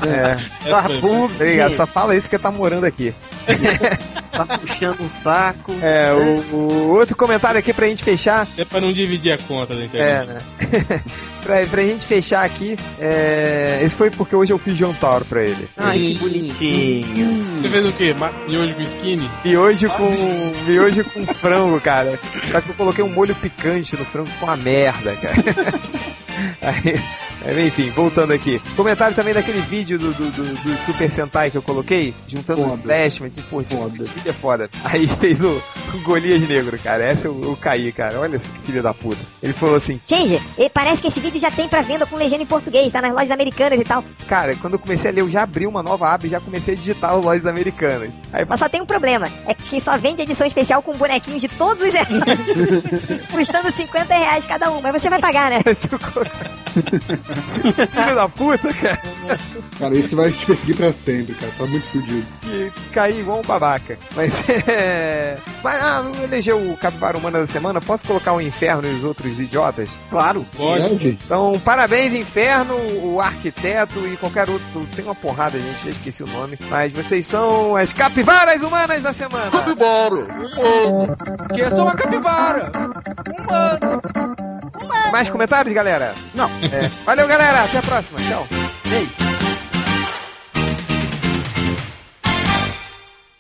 [0.03, 0.61] É.
[0.67, 1.11] É, Tá, foi.
[1.11, 3.13] obrigado, só fala isso que tá morando aqui.
[4.31, 5.75] Tá puxando um saco.
[5.83, 8.47] É, o, o outro comentário aqui pra gente fechar.
[8.57, 10.29] É pra não dividir a conta da É, internet.
[10.29, 10.41] né?
[11.43, 15.69] pra, pra gente fechar aqui, é, esse foi porque hoje eu fiz jantar pra ele.
[15.77, 17.45] Ai, que bonitinho.
[17.61, 18.15] Você fez o quê?
[18.49, 19.31] Miojo com skinny?
[19.45, 22.19] E hoje com miojo com frango, cara.
[22.51, 25.35] Só que eu coloquei um molho picante no frango com uma merda, cara.
[26.63, 26.95] Aí,
[27.45, 28.61] É, enfim, voltando aqui.
[28.77, 32.75] Comentário também daquele vídeo do, do, do, do Super Sentai que eu coloquei, juntando Foda.
[32.75, 34.71] o Flashman, tipo, pô, esse, esse vídeo é foda.
[34.85, 35.63] Aí fez o,
[35.95, 37.05] o Golias Negro, cara.
[37.05, 38.21] Essa eu, eu caí, cara.
[38.21, 39.21] Olha esse filho da puta.
[39.43, 42.43] Ele falou assim, Change, e parece que esse vídeo já tem pra venda com legenda
[42.43, 44.05] em português, tá nas lojas americanas e tal.
[44.29, 46.75] cara, quando eu comecei a ler, eu já abri uma nova aba e já comecei
[46.75, 48.11] a digitar os lojas americanas.
[48.33, 51.49] Aí, Mas só tem um problema, é que só vende edição especial com bonequinhos de
[51.49, 55.61] todos os heróis, custando 50 reais cada um, mas você vai pagar, né?
[57.35, 59.01] Filho da puta, cara.
[59.79, 61.53] Cara, isso vai te perseguir pra sempre, cara.
[61.57, 62.27] Tá muito fudido.
[62.41, 63.99] que caí igual um babaca.
[64.15, 65.37] Mas é.
[65.63, 67.81] Mas ah, não elegeu o Capivara Humana da semana?
[67.81, 69.89] Posso colocar o Inferno e os outros idiotas?
[70.11, 70.47] Claro.
[70.57, 71.19] Pode.
[71.25, 74.87] Então, parabéns, Inferno, o Arquiteto e qualquer outro.
[74.95, 76.59] Tem uma porrada, gente, já esqueci o nome.
[76.69, 79.51] Mas vocês são as Capivaras Humanas da semana.
[79.51, 80.27] Capivara!
[81.55, 82.73] Que eu sou uma capivara!
[85.13, 86.15] Mais comentários, galera?
[86.35, 86.49] Não.
[86.49, 86.89] É.
[87.05, 87.65] Valeu, galera.
[87.65, 88.19] Até a próxima.
[88.19, 88.47] Tchau.
[88.93, 89.50] Ei.